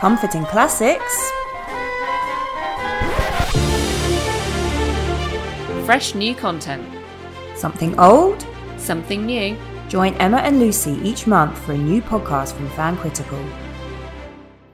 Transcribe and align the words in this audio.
comforting 0.00 0.44
classics, 0.44 1.32
Fresh 5.84 6.14
new 6.14 6.34
content, 6.34 6.86
something 7.56 7.98
old. 7.98 8.46
something 8.76 9.24
new. 9.26 9.56
Join 9.88 10.12
Emma 10.14 10.36
and 10.38 10.58
Lucy 10.60 10.92
each 11.02 11.26
month 11.26 11.56
for 11.58 11.72
a 11.72 11.78
new 11.78 12.02
podcast 12.02 12.52
from 12.52 12.68
Fan 12.70 12.96
Critical. 12.98 13.42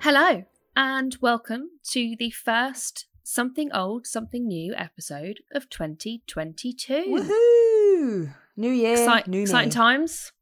Hello, 0.00 0.44
and 0.76 1.16
welcome 1.20 1.70
to 1.92 2.16
the 2.18 2.30
first 2.30 3.06
Something 3.22 3.72
Old, 3.72 4.06
Something 4.08 4.46
New 4.48 4.74
episode 4.74 5.38
of 5.52 5.70
2022. 5.70 7.04
Woohoo! 7.08 8.34
New 8.56 8.70
year, 8.72 8.92
Excite- 8.94 9.28
new 9.28 9.42
exciting 9.42 9.68
me. 9.68 9.72
times. 9.72 10.32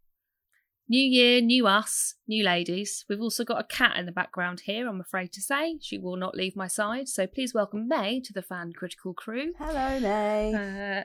New 0.88 1.02
year, 1.02 1.40
new 1.40 1.66
us, 1.66 2.16
new 2.26 2.44
ladies. 2.44 3.04
We've 3.08 3.20
also 3.20 3.44
got 3.44 3.60
a 3.60 3.64
cat 3.64 3.96
in 3.96 4.04
the 4.04 4.12
background 4.12 4.62
here, 4.66 4.88
I'm 4.88 5.00
afraid 5.00 5.32
to 5.32 5.40
say. 5.40 5.78
She 5.80 5.96
will 5.96 6.16
not 6.16 6.34
leave 6.34 6.56
my 6.56 6.66
side. 6.66 7.08
So 7.08 7.26
please 7.26 7.54
welcome 7.54 7.88
May 7.88 8.20
to 8.20 8.32
the 8.32 8.42
Fan 8.42 8.72
Critical 8.72 9.14
crew. 9.14 9.52
Hello, 9.58 10.00
May. 10.00 10.52
Uh, 10.52 11.04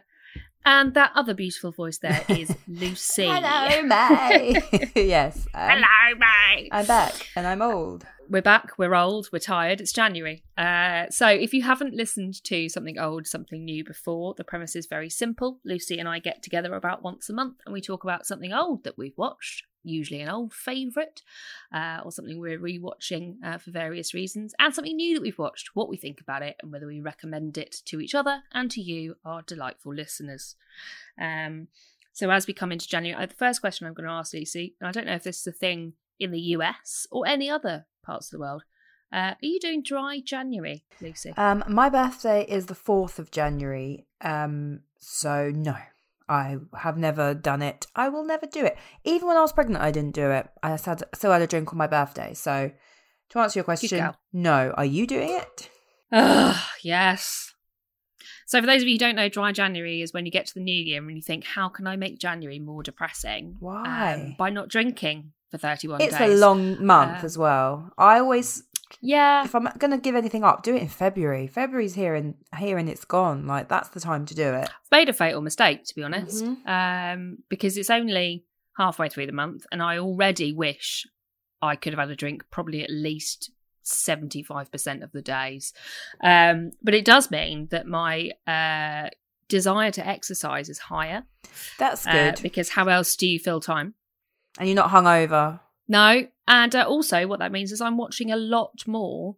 and 0.67 0.93
that 0.95 1.13
other 1.15 1.33
beautiful 1.33 1.71
voice 1.71 1.97
there 1.99 2.23
is 2.27 2.53
Lucy. 2.67 3.25
Hello, 3.25 3.81
May. 3.87 4.61
yes. 4.95 5.47
Hello, 5.55 6.19
May. 6.19 6.67
I'm 6.71 6.85
back 6.85 7.13
and 7.37 7.47
I'm 7.47 7.61
old. 7.61 8.05
We're 8.29 8.41
back, 8.41 8.77
we're 8.77 8.93
old, 8.93 9.29
we're 9.31 9.39
tired, 9.39 9.79
it's 9.79 9.93
January. 9.93 10.43
Uh, 10.57 11.05
so, 11.09 11.29
if 11.29 11.53
you 11.53 11.63
haven't 11.63 11.93
listened 11.93 12.43
to 12.43 12.67
something 12.67 12.99
old, 12.99 13.25
something 13.25 13.63
new 13.63 13.85
before, 13.85 14.33
the 14.35 14.43
premise 14.43 14.75
is 14.75 14.85
very 14.85 15.09
simple. 15.09 15.61
Lucy 15.63 15.97
and 15.97 16.09
I 16.09 16.19
get 16.19 16.43
together 16.43 16.73
about 16.73 17.01
once 17.01 17.29
a 17.29 17.33
month 17.33 17.59
and 17.65 17.71
we 17.71 17.79
talk 17.79 18.03
about 18.03 18.25
something 18.25 18.51
old 18.51 18.83
that 18.83 18.97
we've 18.97 19.17
watched, 19.17 19.63
usually 19.87 20.21
an 20.21 20.29
old 20.29 20.53
favourite, 20.53 21.21
uh, 21.73 21.99
or 22.03 22.11
something 22.11 22.39
we're 22.39 22.59
rewatching 22.59 23.35
uh, 23.43 23.57
for 23.57 23.71
various 23.71 24.13
reasons, 24.13 24.53
and 24.59 24.73
something 24.73 24.95
new 24.95 25.15
that 25.15 25.21
we've 25.21 25.39
watched, 25.39 25.75
what 25.75 25.89
we 25.89 25.97
think 25.97 26.21
about 26.21 26.41
it, 26.41 26.55
and 26.61 26.71
whether 26.71 26.87
we 26.87 27.01
recommend 27.01 27.57
it 27.57 27.81
to 27.85 27.99
each 27.99 28.15
other 28.15 28.43
and 28.53 28.71
to 28.71 28.81
you, 28.81 29.15
our 29.25 29.41
delightful 29.41 29.93
listeners. 29.93 30.55
Um, 31.19 31.67
so, 32.13 32.31
as 32.31 32.47
we 32.47 32.53
come 32.53 32.71
into 32.71 32.87
January, 32.87 33.25
the 33.25 33.33
first 33.33 33.61
question 33.61 33.85
I'm 33.85 33.93
going 33.93 34.07
to 34.07 34.13
ask 34.13 34.33
Lucy, 34.33 34.75
and 34.79 34.87
I 34.87 34.91
don't 34.91 35.05
know 35.05 35.13
if 35.13 35.23
this 35.23 35.41
is 35.41 35.47
a 35.47 35.51
thing 35.51 35.93
in 36.19 36.31
the 36.31 36.39
US 36.39 37.05
or 37.11 37.27
any 37.27 37.49
other 37.49 37.85
parts 38.03 38.27
of 38.27 38.31
the 38.31 38.39
world. 38.39 38.63
Uh, 39.11 39.17
are 39.17 39.37
you 39.41 39.59
doing 39.59 39.83
dry 39.83 40.19
January, 40.19 40.83
Lucy? 40.99 41.33
Um, 41.37 41.63
my 41.67 41.89
birthday 41.89 42.43
is 42.43 42.65
the 42.65 42.75
4th 42.75 43.19
of 43.19 43.31
January. 43.31 44.05
Um, 44.21 44.81
so 44.99 45.51
no, 45.55 45.77
I 46.29 46.57
have 46.77 46.97
never 46.97 47.33
done 47.33 47.61
it. 47.61 47.87
I 47.95 48.09
will 48.09 48.25
never 48.25 48.45
do 48.45 48.65
it. 48.65 48.77
Even 49.03 49.27
when 49.27 49.37
I 49.37 49.41
was 49.41 49.53
pregnant, 49.53 49.83
I 49.83 49.91
didn't 49.91 50.13
do 50.15 50.29
it. 50.31 50.47
I 50.61 50.69
had, 50.71 51.03
still 51.15 51.31
had 51.31 51.41
a 51.41 51.47
drink 51.47 51.71
on 51.71 51.77
my 51.77 51.87
birthday. 51.87 52.33
So 52.33 52.71
to 53.29 53.39
answer 53.39 53.59
your 53.59 53.63
question, 53.63 54.11
no. 54.33 54.73
Are 54.77 54.85
you 54.85 55.07
doing 55.07 55.29
it? 55.29 55.69
Ugh, 56.11 56.55
yes. 56.83 57.53
So, 58.45 58.61
for 58.61 58.65
those 58.67 58.81
of 58.81 58.87
you 58.87 58.93
who 58.95 58.99
don't 58.99 59.17
know, 59.17 59.27
dry 59.27 59.51
January 59.51 60.01
is 60.01 60.13
when 60.13 60.25
you 60.25 60.31
get 60.31 60.45
to 60.47 60.53
the 60.53 60.61
new 60.61 60.73
year 60.73 61.01
and 61.05 61.13
you 61.13 61.21
think, 61.21 61.43
how 61.43 61.67
can 61.67 61.85
I 61.85 61.97
make 61.97 62.17
January 62.17 62.59
more 62.59 62.81
depressing? 62.81 63.57
Why? 63.59 64.13
Um, 64.13 64.35
by 64.37 64.49
not 64.51 64.69
drinking 64.69 65.33
for 65.51 65.57
31 65.57 65.99
It's 66.01 66.17
days. 66.17 66.33
a 66.33 66.37
long 66.39 66.85
month 66.85 67.23
Uh, 67.23 67.25
as 67.25 67.37
well. 67.37 67.91
I 67.97 68.19
always, 68.19 68.63
Yeah. 69.01 69.43
if 69.45 69.53
I'm 69.55 69.67
going 69.77 69.91
to 69.91 69.97
give 69.97 70.15
anything 70.15 70.43
up, 70.43 70.63
do 70.63 70.75
it 70.75 70.81
in 70.81 70.87
February. 70.87 71.47
February's 71.47 71.93
here 71.95 72.15
and 72.15 72.35
here 72.57 72.77
and 72.77 72.89
it's 72.89 73.05
gone. 73.05 73.45
Like 73.47 73.67
that's 73.69 73.89
the 73.89 73.99
time 73.99 74.25
to 74.27 74.35
do 74.35 74.53
it. 74.53 74.69
I've 74.69 74.91
made 74.91 75.09
a 75.09 75.13
fatal 75.13 75.41
mistake, 75.41 75.83
to 75.85 75.95
be 75.95 76.03
honest, 76.03 76.43
Mhm. 76.43 76.67
um, 77.13 77.37
because 77.49 77.77
it's 77.77 77.89
only 77.89 78.45
halfway 78.77 79.09
through 79.09 79.25
the 79.25 79.31
month, 79.33 79.65
and 79.71 79.81
I 79.81 79.97
already 79.97 80.53
wish 80.53 81.05
I 81.61 81.75
could 81.75 81.93
have 81.93 81.99
had 81.99 82.09
a 82.11 82.15
drink 82.15 82.43
probably 82.51 82.83
at 82.83 82.89
least 82.91 83.49
75% 83.83 85.03
of 85.03 85.11
the 85.11 85.21
days. 85.21 85.73
Um, 86.21 86.71
but 86.83 86.93
it 86.93 87.05
does 87.05 87.31
mean 87.31 87.67
that 87.71 87.87
my 87.87 88.31
uh, 88.45 89.09
desire 89.47 89.91
to 89.91 90.05
exercise 90.07 90.69
is 90.69 90.77
higher. 90.79 91.23
That's 91.79 92.05
uh, 92.05 92.11
good. 92.11 92.41
because 92.43 92.69
how 92.69 92.87
else 92.87 93.15
do 93.15 93.27
you 93.27 93.39
fill 93.39 93.59
time? 93.61 93.93
and 94.59 94.67
you're 94.67 94.75
not 94.75 94.89
hungover. 94.89 95.59
No. 95.87 96.27
And 96.47 96.75
uh, 96.75 96.85
also, 96.87 97.27
what 97.27 97.39
that 97.39 97.51
means 97.51 97.71
is 97.71 97.81
I'm 97.81 97.97
watching 97.97 98.31
a 98.31 98.35
lot 98.37 98.83
more 98.87 99.35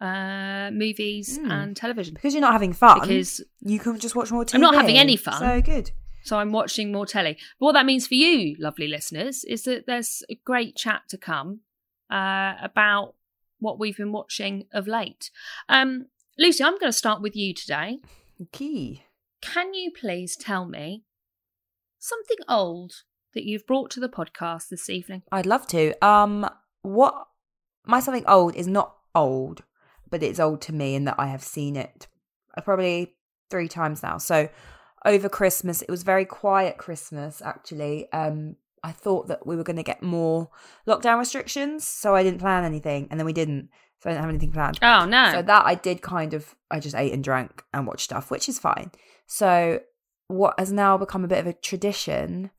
uh, 0.00 0.70
movies 0.72 1.38
Mm. 1.38 1.50
and 1.52 1.76
television. 1.76 2.14
Because 2.14 2.32
you're 2.34 2.40
not 2.40 2.52
having 2.52 2.72
fun. 2.72 3.00
Because 3.00 3.42
you 3.60 3.78
can 3.78 3.98
just 3.98 4.16
watch 4.16 4.30
more 4.32 4.44
TV. 4.44 4.54
I'm 4.54 4.60
not 4.62 4.74
having 4.74 4.96
any 4.98 5.16
fun. 5.16 5.38
So 5.38 5.60
good. 5.60 5.90
So 6.22 6.38
I'm 6.38 6.52
watching 6.52 6.92
more 6.92 7.06
telly. 7.06 7.36
But 7.58 7.66
what 7.66 7.72
that 7.72 7.86
means 7.86 8.06
for 8.06 8.14
you, 8.14 8.56
lovely 8.58 8.88
listeners, 8.88 9.44
is 9.44 9.64
that 9.64 9.86
there's 9.86 10.22
a 10.30 10.34
great 10.44 10.76
chat 10.76 11.02
to 11.10 11.18
come 11.18 11.60
uh, 12.10 12.54
about 12.62 13.14
what 13.58 13.78
we've 13.78 13.96
been 13.96 14.12
watching 14.12 14.66
of 14.72 14.86
late. 14.86 15.30
Um, 15.68 16.06
Lucy, 16.38 16.64
I'm 16.64 16.78
going 16.78 16.92
to 16.92 16.96
start 16.96 17.20
with 17.20 17.36
you 17.36 17.52
today. 17.52 17.98
Okay. 18.40 19.04
Can 19.42 19.74
you 19.74 19.90
please 19.90 20.36
tell 20.36 20.66
me 20.66 21.04
something 21.98 22.38
old 22.48 23.02
that 23.34 23.44
you've 23.44 23.66
brought 23.66 23.90
to 23.92 24.00
the 24.00 24.08
podcast 24.08 24.68
this 24.68 24.90
evening? 24.90 25.22
I'd 25.30 25.46
love 25.46 25.66
to. 25.68 25.94
Um, 26.04 26.48
what 26.82 27.26
my 27.86 28.00
something 28.00 28.26
old 28.26 28.54
is 28.56 28.66
not 28.66 28.96
old, 29.14 29.62
but 30.08 30.22
it's 30.22 30.40
old 30.40 30.60
to 30.62 30.74
me 30.74 30.94
in 30.94 31.04
that 31.04 31.16
I 31.18 31.26
have 31.28 31.42
seen 31.42 31.76
it 31.76 32.06
probably 32.64 33.14
three 33.50 33.68
times 33.68 34.02
now. 34.02 34.18
So 34.18 34.48
over 35.04 35.28
Christmas, 35.28 35.82
it 35.82 35.90
was 35.90 36.02
very 36.02 36.24
quiet 36.24 36.78
Christmas 36.78 37.40
actually. 37.42 38.10
Um, 38.12 38.56
I 38.82 38.92
thought 38.92 39.28
that 39.28 39.46
we 39.46 39.56
were 39.56 39.64
going 39.64 39.76
to 39.76 39.82
get 39.82 40.02
more 40.02 40.50
lockdown 40.86 41.18
restrictions, 41.18 41.86
so 41.86 42.14
I 42.14 42.22
didn't 42.22 42.40
plan 42.40 42.64
anything, 42.64 43.08
and 43.10 43.20
then 43.20 43.26
we 43.26 43.32
didn't. 43.32 43.68
So 44.02 44.08
I 44.08 44.12
didn't 44.12 44.22
have 44.22 44.30
anything 44.30 44.52
planned. 44.52 44.78
Oh, 44.80 45.04
no. 45.04 45.30
So 45.32 45.42
that 45.42 45.66
I 45.66 45.74
did 45.74 46.00
kind 46.00 46.32
of, 46.32 46.54
I 46.70 46.80
just 46.80 46.96
ate 46.96 47.12
and 47.12 47.22
drank 47.22 47.62
and 47.74 47.86
watched 47.86 48.04
stuff, 48.04 48.30
which 48.30 48.48
is 48.48 48.58
fine. 48.58 48.90
So 49.26 49.80
what 50.28 50.58
has 50.58 50.72
now 50.72 50.96
become 50.96 51.22
a 51.22 51.28
bit 51.28 51.38
of 51.40 51.46
a 51.46 51.52
tradition 51.52 52.50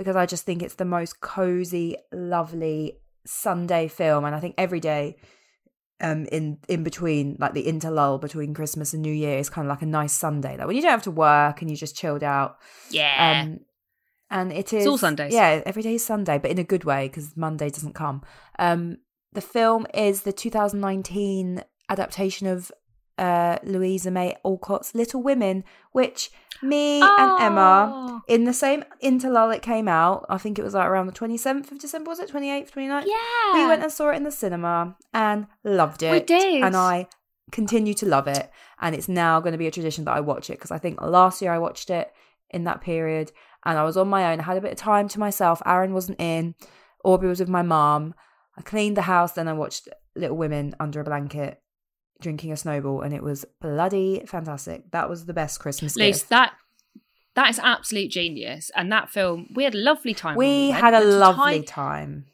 because 0.00 0.16
I 0.16 0.24
just 0.24 0.46
think 0.46 0.62
it's 0.62 0.76
the 0.76 0.86
most 0.86 1.20
cozy, 1.20 1.94
lovely 2.10 3.00
Sunday 3.26 3.86
film, 3.86 4.24
and 4.24 4.34
I 4.34 4.40
think 4.40 4.54
every 4.56 4.80
day, 4.80 5.16
um, 6.00 6.24
in 6.32 6.56
in 6.68 6.82
between 6.82 7.36
like 7.38 7.52
the 7.52 7.66
interlull 7.66 8.18
between 8.18 8.54
Christmas 8.54 8.94
and 8.94 9.02
New 9.02 9.12
Year 9.12 9.36
is 9.36 9.50
kind 9.50 9.66
of 9.66 9.68
like 9.68 9.82
a 9.82 9.86
nice 9.86 10.14
Sunday, 10.14 10.56
like 10.56 10.66
when 10.66 10.74
you 10.74 10.80
don't 10.80 10.90
have 10.90 11.02
to 11.02 11.10
work 11.10 11.60
and 11.60 11.70
you 11.70 11.76
just 11.76 11.98
chilled 11.98 12.24
out. 12.24 12.56
yeah. 12.88 13.42
Um, 13.42 13.60
and 14.30 14.54
it 14.54 14.72
is 14.72 14.86
all 14.86 14.96
Sundays. 14.96 15.34
Yeah, 15.34 15.60
every 15.66 15.82
day 15.82 15.96
is 15.96 16.06
Sunday, 16.06 16.38
but 16.38 16.50
in 16.50 16.58
a 16.58 16.64
good 16.64 16.84
way 16.84 17.06
because 17.08 17.36
Monday 17.36 17.68
doesn't 17.68 17.94
come. 17.94 18.22
Um, 18.58 18.96
the 19.34 19.42
film 19.42 19.86
is 19.92 20.22
the 20.22 20.32
2019 20.32 21.62
adaptation 21.90 22.46
of 22.46 22.72
uh, 23.20 23.58
Louisa 23.62 24.10
May 24.10 24.36
Alcott's 24.44 24.94
Little 24.94 25.22
Women, 25.22 25.62
which 25.92 26.30
me 26.62 27.00
and 27.02 27.40
Emma 27.40 27.92
Oh. 27.94 28.20
in 28.28 28.44
the 28.44 28.52
same 28.52 28.82
interlull 29.02 29.54
it 29.54 29.62
came 29.62 29.88
out. 29.88 30.26
I 30.28 30.38
think 30.38 30.58
it 30.58 30.62
was 30.64 30.74
like 30.74 30.88
around 30.88 31.06
the 31.06 31.12
27th 31.12 31.70
of 31.70 31.78
December, 31.78 32.08
was 32.10 32.18
it 32.18 32.30
28th, 32.30 32.70
29th? 32.72 33.04
Yeah. 33.06 33.54
We 33.54 33.66
went 33.66 33.82
and 33.82 33.92
saw 33.92 34.10
it 34.10 34.16
in 34.16 34.24
the 34.24 34.30
cinema 34.32 34.96
and 35.14 35.46
loved 35.64 36.02
it. 36.02 36.10
We 36.12 36.20
did. 36.20 36.64
And 36.64 36.76
I 36.76 37.06
continue 37.52 37.94
to 37.94 38.06
love 38.06 38.26
it. 38.26 38.50
And 38.80 38.94
it's 38.94 39.08
now 39.08 39.40
going 39.40 39.52
to 39.52 39.58
be 39.58 39.66
a 39.66 39.70
tradition 39.70 40.04
that 40.06 40.16
I 40.16 40.20
watch 40.20 40.50
it 40.50 40.54
because 40.58 40.70
I 40.70 40.78
think 40.78 41.00
last 41.00 41.40
year 41.42 41.52
I 41.52 41.58
watched 41.58 41.90
it 41.90 42.10
in 42.50 42.64
that 42.64 42.80
period 42.80 43.32
and 43.64 43.78
I 43.78 43.84
was 43.84 43.96
on 43.96 44.08
my 44.08 44.32
own. 44.32 44.40
I 44.40 44.44
had 44.44 44.56
a 44.56 44.60
bit 44.62 44.72
of 44.72 44.78
time 44.78 45.08
to 45.08 45.20
myself. 45.20 45.60
Aaron 45.66 45.92
wasn't 45.92 46.20
in. 46.20 46.54
Aubrey 47.04 47.28
was 47.28 47.40
with 47.40 47.48
my 47.48 47.62
mom. 47.62 48.14
I 48.58 48.62
cleaned 48.62 48.96
the 48.96 49.02
house, 49.02 49.32
then 49.32 49.48
I 49.48 49.52
watched 49.52 49.88
Little 50.16 50.36
Women 50.36 50.74
under 50.80 51.00
a 51.00 51.04
blanket 51.04 51.60
drinking 52.20 52.52
a 52.52 52.56
snowball 52.56 53.00
and 53.02 53.14
it 53.14 53.22
was 53.22 53.44
bloody 53.60 54.22
fantastic. 54.26 54.90
That 54.92 55.08
was 55.08 55.26
the 55.26 55.34
best 55.34 55.60
Christmas 55.60 55.96
Luce, 55.96 56.18
gift. 56.20 56.30
that 56.30 56.52
that 57.34 57.50
is 57.50 57.58
absolute 57.58 58.10
genius. 58.10 58.70
And 58.74 58.90
that 58.92 59.10
film, 59.10 59.48
we 59.54 59.64
had 59.64 59.74
a 59.74 59.78
lovely 59.78 60.14
time. 60.14 60.36
when 60.36 60.48
we 60.48 60.70
had 60.70 60.94
a 60.94 61.04
lovely 61.04 61.60
ti- 61.60 61.66
time. 61.66 62.26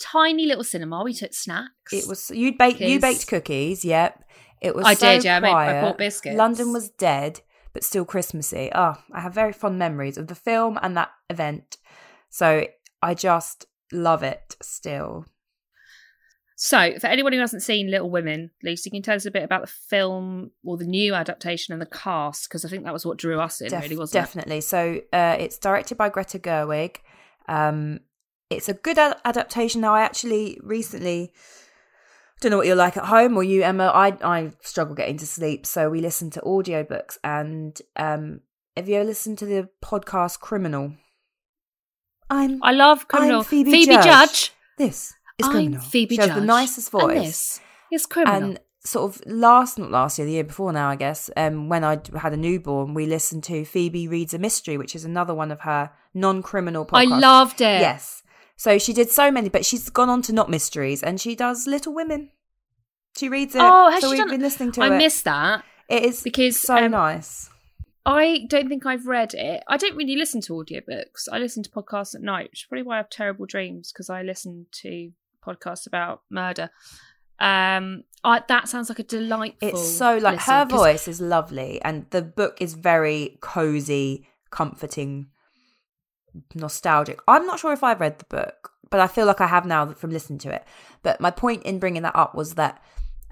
tiny 0.00 0.46
little 0.46 0.64
cinema. 0.64 1.02
We 1.04 1.12
took 1.14 1.34
snacks. 1.34 1.92
It 1.92 2.06
was 2.06 2.30
you 2.30 2.56
baked 2.56 2.80
you 2.80 3.00
baked 3.00 3.26
cookies. 3.26 3.84
Yep, 3.84 4.24
it 4.60 4.74
was. 4.74 4.84
I 4.84 4.94
so 4.94 5.14
did, 5.14 5.24
yeah, 5.24 5.36
I 5.36 5.40
made- 5.40 5.52
I 5.52 5.80
bought 5.80 5.98
biscuits. 5.98 6.36
London 6.36 6.72
was 6.72 6.90
dead, 6.90 7.40
but 7.72 7.84
still 7.84 8.04
Christmassy. 8.04 8.70
Oh, 8.74 8.94
I 9.12 9.20
have 9.20 9.34
very 9.34 9.52
fond 9.52 9.78
memories 9.78 10.16
of 10.16 10.28
the 10.28 10.34
film 10.34 10.78
and 10.80 10.96
that 10.96 11.10
event. 11.28 11.76
So 12.30 12.66
I 13.02 13.14
just 13.14 13.66
love 13.92 14.22
it 14.22 14.56
still. 14.62 15.26
So, 16.58 16.98
for 16.98 17.06
anyone 17.08 17.34
who 17.34 17.38
hasn't 17.38 17.62
seen 17.62 17.90
Little 17.90 18.08
Women, 18.08 18.50
Lucy, 18.62 18.88
can 18.88 18.96
you 18.96 19.02
tell 19.02 19.14
us 19.14 19.26
a 19.26 19.30
bit 19.30 19.42
about 19.42 19.60
the 19.60 19.66
film 19.66 20.52
or 20.64 20.78
the 20.78 20.86
new 20.86 21.12
adaptation 21.12 21.74
and 21.74 21.82
the 21.82 21.86
cast? 21.86 22.48
Because 22.48 22.64
I 22.64 22.70
think 22.70 22.84
that 22.84 22.94
was 22.94 23.04
what 23.04 23.18
drew 23.18 23.38
us 23.38 23.60
in, 23.60 23.68
Def- 23.68 23.82
really, 23.82 23.96
wasn't 23.98 24.24
definitely. 24.24 24.62
So 24.62 25.02
uh, 25.12 25.36
it's 25.38 25.58
directed 25.58 25.98
by 25.98 26.08
Greta 26.08 26.38
Gerwig. 26.38 26.96
Um, 27.46 28.00
it's 28.48 28.70
a 28.70 28.74
good 28.74 28.98
ad- 28.98 29.18
adaptation. 29.26 29.82
Now, 29.82 29.94
I 29.94 30.00
actually 30.00 30.58
recently 30.62 31.34
don't 32.40 32.52
know 32.52 32.56
what 32.56 32.66
you're 32.66 32.74
like 32.74 32.96
at 32.96 33.04
home 33.04 33.36
or 33.36 33.44
you, 33.44 33.62
Emma. 33.62 33.92
I 33.94 34.16
I 34.22 34.52
struggle 34.62 34.94
getting 34.94 35.18
to 35.18 35.26
sleep, 35.26 35.66
so 35.66 35.90
we 35.90 36.00
listen 36.00 36.30
to 36.30 36.40
audiobooks. 36.40 37.18
And 37.22 37.78
um, 37.96 38.40
have 38.78 38.88
you 38.88 38.96
ever 38.96 39.04
listened 39.04 39.36
to 39.38 39.46
the 39.46 39.68
podcast 39.84 40.40
Criminal? 40.40 40.94
I'm? 42.30 42.62
I 42.62 42.72
love 42.72 43.08
Criminal. 43.08 43.40
I'm 43.40 43.44
Phoebe, 43.44 43.84
Judge. 43.84 44.04
Judge. 44.04 44.52
This 44.78 45.15
is 45.38 45.46
I'm 45.46 45.52
Criminal. 45.52 45.80
Phoebe 45.80 46.14
she 46.14 46.20
has 46.20 46.28
Judge. 46.30 46.38
the 46.38 46.44
nicest 46.44 46.92
And 46.94 47.02
voice. 47.02 47.20
this 47.24 47.60
It's 47.90 48.06
criminal. 48.06 48.34
And 48.42 48.60
sort 48.84 49.14
of 49.16 49.22
last, 49.26 49.78
not 49.78 49.90
last 49.90 50.18
year, 50.18 50.26
the 50.26 50.32
year 50.32 50.44
before 50.44 50.72
now, 50.72 50.88
I 50.90 50.96
guess, 50.96 51.28
um, 51.36 51.68
when 51.68 51.84
I 51.84 51.98
had 52.16 52.32
a 52.32 52.36
newborn, 52.36 52.94
we 52.94 53.06
listened 53.06 53.44
to 53.44 53.64
Phoebe 53.64 54.08
Reads 54.08 54.34
a 54.34 54.38
Mystery, 54.38 54.76
which 54.78 54.94
is 54.94 55.04
another 55.04 55.34
one 55.34 55.50
of 55.50 55.60
her 55.60 55.90
non 56.14 56.42
criminal 56.42 56.88
I 56.92 57.04
loved 57.04 57.60
it. 57.60 57.80
Yes. 57.80 58.22
So 58.56 58.78
she 58.78 58.92
did 58.92 59.10
so 59.10 59.30
many, 59.30 59.48
but 59.50 59.66
she's 59.66 59.90
gone 59.90 60.08
on 60.08 60.22
to 60.22 60.32
Not 60.32 60.48
Mysteries 60.48 61.02
and 61.02 61.20
she 61.20 61.34
does 61.34 61.66
Little 61.66 61.94
Women. 61.94 62.30
She 63.18 63.28
reads 63.28 63.54
it. 63.54 63.60
Oh, 63.62 63.90
has 63.90 64.00
so 64.02 64.08
she 64.08 64.12
we've 64.12 64.18
done- 64.20 64.30
been 64.30 64.40
listening 64.42 64.72
to 64.72 64.82
I 64.82 64.86
it. 64.86 64.90
I 64.92 64.98
missed 64.98 65.24
that. 65.24 65.64
it 65.88 66.02
is 66.04 66.22
because, 66.22 66.58
so 66.58 66.76
um, 66.76 66.90
nice. 66.92 67.50
I 68.08 68.46
don't 68.48 68.68
think 68.68 68.86
I've 68.86 69.06
read 69.06 69.34
it. 69.34 69.64
I 69.66 69.76
don't 69.76 69.96
really 69.96 70.14
listen 70.16 70.40
to 70.42 70.52
audiobooks. 70.52 71.26
I 71.32 71.38
listen 71.38 71.62
to 71.64 71.70
podcasts 71.70 72.14
at 72.14 72.20
night, 72.22 72.50
which 72.50 72.60
is 72.62 72.66
probably 72.68 72.84
why 72.84 72.94
I 72.94 72.98
have 72.98 73.10
terrible 73.10 73.46
dreams 73.46 73.90
because 73.92 74.08
I 74.08 74.22
listen 74.22 74.66
to 74.82 75.10
podcasts 75.46 75.86
about 75.86 76.22
murder. 76.30 76.70
Um, 77.38 78.04
I, 78.24 78.42
that 78.48 78.68
sounds 78.68 78.88
like 78.88 78.98
a 78.98 79.04
delightful. 79.04 79.68
It's 79.68 79.96
so 79.96 80.16
like 80.16 80.36
listen, 80.36 80.54
her 80.54 80.64
voice 80.64 81.06
is 81.06 81.20
lovely, 81.20 81.80
and 81.82 82.06
the 82.10 82.22
book 82.22 82.58
is 82.60 82.74
very 82.74 83.38
cozy, 83.40 84.26
comforting, 84.50 85.28
nostalgic. 86.54 87.20
I'm 87.28 87.46
not 87.46 87.60
sure 87.60 87.72
if 87.72 87.84
I've 87.84 88.00
read 88.00 88.18
the 88.18 88.24
book, 88.24 88.72
but 88.90 89.00
I 89.00 89.06
feel 89.06 89.26
like 89.26 89.40
I 89.40 89.46
have 89.46 89.66
now 89.66 89.92
from 89.92 90.10
listening 90.10 90.38
to 90.40 90.50
it. 90.50 90.64
But 91.02 91.20
my 91.20 91.30
point 91.30 91.62
in 91.64 91.78
bringing 91.78 92.02
that 92.02 92.16
up 92.16 92.34
was 92.34 92.54
that 92.54 92.82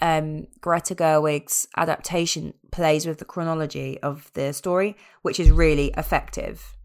um, 0.00 0.46
Greta 0.60 0.94
Gerwig's 0.94 1.67
adaptation 1.76 2.55
plays 2.70 3.06
with 3.06 3.19
the 3.19 3.25
chronology 3.25 3.99
of 4.00 4.31
the 4.34 4.52
story, 4.52 4.96
which 5.22 5.40
is 5.40 5.50
really 5.50 5.93
effective. 5.96 6.76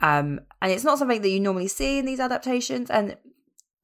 Um, 0.00 0.40
and 0.60 0.70
it's 0.72 0.84
not 0.84 0.98
something 0.98 1.22
that 1.22 1.30
you 1.30 1.40
normally 1.40 1.68
see 1.68 1.98
in 1.98 2.04
these 2.04 2.20
adaptations, 2.20 2.90
and 2.90 3.16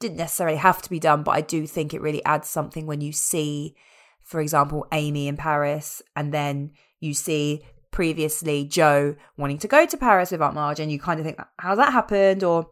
didn't 0.03 0.19
necessarily 0.19 0.59
have 0.59 0.83
to 0.83 0.91
be 0.91 1.01
done, 1.01 1.23
but 1.23 1.33
I 1.33 1.41
do 1.41 1.67
think 1.67 1.95
it 1.95 2.03
really 2.03 2.25
adds 2.25 2.49
something 2.49 2.87
when 2.87 3.01
you 3.01 3.13
see, 3.13 3.75
for 4.23 4.41
example, 4.41 4.87
Amy 4.93 5.29
in 5.29 5.37
Paris, 5.37 6.03
and 6.15 6.33
then 6.35 6.73
you 7.01 7.15
see 7.15 7.63
previously 7.91 8.65
Jo 8.65 9.15
wanting 9.37 9.59
to 9.59 9.69
go 9.69 9.87
to 9.87 9.97
Paris 9.97 10.31
with 10.31 10.43
Aunt 10.43 10.55
March, 10.55 10.81
and 10.81 10.91
you 10.93 10.99
kind 10.99 11.21
of 11.21 11.27
think, 11.27 11.39
how's 11.59 11.79
that 11.79 11.93
happened? 11.93 12.43
Or 12.43 12.69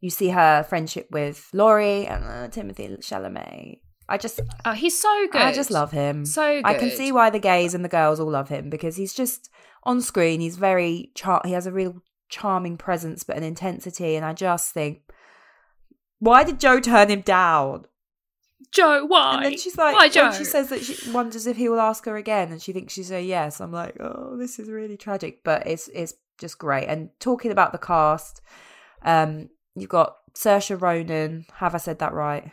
you 0.00 0.10
see 0.10 0.28
her 0.28 0.62
friendship 0.64 1.08
with 1.10 1.48
Laurie 1.52 2.06
and 2.06 2.24
uh, 2.24 2.48
Timothy 2.48 2.88
Chalamet. 3.00 3.80
I 4.06 4.18
just, 4.18 4.40
Oh, 4.66 4.72
he's 4.72 5.00
so 5.00 5.26
good. 5.32 5.40
I 5.40 5.52
just 5.52 5.70
love 5.70 5.90
him. 5.90 6.26
So 6.26 6.60
I 6.64 6.74
can 6.74 6.90
see 6.90 7.10
why 7.10 7.30
the 7.30 7.38
gays 7.38 7.72
and 7.74 7.82
the 7.82 7.88
girls 7.88 8.20
all 8.20 8.30
love 8.30 8.50
him 8.50 8.68
because 8.68 8.96
he's 8.96 9.14
just 9.14 9.48
on 9.84 10.02
screen. 10.02 10.40
He's 10.40 10.56
very 10.56 11.10
char- 11.14 11.40
he 11.44 11.52
has 11.52 11.66
a 11.66 11.72
real 11.72 12.02
charming 12.28 12.76
presence, 12.76 13.24
but 13.24 13.36
an 13.36 13.44
intensity, 13.44 14.14
and 14.16 14.24
I 14.24 14.32
just 14.34 14.74
think, 14.74 15.00
why 16.18 16.44
did 16.44 16.60
Jo 16.60 16.80
turn 16.80 17.08
him 17.10 17.20
down? 17.20 17.86
Jo. 18.72 19.04
Why? 19.06 19.36
And 19.36 19.44
then 19.44 19.58
she's 19.58 19.76
like, 19.76 19.94
why 19.94 20.08
Jo? 20.08 20.32
she 20.32 20.44
says 20.44 20.68
that 20.70 20.82
she 20.82 21.10
wonders 21.10 21.46
if 21.46 21.56
he 21.56 21.68
will 21.68 21.80
ask 21.80 22.04
her 22.06 22.16
again, 22.16 22.50
and 22.50 22.60
she 22.62 22.72
thinks 22.72 22.94
she'll 22.94 23.04
say 23.04 23.24
yes. 23.24 23.60
I'm 23.60 23.72
like, 23.72 23.96
oh, 24.00 24.36
this 24.38 24.58
is 24.58 24.68
really 24.68 24.96
tragic, 24.96 25.44
but 25.44 25.66
it's 25.66 25.88
it's 25.88 26.14
just 26.38 26.58
great. 26.58 26.86
And 26.86 27.10
talking 27.20 27.50
about 27.52 27.72
the 27.72 27.78
cast, 27.78 28.40
um, 29.02 29.50
you've 29.76 29.90
got 29.90 30.16
Saoirse 30.34 30.80
Ronan. 30.80 31.46
Have 31.54 31.74
I 31.74 31.78
said 31.78 31.98
that 32.00 32.12
right? 32.12 32.50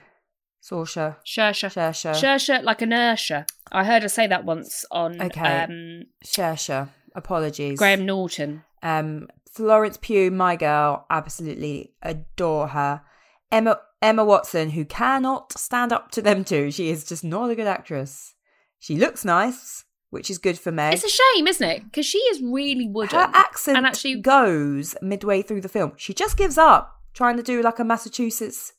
Saoirse, 0.63 1.16
Shersha. 1.25 1.72
Saoirse, 1.72 2.13
Shersha, 2.22 2.63
like 2.63 2.81
inertia. 2.84 3.48
I 3.72 3.84
heard 3.84 4.04
her 4.04 4.10
say 4.10 4.28
that 4.28 4.46
once 4.46 4.86
on 4.92 5.19
Okay. 5.19 5.63
um, 5.63 6.04
Saoirse. 6.24 6.90
Apologies, 7.16 7.78
Graham 7.80 8.06
Norton. 8.06 8.63
Um, 8.84 9.28
Florence 9.50 9.98
Pugh, 10.00 10.31
my 10.31 10.56
girl, 10.56 11.06
absolutely 11.10 11.94
adore 12.02 12.69
her. 12.69 13.02
Emma 13.51 13.80
Emma 14.01 14.24
Watson, 14.25 14.71
who 14.71 14.86
cannot 14.86 15.57
stand 15.57 15.92
up 15.94 16.12
to 16.12 16.21
them 16.21 16.44
two. 16.44 16.71
She 16.71 16.89
is 16.89 17.03
just 17.03 17.24
not 17.24 17.50
a 17.51 17.56
good 17.56 17.68
actress. 17.68 18.33
She 18.80 18.95
looks 18.98 19.24
nice, 19.24 19.86
which 20.09 20.30
is 20.30 20.38
good 20.39 20.57
for 20.57 20.71
Meg. 20.71 20.94
It's 20.95 21.03
a 21.03 21.09
shame, 21.36 21.48
isn't 21.48 21.69
it? 21.69 21.83
Because 21.83 22.06
she 22.06 22.18
is 22.18 22.42
really 22.42 22.88
wooden. 22.88 23.18
Her 23.19 23.30
accent 23.33 23.77
and 23.77 23.86
actually- 23.86 24.21
goes 24.21 24.95
midway 25.01 25.42
through 25.42 25.62
the 25.62 25.69
film. 25.69 25.94
She 25.98 26.13
just 26.13 26.36
gives 26.38 26.57
up 26.57 27.00
trying 27.13 27.38
to 27.38 27.44
do 27.44 27.62
like 27.62 27.77
a 27.80 27.83
Massachusetts 27.83 28.74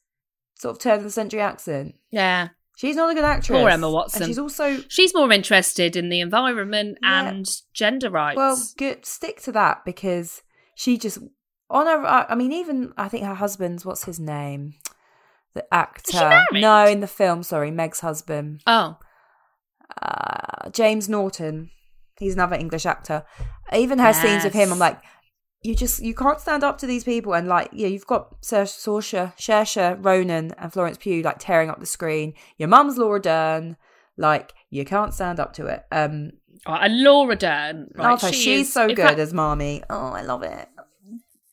sort 0.59 0.77
of 0.77 0.83
turn 0.83 0.99
of 0.99 1.05
the 1.05 1.11
century 1.11 1.41
accent. 1.41 1.95
yeah. 2.11 2.49
She's 2.75 2.97
not 2.97 3.11
a 3.11 3.15
good 3.15 3.23
actress. 3.25 3.59
Poor 3.61 3.69
Emma 3.69 3.89
Watson. 3.91 4.23
And 4.23 4.31
she's 4.31 4.39
also 4.39 4.79
She's 4.89 5.15
more 5.15 5.31
interested 5.31 5.95
in 5.95 6.09
the 6.09 6.21
environment 6.21 6.97
Yeah. 7.03 7.29
and 7.29 7.47
gender 7.75 8.09
rights. 8.11 8.37
Well, 8.39 8.59
good. 8.79 9.05
Stick 9.05 9.43
to 9.43 9.53
that 9.53 9.85
because 9.85 10.43
she 10.75 10.97
just 10.97 11.19
on 11.73 11.87
her. 11.87 12.07
I 12.07 12.35
mean, 12.35 12.53
even 12.53 12.93
I 12.97 13.09
think 13.09 13.25
her 13.25 13.35
husband's 13.35 13.85
what's 13.85 14.05
his 14.05 14.21
name, 14.21 14.75
the 15.55 15.65
actor. 15.75 16.45
No, 16.53 16.87
in 16.87 17.01
the 17.01 17.07
film. 17.09 17.43
Sorry, 17.43 17.71
Meg's 17.71 18.01
husband, 18.01 18.63
oh, 18.67 18.99
uh, 20.01 20.71
James 20.71 21.09
Norton. 21.09 21.71
He's 22.19 22.35
another 22.35 22.57
English 22.57 22.87
actor. 22.87 23.25
Even 23.73 23.99
her 23.99 24.13
scenes 24.13 24.45
with 24.45 24.53
him, 24.53 24.71
I'm 24.73 24.79
like, 24.79 25.01
you 25.63 25.75
just 25.75 26.03
you 26.03 26.15
can't 26.15 26.41
stand 26.41 26.63
up 26.63 26.79
to 26.79 26.87
these 26.87 27.05
people. 27.05 27.35
And 27.35 27.49
like, 27.49 27.71
yeah, 27.73 27.89
you've 27.89 28.07
got 28.07 28.41
Saoirse, 28.43 29.35
Saoirse 29.37 30.05
Ronan, 30.05 30.53
and 30.59 30.73
Florence 30.73 30.99
Pugh 30.99 31.23
like 31.23 31.39
tearing 31.39 31.71
up 31.71 31.81
the 31.81 31.87
screen. 31.87 32.35
Your 32.59 32.69
mum's 32.69 32.99
Laura 32.99 33.21
Dern. 33.21 33.77
Like, 34.19 34.53
you 34.69 34.85
can't 34.85 35.15
stand 35.15 35.41
up 35.41 35.55
to 35.55 35.67
it. 35.67 35.85
Um, 35.91 36.33
oh, 36.67 36.75
and 36.75 37.03
Laura 37.03 37.35
Dern. 37.35 37.89
Right, 37.95 38.21
she 38.21 38.33
She's 38.33 38.67
is- 38.69 38.73
so 38.73 38.89
good 38.89 38.99
fact, 38.99 39.19
as 39.19 39.33
Marmee. 39.33 39.83
Oh, 39.89 40.09
I 40.13 40.21
love 40.23 40.43
it. 40.43 40.69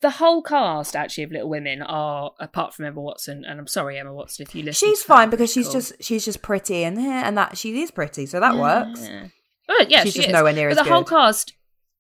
The 0.02 0.12
whole 0.12 0.42
cast 0.42 0.96
actually 0.96 1.26
of 1.26 1.32
Little 1.32 1.50
Women 1.50 1.82
are 1.82 2.32
apart 2.40 2.74
from 2.74 2.86
Emma 2.86 3.02
Watson, 3.02 3.44
and 3.46 3.60
I'm 3.60 3.68
sorry 3.68 3.98
Emma 4.00 4.14
Watson 4.14 4.46
if 4.48 4.56
you 4.56 4.64
listen. 4.64 4.88
she's 4.88 5.04
to 5.04 5.08
her, 5.12 5.16
fine 5.18 5.30
because 5.30 5.52
she's 5.52 5.66
cool. 5.68 5.74
just 5.74 5.94
she's 6.02 6.24
just 6.24 6.42
pretty 6.42 6.84
and 6.86 6.98
and 6.98 7.38
that 7.38 7.58
she 7.58 7.82
is 7.82 7.92
pretty, 7.92 8.26
so 8.26 8.40
that 8.40 8.56
works. 8.58 9.08
Yeah. 9.08 9.28
Oh, 9.72 9.86
yeah, 9.88 10.04
She's 10.04 10.14
she 10.14 10.20
just 10.20 10.30
is. 10.30 10.34
nowhere 10.34 10.54
near 10.54 10.70
But 10.70 10.80
as 10.80 10.86
the 10.86 10.92
whole 10.92 11.04
cast, 11.04 11.54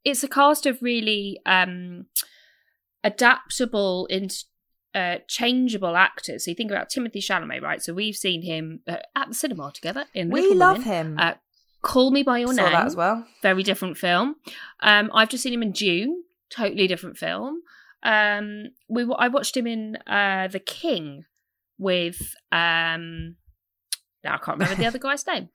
it's 0.03 0.23
a 0.23 0.27
cast 0.27 0.65
of 0.65 0.81
really 0.81 1.39
um, 1.45 2.07
adaptable 3.03 4.07
and 4.09 4.35
uh, 4.95 5.17
changeable 5.27 5.95
actors. 5.95 6.45
So 6.45 6.51
you 6.51 6.55
think 6.55 6.71
about 6.71 6.89
Timothy 6.89 7.19
Chalamet, 7.21 7.61
right? 7.61 7.81
So 7.81 7.93
we've 7.93 8.15
seen 8.15 8.41
him 8.41 8.81
uh, 8.87 8.97
at 9.15 9.27
the 9.29 9.33
cinema 9.35 9.71
together 9.73 10.05
in 10.13 10.29
We 10.29 10.41
Little 10.41 10.57
love 10.57 10.77
Women. 10.79 10.91
him. 10.91 11.17
Uh, 11.19 11.33
Call 11.81 12.11
Me 12.11 12.23
by 12.23 12.39
Your 12.39 12.47
Saw 12.53 12.63
Name, 12.63 12.71
that 12.73 12.85
as 12.87 12.95
well. 12.95 13.25
very 13.41 13.63
different 13.63 13.97
film. 13.97 14.35
Um, 14.81 15.09
I've 15.13 15.29
just 15.29 15.43
seen 15.43 15.53
him 15.53 15.61
in 15.63 15.71
Dune, 15.71 16.23
totally 16.49 16.87
different 16.87 17.17
film. 17.17 17.61
Um, 18.03 18.65
we 18.87 19.03
I 19.17 19.27
watched 19.27 19.55
him 19.57 19.67
in 19.67 19.97
uh, 20.07 20.47
The 20.47 20.59
King 20.59 21.25
with 21.77 22.35
um, 22.51 23.35
now 24.23 24.35
I 24.35 24.37
can't 24.37 24.57
remember 24.59 24.75
the 24.75 24.85
other 24.87 24.99
guy's 25.07 25.25
name. 25.27 25.49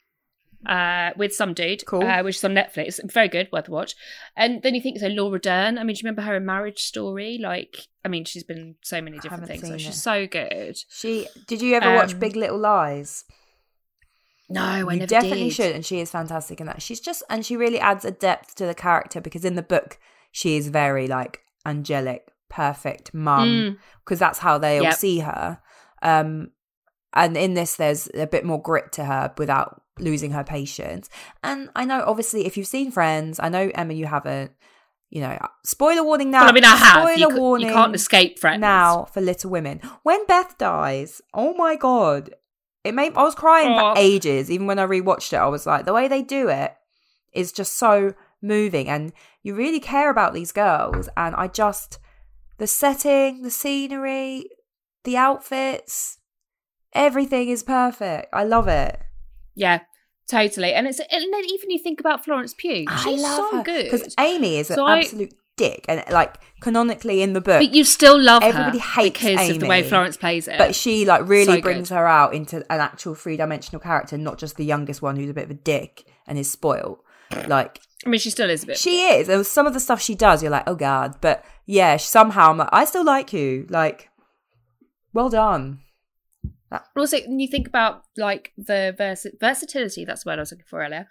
Uh, 0.67 1.11
with 1.19 1.35
some 1.35 1.53
dude, 1.53 1.85
Cool. 1.85 2.03
uh, 2.03 2.23
which 2.23 2.37
is 2.37 2.45
on 2.45 2.55
Netflix. 2.55 2.99
Very 3.13 3.29
good, 3.29 3.51
worth 3.53 3.69
a 3.69 3.71
watch. 3.71 3.95
And 4.35 4.63
then 4.63 4.75
you 4.75 4.81
think 4.81 4.99
so, 4.99 5.09
Laura 5.09 5.39
Dern. 5.39 5.77
I 5.77 5.85
mean, 5.85 5.95
do 5.95 5.99
you 5.99 6.05
remember 6.07 6.23
her 6.23 6.37
in 6.37 6.47
Marriage 6.47 6.79
Story? 6.85 7.37
Like, 7.39 7.87
I 8.03 8.09
mean, 8.09 8.25
she's 8.25 8.45
been 8.45 8.77
so 8.83 9.03
many 9.03 9.19
different 9.19 9.47
things. 9.47 9.61
Seen 9.61 9.77
she's 9.77 10.03
so 10.03 10.27
good. 10.27 10.79
She 10.89 11.27
did 11.47 11.61
you 11.61 11.75
ever 11.75 11.95
watch 11.95 12.15
Um, 12.15 12.19
Big 12.19 12.35
Little 12.35 12.57
Lies? 12.59 13.25
No, 14.49 14.63
I 14.63 14.79
you 14.79 14.85
never 14.87 15.07
definitely 15.07 15.45
did. 15.49 15.53
should, 15.55 15.75
and 15.75 15.85
she 15.85 16.01
is 16.01 16.11
fantastic 16.11 16.61
in 16.61 16.67
that. 16.67 16.81
She's 16.83 17.01
just 17.01 17.23
and 17.29 17.45
she 17.45 17.57
really 17.59 17.79
adds 17.81 18.05
a 18.07 18.11
depth 18.11 18.55
to 18.57 18.65
the 18.67 18.75
character 18.75 19.21
because 19.21 19.45
in 19.45 19.57
the 19.57 19.63
book 19.63 19.99
she 20.33 20.57
is 20.57 20.69
very 20.69 21.07
like 21.07 21.41
angelic, 21.67 22.29
perfect 22.55 23.13
mum 23.15 23.49
Mm. 23.49 23.77
because 24.05 24.19
that's 24.19 24.39
how 24.39 24.59
they 24.59 24.79
all 24.79 24.85
Yep. 24.85 24.95
see 24.95 25.19
her. 25.21 25.59
Um, 26.03 26.51
and 27.13 27.37
in 27.37 27.55
this, 27.55 27.77
there's 27.77 28.09
a 28.15 28.27
bit 28.27 28.45
more 28.45 28.61
grit 28.61 28.93
to 28.93 29.05
her 29.05 29.33
without 29.39 29.81
losing 29.99 30.33
her 30.33 30.45
patience. 30.45 31.09
And 31.43 31.71
I 31.77 31.85
know, 31.85 32.03
obviously, 32.07 32.47
if 32.47 32.57
you've 32.57 32.67
seen 32.67 32.91
Friends, 32.91 33.39
I 33.41 33.49
know 33.49 33.71
Emma, 33.75 33.95
you 33.95 34.07
haven't. 34.07 34.53
You 35.11 35.21
know, 35.21 35.39
spoiler 35.65 36.03
warning 36.03 36.31
now. 36.33 36.41
Well, 36.41 36.49
I 36.49 36.53
mean, 36.53 36.65
I 36.65 36.75
have. 36.75 37.09
You, 37.11 37.17
Spoiler 37.17 37.35
ca- 37.35 37.41
warning 37.41 37.69
you 37.69 37.73
can't 37.75 37.95
escape 37.95 38.39
friends 38.41 38.61
now 38.61 39.05
for 39.13 39.21
Little 39.21 39.51
Women. 39.51 39.81
When 40.03 40.27
Beth 40.27 40.59
dies, 40.59 41.23
oh 41.33 41.55
my 41.55 41.77
god, 41.77 42.31
it 42.83 42.95
made 42.95 43.15
I 43.17 43.23
was 43.23 43.37
crying 43.37 43.69
Oh. 43.79 43.95
for 43.95 44.01
ages. 44.01 44.51
Even 44.51 44.67
when 44.67 44.81
I 44.81 44.87
rewatched 44.87 45.33
it, 45.33 45.37
I 45.37 45.47
was 45.47 45.67
like, 45.67 45.85
the 45.85 45.93
way 45.93 46.09
they 46.09 46.23
do 46.23 46.49
it 46.49 46.75
is 47.33 47.53
just 47.53 47.77
so 47.79 48.15
moving, 48.43 48.89
and 48.89 49.13
you 49.45 49.55
really 49.55 49.79
care 49.79 50.11
about 50.11 50.35
these 50.35 50.51
girls. 50.51 51.09
And 51.17 51.35
I 51.37 51.47
just 51.47 51.99
the 52.59 52.67
setting, 52.67 53.43
the 53.43 53.51
scenery, 53.51 54.47
the 55.05 55.17
outfits, 55.17 56.19
everything 56.93 57.49
is 57.49 57.63
perfect. 57.63 58.29
I 58.33 58.45
love 58.45 58.69
it. 58.69 59.01
Yeah, 59.55 59.81
totally. 60.29 60.73
And 60.73 60.87
it's 60.87 60.99
and 60.99 61.09
then 61.33 61.45
even 61.47 61.71
you 61.71 61.79
think 61.79 62.01
about 62.01 62.25
Florence 62.25 62.55
Pugh, 62.57 62.87
she's 63.03 63.23
so 63.25 63.63
good. 63.63 63.85
because 63.91 64.15
Amy 64.19 64.57
is 64.59 64.69
So 64.69 64.85
an 64.87 64.93
I- 64.93 64.99
absolute 65.01 65.35
dick, 65.57 65.85
and 65.89 66.03
like 66.11 66.35
canonically 66.61 67.23
in 67.23 67.33
the 67.33 67.41
book, 67.41 67.61
but 67.61 67.73
you 67.73 67.85
still 67.85 68.21
love 68.21 68.43
Everybody 68.43 68.79
her 68.79 69.03
hates 69.03 69.19
because 69.21 69.51
of 69.51 69.61
the 69.61 69.67
way 69.69 69.83
Florence 69.85 70.17
plays 70.17 70.49
it. 70.49 70.59
But 70.59 70.75
she 70.75 71.05
like 71.05 71.29
really 71.29 71.57
So 71.57 71.61
brings 71.61 71.91
good. 71.91 71.95
her 71.95 72.07
out 72.09 72.35
into 72.35 72.57
an 72.73 72.81
actual 72.81 73.15
three 73.15 73.37
dimensional 73.37 73.81
character, 73.81 74.19
not 74.19 74.39
just 74.39 74.57
the 74.57 74.65
youngest 74.65 75.01
one 75.03 75.15
who's 75.17 75.31
a 75.31 75.35
bit 75.35 75.45
of 75.45 75.51
a 75.51 75.55
dick 75.55 76.05
and 76.27 76.39
is 76.39 76.51
spoiled. 76.51 76.99
Like 77.47 77.81
I 78.07 78.09
mean, 78.09 78.21
she 78.21 78.31
still 78.31 78.51
is 78.51 78.65
a 78.65 78.67
bit. 78.67 78.79
she 78.79 79.03
is. 79.03 79.27
There 79.27 79.39
was 79.39 79.51
some 79.51 79.67
of 79.67 79.73
the 79.75 79.81
stuff 79.81 80.01
she 80.01 80.15
does, 80.15 80.43
you're 80.43 80.51
like, 80.53 80.65
oh 80.69 80.75
god. 80.75 81.17
But 81.21 81.45
yeah, 81.67 81.97
somehow 81.97 82.51
I'm 82.51 82.59
like, 82.59 82.69
I 82.73 82.85
still 82.85 83.05
like 83.05 83.33
you. 83.33 83.67
Like, 83.71 84.11
well 85.13 85.29
done. 85.29 85.81
But 86.71 86.85
also, 86.97 87.19
when 87.27 87.39
you 87.39 87.49
think 87.49 87.69
about 87.69 88.03
like 88.17 88.53
the 88.59 88.95
vers- 88.99 89.27
versatility, 89.41 90.05
that's 90.05 90.25
the 90.25 90.31
word 90.31 90.39
I 90.39 90.43
was 90.43 90.51
looking 90.51 90.67
for 90.69 90.83
earlier, 90.83 91.07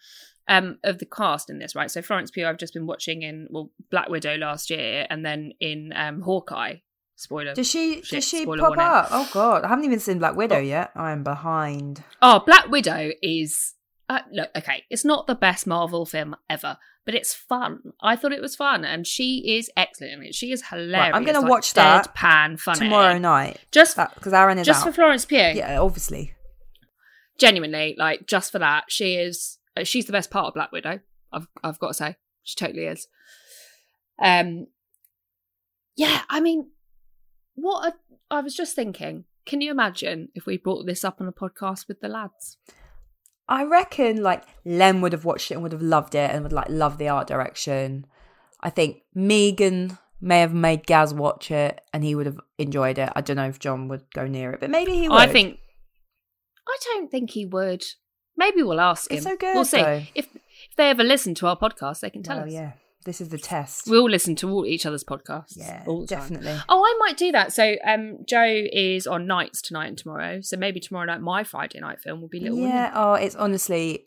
um, 0.48 0.78
of 0.84 1.00
the 1.00 1.06
cast 1.06 1.50
in 1.50 1.60
this, 1.60 1.74
right? 1.74 1.90
So 1.90 2.02
Florence 2.02 2.32
Pugh, 2.32 2.46
I've 2.46 2.58
just 2.58 2.74
been 2.74 2.86
watching 2.86 3.22
in 3.22 3.48
well 3.50 3.72
Black 3.90 4.10
Widow 4.10 4.36
last 4.38 4.70
year, 4.70 5.08
and 5.10 5.26
then 5.26 5.54
in 5.60 5.94
um, 5.96 6.22
Hawkeye. 6.22 6.76
Spoiler. 7.16 7.54
Does 7.54 7.70
she 7.70 8.02
Shit, 8.02 8.10
does 8.10 8.28
she 8.28 8.46
pop 8.46 8.78
up? 8.78 9.08
Oh 9.12 9.30
god, 9.32 9.64
I 9.64 9.70
haven't 9.70 9.86
even 9.86 10.00
seen 10.00 10.20
Black 10.20 10.36
Widow 10.36 10.58
Oh. 10.58 10.60
yet. 10.60 10.92
I 10.96 11.12
am 11.12 11.24
behind. 11.24 12.04
Oh, 12.22 12.42
Black 12.46 12.68
Widow 12.70 13.12
is 13.22 13.76
uh, 14.16 14.22
look 14.32 14.50
okay. 14.56 14.84
It's 14.90 15.06
not 15.06 15.28
the 15.28 15.36
best 15.36 15.66
Marvel 15.68 16.06
film 16.06 16.36
ever, 16.50 16.78
but 17.06 17.16
it's 17.16 17.34
fun. 17.34 17.94
I 18.02 18.16
thought 18.16 18.32
it 18.32 18.42
was 18.42 18.56
fun, 18.56 18.86
and 18.86 19.06
she 19.08 19.56
is 19.58 19.70
excellent 19.76 20.14
in 20.14 20.24
it. 20.24 20.36
She 20.36 20.52
is 20.52 20.68
hilarious. 20.68 21.16
I'm 21.16 21.24
gonna 21.24 21.48
watch 21.48 21.74
that 21.74 22.14
pan 22.14 22.58
funny 22.58 22.80
Tomorrow 22.80 23.18
night. 23.18 23.60
Just 23.72 23.98
Because 23.98 24.34
Aaron 24.34 24.58
is 24.58 24.66
just 24.66 24.82
out. 24.82 24.90
for 24.90 24.94
Florence 24.94 25.26
Pugh. 25.26 25.38
yeah, 25.56 25.80
obviously. 25.80 26.34
genuinely, 27.38 27.96
like 27.98 28.28
just 28.28 28.52
for 28.52 28.60
that, 28.60 28.86
she 28.90 29.16
is 29.16 29.58
uh, 29.76 29.84
she's 29.84 30.06
the 30.06 30.12
best 30.12 30.32
part 30.32 30.48
of 30.48 30.54
Black 30.54 30.72
Widow. 30.72 31.00
I've 31.32 31.48
I've 31.64 31.80
got 31.80 31.90
to 31.90 31.94
say, 31.94 32.16
she 32.44 32.56
totally 32.56 32.86
is. 32.86 33.08
Um, 34.22 34.68
yeah, 35.96 36.22
I 36.30 36.40
mean, 36.40 36.70
what 37.56 37.94
a, 37.94 37.96
I 38.30 38.42
was 38.42 38.56
just 38.56 38.76
thinking. 38.76 39.26
Can 39.46 39.60
you 39.60 39.72
imagine 39.72 40.30
if 40.36 40.46
we 40.46 40.58
brought 40.58 40.86
this 40.86 41.04
up 41.04 41.20
on 41.20 41.28
a 41.28 41.34
podcast 41.34 41.88
with 41.88 42.00
the 42.00 42.08
lads? 42.08 42.58
I 43.48 43.64
reckon 43.64 44.22
like 44.24 44.44
Len 44.66 45.02
would 45.02 45.12
have 45.12 45.26
watched 45.26 45.52
it 45.52 45.56
and 45.56 45.64
would 45.64 45.72
have 45.74 45.82
loved 45.82 46.16
it 46.16 46.32
and 46.32 46.44
would 46.44 46.54
like 46.54 46.70
love 46.70 46.98
the 46.98 47.10
art 47.10 47.28
direction. 47.28 48.06
I 48.62 48.70
think 48.70 49.02
Megan 49.14 49.98
may 50.22 50.40
have 50.40 50.54
made 50.54 50.88
Gaz 50.88 51.14
watch 51.14 51.52
it 51.52 51.82
and 51.94 52.04
he 52.04 52.16
would 52.16 52.26
have 52.26 52.40
enjoyed 52.58 52.98
it. 52.98 53.10
I 53.16 53.22
don't 53.22 53.36
know 53.36 53.48
if 53.50 53.60
John 53.60 53.90
would 53.90 54.04
go 54.14 54.26
near 54.26 54.52
it, 54.52 54.60
but 54.62 54.70
maybe 54.70 54.94
he 54.94 55.10
would. 55.10 55.18
I 55.20 55.28
think. 55.28 55.60
I 56.68 56.78
don't 56.86 57.12
think 57.12 57.32
he 57.32 57.46
would. 57.46 57.84
Maybe 58.38 58.64
we'll 58.64 58.80
ask 58.80 59.12
him. 59.12 59.18
It's 59.18 59.26
so 59.26 59.36
good, 59.36 59.54
We'll 59.54 59.66
see 59.66 59.82
though. 59.82 60.04
if 60.16 60.28
if 60.36 60.76
they 60.78 60.90
ever 60.90 61.04
listen 61.04 61.36
to 61.36 61.48
our 61.48 61.58
podcast, 61.58 62.00
they 62.00 62.10
can 62.10 62.24
tell 62.24 62.40
us. 62.40 62.52
yeah, 62.52 62.72
this 63.04 63.22
is 63.22 63.30
the 63.30 63.38
test. 63.38 63.88
We'll 63.88 64.10
listen 64.10 64.36
to 64.38 64.50
all 64.50 64.66
each 64.66 64.86
other's 64.86 65.04
podcasts. 65.04 65.56
yeah, 65.56 65.84
all 65.86 66.02
the 66.02 66.08
time. 66.08 66.20
definitely. 66.20 66.58
Oh, 66.70 66.84
I 66.84 66.98
might 67.00 67.18
do 67.18 67.32
that. 67.32 67.54
So, 67.54 67.76
um, 67.86 68.20
Joe 68.28 68.66
is 68.72 69.08
on 69.08 69.28
nights 69.28 69.62
tonight 69.62 69.88
and 69.88 69.98
tomorrow. 69.98 70.42
So 70.42 70.58
maybe 70.58 70.80
tomorrow 70.80 71.06
night 71.06 71.22
my 71.22 71.44
Friday 71.44 71.80
night 71.80 72.02
film 72.02 72.22
will 72.22 72.28
be 72.28 72.40
Little 72.40 72.60
yeah. 72.60 72.86
Women. 72.86 72.92
Oh, 72.96 73.14
it's 73.14 73.36
honestly, 73.36 74.06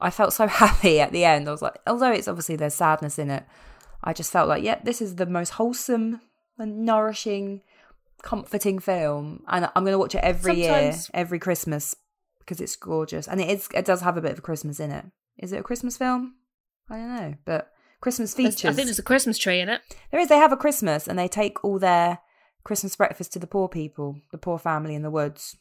I 0.00 0.10
felt 0.10 0.32
so 0.32 0.46
happy 0.46 1.00
at 1.00 1.12
the 1.12 1.24
end. 1.24 1.48
I 1.48 1.52
was 1.52 1.62
like, 1.62 1.78
although 1.86 2.12
it's 2.12 2.28
obviously 2.28 2.56
there's 2.56 2.74
sadness 2.74 3.18
in 3.18 3.30
it, 3.30 3.44
I 4.02 4.12
just 4.12 4.32
felt 4.32 4.48
like, 4.48 4.62
yep, 4.62 4.84
this 4.84 5.02
is 5.02 5.16
the 5.16 5.26
most 5.26 5.50
wholesome 5.50 6.20
and 6.58 6.84
nourishing, 6.84 7.62
comforting 8.22 8.78
film, 8.78 9.42
and 9.48 9.68
I'm 9.74 9.82
going 9.82 9.92
to 9.92 9.98
watch 9.98 10.14
it 10.14 10.24
every 10.24 10.56
year, 10.56 10.94
every 11.12 11.38
Christmas 11.38 11.94
because 12.46 12.60
it's 12.60 12.76
gorgeous, 12.76 13.26
and 13.26 13.40
it 13.40 13.50
is. 13.50 13.68
It 13.74 13.84
does 13.84 14.02
have 14.02 14.16
a 14.16 14.22
bit 14.22 14.32
of 14.32 14.42
Christmas 14.42 14.78
in 14.78 14.92
it. 14.92 15.04
Is 15.38 15.52
it 15.52 15.58
a 15.58 15.64
Christmas 15.64 15.96
film? 15.96 16.36
I 16.88 16.96
don't 16.96 17.16
know, 17.16 17.34
but 17.44 17.72
Christmas 18.00 18.34
There's- 18.34 18.54
features. 18.54 18.70
I 18.70 18.74
think 18.74 18.86
there's 18.86 18.98
a 18.98 19.02
Christmas 19.02 19.38
tree 19.38 19.60
in 19.60 19.68
it. 19.68 19.80
There 20.10 20.20
is. 20.20 20.28
They 20.28 20.36
have 20.38 20.52
a 20.52 20.56
Christmas, 20.56 21.08
and 21.08 21.18
they 21.18 21.28
take 21.28 21.64
all 21.64 21.78
their 21.78 22.18
Christmas 22.64 22.94
breakfast 22.96 23.32
to 23.32 23.38
the 23.38 23.46
poor 23.46 23.68
people, 23.68 24.16
the 24.32 24.38
poor 24.38 24.58
family 24.58 24.94
in 24.94 25.02
the 25.02 25.10
woods, 25.10 25.56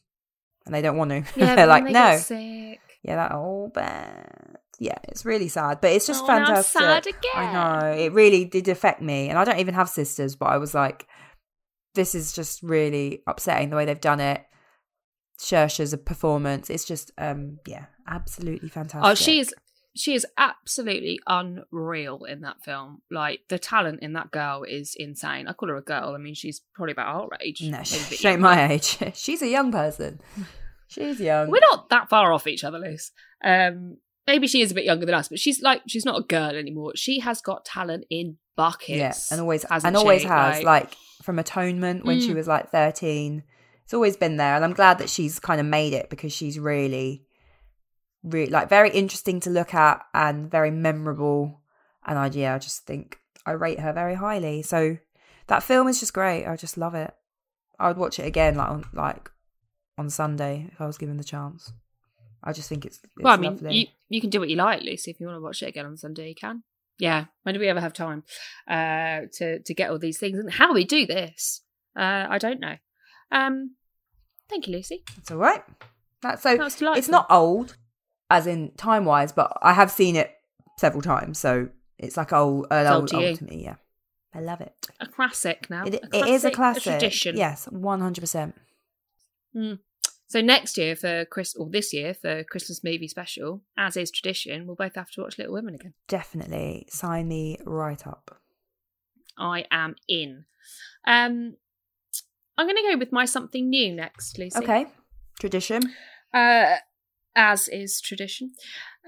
and 0.65 0.74
they 0.75 0.82
don't 0.82 0.98
want 0.98 1.12
to. 1.12 1.24
Yeah, 1.39 1.56
They're 1.56 1.68
like, 1.68 1.86
they 1.86 1.92
no, 1.94 2.18
sick. 2.18 2.80
yeah, 3.04 3.15
that 3.15 3.32
all 3.32 3.70
bad. 3.74 4.58
Yeah, 4.80 4.98
it's 5.04 5.24
really 5.25 5.48
sad, 5.48 5.80
but 5.80 5.92
it's 5.94 6.06
just 6.08 6.24
Oh, 6.24 6.27
now 6.27 6.34
I'm 6.39 6.46
fantastic. 6.63 7.15
sad 7.24 7.36
I 7.36 7.54
know 7.54 7.98
it 7.98 8.12
really 8.12 8.44
did 8.44 8.68
affect 8.68 9.01
me, 9.01 9.30
and 9.30 9.39
I 9.39 9.46
don't 9.46 9.60
even 9.60 9.74
have 9.75 9.88
sisters, 9.89 10.36
but 10.36 10.48
I 10.48 10.58
was 10.58 10.74
like, 10.74 11.08
this 11.94 12.13
is 12.13 12.34
just 12.34 12.62
really 12.62 13.22
upsetting 13.25 13.70
the 13.70 13.77
way 13.77 13.86
they've 13.86 14.01
done 14.01 14.20
it. 14.20 14.44
Saoirse's 15.39 15.94
a 15.94 15.98
performance. 15.98 16.70
It's 16.70 16.84
just, 16.86 17.12
um, 17.18 17.60
yeah, 17.65 17.86
absolutely 18.08 18.68
fantastic. 18.70 19.10
Oh, 19.10 19.15
she 19.15 19.39
is 19.39 19.54
she 19.96 20.14
is 20.14 20.25
absolutely 20.38 21.20
unreal 21.28 22.25
in 22.25 22.42
that 22.42 22.64
film. 22.64 23.02
Like 23.10 23.42
the 23.50 23.58
talent 23.60 24.02
in 24.02 24.14
that 24.14 24.32
girl 24.32 24.64
is 24.64 24.96
insane. 24.98 25.48
I 25.48 25.54
call 25.54 25.70
her 25.70 25.78
a 25.78 25.82
girl. 25.82 26.14
I 26.16 26.18
mean, 26.18 26.34
she's 26.34 26.62
probably 26.74 26.92
about 26.92 27.08
our 27.16 27.30
age. 27.42 27.62
no, 27.62 27.70
maybe 27.78 27.82
a 27.82 27.86
she 27.86 28.28
ain't 28.28 28.42
my 28.42 28.72
age. 28.72 28.98
She's 29.16 29.42
a 29.42 29.48
young 29.48 29.72
person. 29.72 30.20
She's 30.88 31.20
young. 31.20 31.50
We're 31.50 31.60
not 31.72 31.90
that 31.90 32.10
far 32.10 32.32
off 32.32 32.46
each 32.48 32.64
other, 32.64 32.78
Liz. 32.80 33.12
Um, 33.44 33.98
maybe 34.28 34.48
she 34.48 34.62
is 34.62 34.72
a 34.72 34.75
bit 34.75 34.86
younger 34.86 35.06
than 35.06 35.16
us, 35.16 35.28
but 35.30 35.40
she's 35.40 35.62
like 35.62 35.82
she's 35.88 36.06
not 36.06 36.20
a 36.20 36.24
girl 36.24 36.52
anymore. 36.56 36.92
She 36.96 37.20
has 37.22 37.42
got 37.42 37.66
talent 37.66 38.06
in 38.10 38.38
buckets. 38.56 38.90
yeah, 38.90 39.14
and 39.32 39.42
always 39.42 39.66
and 39.66 39.98
always 39.98 40.22
she? 40.22 40.28
has. 40.28 40.64
Like, 40.64 40.96
from 41.24 41.40
Atonement 41.40 42.06
when 42.06 42.22
she 42.22 42.30
Mm. 42.32 42.36
was 42.36 42.48
like 42.48 42.70
thirteen, 42.70 43.44
it's 43.84 43.94
always 43.96 44.16
been 44.16 44.38
there, 44.38 44.56
and 44.56 44.64
I'm 44.64 44.74
glad 44.74 45.00
that 45.00 45.10
she's 45.10 45.40
kind 45.40 45.60
of 45.60 45.66
made 45.66 45.94
it 45.94 46.10
because 46.10 46.32
she's 46.32 46.60
really, 46.60 47.24
really 48.25 48.51
like 48.51 48.70
very 48.70 48.89
interesting 48.89 49.39
to 49.41 49.50
look 49.50 49.74
at 49.74 50.05
and 50.13 50.50
very 50.50 50.72
memorable. 50.72 51.62
And 52.05 52.17
I 52.17 52.27
yeah, 52.27 52.55
I 52.55 52.60
just 52.60 52.86
think 52.86 53.20
I 53.46 53.51
rate 53.51 53.79
her 53.79 53.94
very 53.94 54.15
highly. 54.15 54.62
So 54.62 54.98
that 55.48 55.63
film 55.63 55.88
is 55.88 56.00
just 56.00 56.13
great. 56.13 56.46
I 56.46 56.55
just 56.55 56.77
love 56.77 56.96
it. 56.96 57.13
I 57.79 57.88
would 57.88 57.98
watch 57.98 58.20
it 58.20 58.25
again, 58.25 58.55
like 58.55 58.70
on 58.70 58.86
like 58.94 59.32
on 59.98 60.10
Sunday 60.10 60.70
if 60.72 60.82
I 60.82 60.88
was 60.88 60.98
given 60.98 61.17
the 61.17 61.24
chance. 61.24 61.72
I 62.44 62.53
just 62.53 62.70
think 62.70 62.86
it's, 62.86 62.98
it's 62.98 63.24
well, 63.24 63.34
I 63.34 63.38
mean, 63.38 63.53
lovely. 63.53 63.75
you 63.75 63.88
you 64.10 64.22
can 64.22 64.29
do 64.29 64.39
what 64.39 64.50
you 64.50 64.55
like, 64.55 64.84
Lucy. 64.84 65.12
If 65.12 65.20
you 65.20 65.27
want 65.27 65.38
to 65.38 65.41
watch 65.41 65.63
it 65.63 65.67
again 65.67 65.86
on 65.86 65.98
Sunday, 65.98 66.29
you 66.29 66.36
can. 66.36 66.63
Yeah. 66.98 67.25
When 67.44 67.53
do 67.53 67.60
we 67.60 67.67
ever 67.67 67.82
have 67.82 67.94
time 67.94 68.24
uh, 68.67 69.27
to 69.34 69.60
to 69.60 69.74
get 69.74 69.89
all 69.89 70.00
these 70.00 70.20
things 70.20 70.39
and 70.39 70.51
how 70.51 70.74
we 70.74 70.86
do 70.86 71.05
this? 71.05 71.62
Uh, 71.96 72.27
I 72.29 72.38
don't 72.38 72.60
know. 72.60 72.75
Um, 73.32 73.75
thank 74.50 74.67
you, 74.67 74.74
Lucy. 74.74 75.03
It's 75.17 75.32
all 75.32 75.38
right. 75.38 75.63
That's 76.22 76.44
so. 76.44 76.58
That 76.58 76.98
it's 76.98 77.10
not 77.10 77.27
old, 77.29 77.77
as 78.29 78.48
in 78.48 78.72
time 78.77 79.05
wise, 79.05 79.32
but 79.32 79.58
I 79.62 79.74
have 79.74 79.91
seen 79.91 80.15
it 80.15 80.32
several 80.77 81.01
times, 81.01 81.38
so 81.38 81.70
it's 81.98 82.17
like 82.17 82.34
old, 82.34 82.67
an 82.72 82.88
old 82.88 83.01
old, 83.01 83.08
to 83.10 83.27
old 83.27 83.38
to 83.38 83.44
me. 83.46 83.63
Yeah, 83.63 83.75
I 84.34 84.41
love 84.41 84.62
it. 84.62 84.74
a 85.00 85.08
classic 85.08 85.70
now. 85.70 85.86
It, 85.86 85.96
a 85.96 86.17
it 86.17 86.27
is 86.27 86.46
a 86.46 86.51
classic, 86.51 86.84
classic. 86.84 87.00
tradition. 87.00 87.38
Yes, 87.38 87.65
one 87.65 88.01
hundred 88.01 88.22
percent. 88.22 88.55
So 90.27 90.41
next 90.41 90.77
year 90.77 90.96
for 90.96 91.24
Chris, 91.25 91.55
or 91.55 91.70
this 91.70 91.94
year 91.94 92.13
for 92.13 92.44
Christmas 92.44 92.84
movie 92.84 93.08
special, 93.08 93.62
as 93.77 93.96
is 93.96 94.12
tradition, 94.12 94.65
we'll 94.65 94.75
both 94.75 94.96
have 94.96 95.12
to 95.12 95.22
watch 95.22 95.38
Little 95.38 95.53
Women 95.53 95.75
again. 95.75 95.94
Definitely 96.08 96.88
sign 96.89 97.27
me 97.27 97.58
right 97.65 98.05
up. 98.05 98.41
I 99.38 99.65
am 99.72 99.96
in. 100.08 100.46
Um, 101.08 101.55
I'm 102.58 102.65
going 102.65 102.75
to 102.75 102.91
go 102.91 102.98
with 102.98 103.12
my 103.12 103.25
something 103.25 103.70
new 103.70 103.94
next, 103.94 104.38
Lucy. 104.39 104.58
Okay, 104.58 104.88
tradition. 105.39 105.94
Uh, 106.34 106.77
as 107.36 107.68
is 107.68 108.00
tradition. 108.01 108.51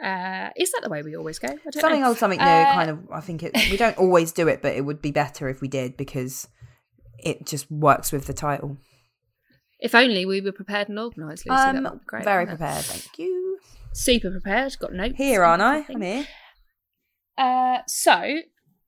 Uh, 0.03 0.49
is 0.55 0.71
that 0.71 0.81
the 0.83 0.89
way 0.89 1.01
we 1.01 1.15
always 1.15 1.39
go? 1.39 1.47
I 1.47 1.55
don't 1.71 1.73
Something 1.81 2.01
know. 2.01 2.09
old, 2.09 2.17
something 2.17 2.39
new. 2.39 2.45
Uh, 2.45 2.73
kind 2.73 2.89
of. 2.89 2.99
I 3.11 3.19
think 3.21 3.43
it. 3.43 3.51
We 3.71 3.77
don't 3.77 3.97
always 3.97 4.31
do 4.31 4.47
it, 4.47 4.61
but 4.61 4.75
it 4.75 4.81
would 4.81 5.01
be 5.01 5.11
better 5.11 5.49
if 5.49 5.61
we 5.61 5.67
did 5.67 5.97
because 5.97 6.47
it 7.17 7.45
just 7.47 7.69
works 7.71 8.11
with 8.11 8.27
the 8.27 8.33
title. 8.33 8.77
If 9.79 9.93
only 9.95 10.25
we 10.25 10.41
were 10.41 10.51
prepared 10.51 10.89
and 10.89 10.99
organised, 10.99 11.47
Lucy. 11.47 11.49
that 11.49 11.75
Um, 11.75 11.83
would 11.83 11.93
be 11.99 12.05
great. 12.05 12.23
very 12.23 12.45
prepared. 12.45 12.83
Thank 12.83 13.17
you. 13.19 13.59
Super 13.93 14.29
prepared. 14.31 14.75
Got 14.79 14.93
notes. 14.93 15.15
Here, 15.17 15.43
aren't 15.43 15.61
I? 15.63 15.85
I'm 15.89 16.01
here. 16.01 16.27
Uh, 17.37 17.79
so 17.87 18.39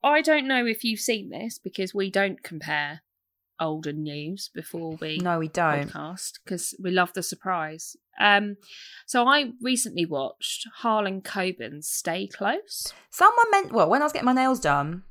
I 0.02 0.22
don't 0.22 0.46
know 0.48 0.66
if 0.66 0.82
you've 0.84 1.00
seen 1.00 1.30
this 1.30 1.58
because 1.58 1.94
we 1.94 2.10
don't 2.10 2.42
compare 2.42 3.02
old 3.60 3.86
and 3.86 4.02
news 4.02 4.50
before 4.54 4.96
we 5.00 5.18
No, 5.18 5.38
we 5.38 5.48
don't. 5.48 5.90
podcast 5.90 6.38
because 6.44 6.74
we 6.82 6.90
love 6.90 7.12
the 7.12 7.22
surprise. 7.22 7.96
Um, 8.18 8.56
so 9.06 9.26
I 9.26 9.52
recently 9.62 10.04
watched 10.06 10.66
Harlan 10.78 11.20
Coben's 11.22 11.88
Stay 11.88 12.26
Close. 12.26 12.92
Someone 13.10 13.50
meant 13.50 13.72
well 13.72 13.88
when 13.88 14.02
I 14.02 14.04
was 14.04 14.12
getting 14.12 14.26
my 14.26 14.32
nails 14.32 14.60
done, 14.60 15.04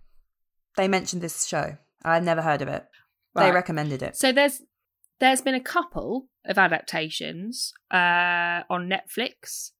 they 0.77 0.87
mentioned 0.87 1.21
this 1.21 1.45
show. 1.45 1.77
I'd 2.03 2.23
never 2.23 2.41
heard 2.41 2.61
of 2.61 2.67
it. 2.67 2.85
They 3.35 3.51
recommended 3.51 4.01
it. 4.01 4.15
So 4.17 4.31
there's 4.31 4.61
there's 5.19 5.41
been 5.41 5.55
a 5.55 5.59
couple 5.61 6.27
of 6.45 6.57
adaptations 6.57 7.73
uh, 7.91 8.63
on 8.69 8.89
Netflix. 8.89 9.71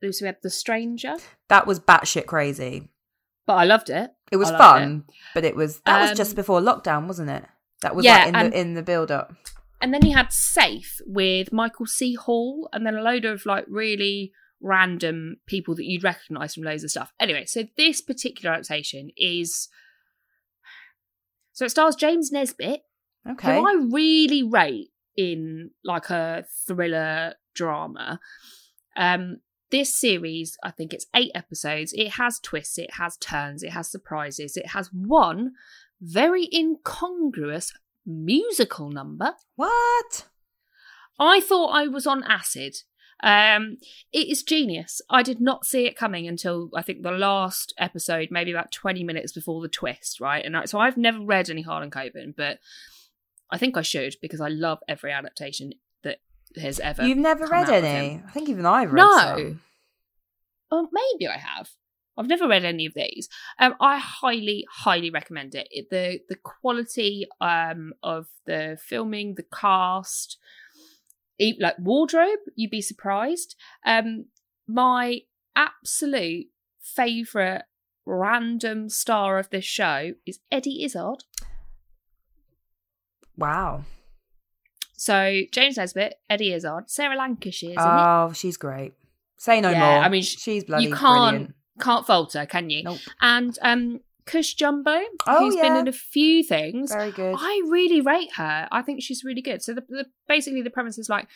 There's 0.00 0.20
we 0.20 0.26
had 0.26 0.36
The 0.42 0.50
Stranger, 0.50 1.16
That 1.48 1.66
was 1.66 1.80
batshit 1.80 2.26
crazy. 2.26 2.90
but 3.46 3.54
I 3.54 3.64
loved 3.64 3.88
it. 3.90 4.10
It 4.32 4.36
was 4.36 4.50
fun, 4.50 5.04
but 5.34 5.44
it 5.44 5.54
was 5.56 5.80
that 5.86 6.00
was 6.02 6.10
Um, 6.10 6.16
just 6.16 6.34
before 6.36 6.60
lockdown, 6.60 7.06
wasn't 7.06 7.30
it? 7.30 7.44
That 7.84 7.94
was 7.94 8.04
Yeah, 8.04 8.16
like 8.20 8.28
in 8.28 8.34
and- 8.36 8.52
the 8.52 8.60
in 8.60 8.74
the 8.74 8.82
build 8.82 9.10
up. 9.10 9.32
And 9.80 9.92
then 9.92 10.04
you 10.06 10.16
had 10.16 10.32
Safe 10.32 10.98
with 11.04 11.52
Michael 11.52 11.84
C. 11.84 12.14
Hall, 12.14 12.70
and 12.72 12.86
then 12.86 12.94
a 12.94 13.02
load 13.02 13.26
of 13.26 13.44
like 13.44 13.66
really 13.68 14.32
random 14.62 15.36
people 15.46 15.74
that 15.74 15.84
you'd 15.84 16.02
recognise 16.02 16.54
from 16.54 16.62
loads 16.62 16.82
of 16.82 16.90
stuff. 16.90 17.12
Anyway, 17.20 17.44
so 17.44 17.64
this 17.76 18.00
particular 18.00 18.54
adaptation 18.54 19.10
is 19.18 19.68
so 21.52 21.66
it 21.66 21.70
stars 21.70 21.96
James 21.96 22.32
Nesbitt, 22.32 22.82
Okay. 23.28 23.58
who 23.60 23.66
I 23.66 23.74
really 23.92 24.42
rate 24.42 24.88
in 25.16 25.70
like 25.84 26.08
a 26.10 26.46
thriller 26.66 27.34
drama. 27.54 28.20
Um, 28.96 29.40
this 29.70 29.96
series, 29.98 30.56
I 30.64 30.70
think 30.70 30.92
it's 30.94 31.06
eight 31.14 31.32
episodes. 31.34 31.92
It 31.92 32.12
has 32.12 32.40
twists, 32.40 32.78
it 32.78 32.94
has 32.94 33.16
turns, 33.18 33.62
it 33.62 33.70
has 33.70 33.90
surprises, 33.90 34.56
it 34.56 34.68
has 34.68 34.88
one 34.92 35.52
very 36.00 36.48
incongruous 36.52 37.72
musical 38.06 38.90
number. 38.90 39.34
what? 39.56 40.26
I 41.18 41.40
thought 41.40 41.68
I 41.68 41.86
was 41.86 42.06
on 42.06 42.24
acid. 42.24 42.76
Um, 43.22 43.78
it 44.12 44.28
is 44.28 44.42
genius. 44.42 45.00
I 45.08 45.22
did 45.22 45.40
not 45.40 45.64
see 45.64 45.86
it 45.86 45.96
coming 45.96 46.26
until 46.26 46.68
I 46.74 46.82
think 46.82 47.02
the 47.02 47.12
last 47.12 47.72
episode, 47.78 48.28
maybe 48.30 48.50
about 48.50 48.72
20 48.72 49.04
minutes 49.04 49.32
before 49.32 49.62
the 49.62 49.68
twist, 49.68 50.20
right? 50.20 50.44
And 50.44 50.56
I, 50.56 50.64
so 50.66 50.78
I've 50.78 50.96
never 50.96 51.20
read 51.20 51.48
any 51.48 51.62
Harlan 51.62 51.90
Coben, 51.90 52.34
but 52.36 52.58
I 53.50 53.56
think 53.56 53.76
I 53.76 53.82
should 53.82 54.16
because 54.20 54.40
I 54.40 54.48
love 54.48 54.80
every 54.88 55.12
adaptation 55.12 55.72
that 56.02 56.18
has 56.60 56.80
ever. 56.80 57.04
You've 57.06 57.16
never 57.18 57.46
read 57.46 57.70
any? 57.70 58.20
I 58.26 58.30
think 58.32 58.48
even 58.48 58.66
I've 58.66 58.92
read 58.92 59.00
No. 59.02 59.18
some. 59.36 59.60
Oh, 60.70 60.88
maybe 60.92 61.28
I 61.28 61.38
have. 61.38 61.70
I've 62.16 62.28
never 62.28 62.46
read 62.46 62.64
any 62.64 62.86
of 62.86 62.94
these. 62.94 63.28
Um, 63.58 63.74
I 63.80 63.98
highly, 63.98 64.66
highly 64.70 65.10
recommend 65.10 65.54
it. 65.54 65.68
it 65.70 65.90
the 65.90 66.20
The 66.28 66.36
quality 66.36 67.26
um 67.40 67.92
of 68.02 68.26
the 68.46 68.78
filming, 68.80 69.34
the 69.34 69.44
cast, 69.44 70.38
like 71.38 71.78
wardrobe, 71.78 72.38
you'd 72.54 72.70
be 72.70 72.82
surprised. 72.82 73.56
Um, 73.84 74.26
my 74.66 75.20
absolute 75.56 76.46
favorite 76.80 77.62
random 78.06 78.88
star 78.88 79.38
of 79.38 79.50
this 79.50 79.64
show 79.64 80.12
is 80.26 80.38
Eddie 80.52 80.84
Izzard. 80.84 81.24
Wow. 83.36 83.84
So 84.96 85.42
James 85.52 85.76
Nesbitt, 85.76 86.14
Eddie 86.30 86.52
Izzard, 86.52 86.88
Sarah 86.88 87.16
Lancashire. 87.16 87.76
Oh, 87.78 88.32
she's 88.32 88.56
great. 88.56 88.94
Say 89.36 89.60
no 89.60 89.70
Yeah, 89.70 89.80
more. 89.80 90.04
I 90.04 90.08
mean, 90.08 90.22
she's 90.22 90.64
bloody 90.64 90.84
you 90.84 90.94
can't 90.94 91.30
brilliant. 91.30 91.54
Can't 91.80 92.06
falter, 92.06 92.46
can 92.46 92.70
you? 92.70 92.84
Nope. 92.84 92.98
And 93.20 93.58
um, 93.62 94.00
Cush 94.26 94.54
Jumbo, 94.54 95.00
Oh, 95.26 95.38
who's 95.40 95.56
been 95.56 95.76
in 95.76 95.88
a 95.88 95.92
few 95.92 96.42
things. 96.42 96.92
Very 96.92 97.12
good. 97.12 97.34
I 97.38 97.62
really 97.68 98.00
rate 98.00 98.32
her. 98.36 98.68
I 98.70 98.82
think 98.82 99.02
she's 99.02 99.24
really 99.24 99.42
good. 99.42 99.62
So 99.62 99.74
the, 99.74 99.84
the 99.88 100.06
basically 100.28 100.62
the 100.62 100.70
premise 100.70 100.98
is 100.98 101.08
like 101.08 101.28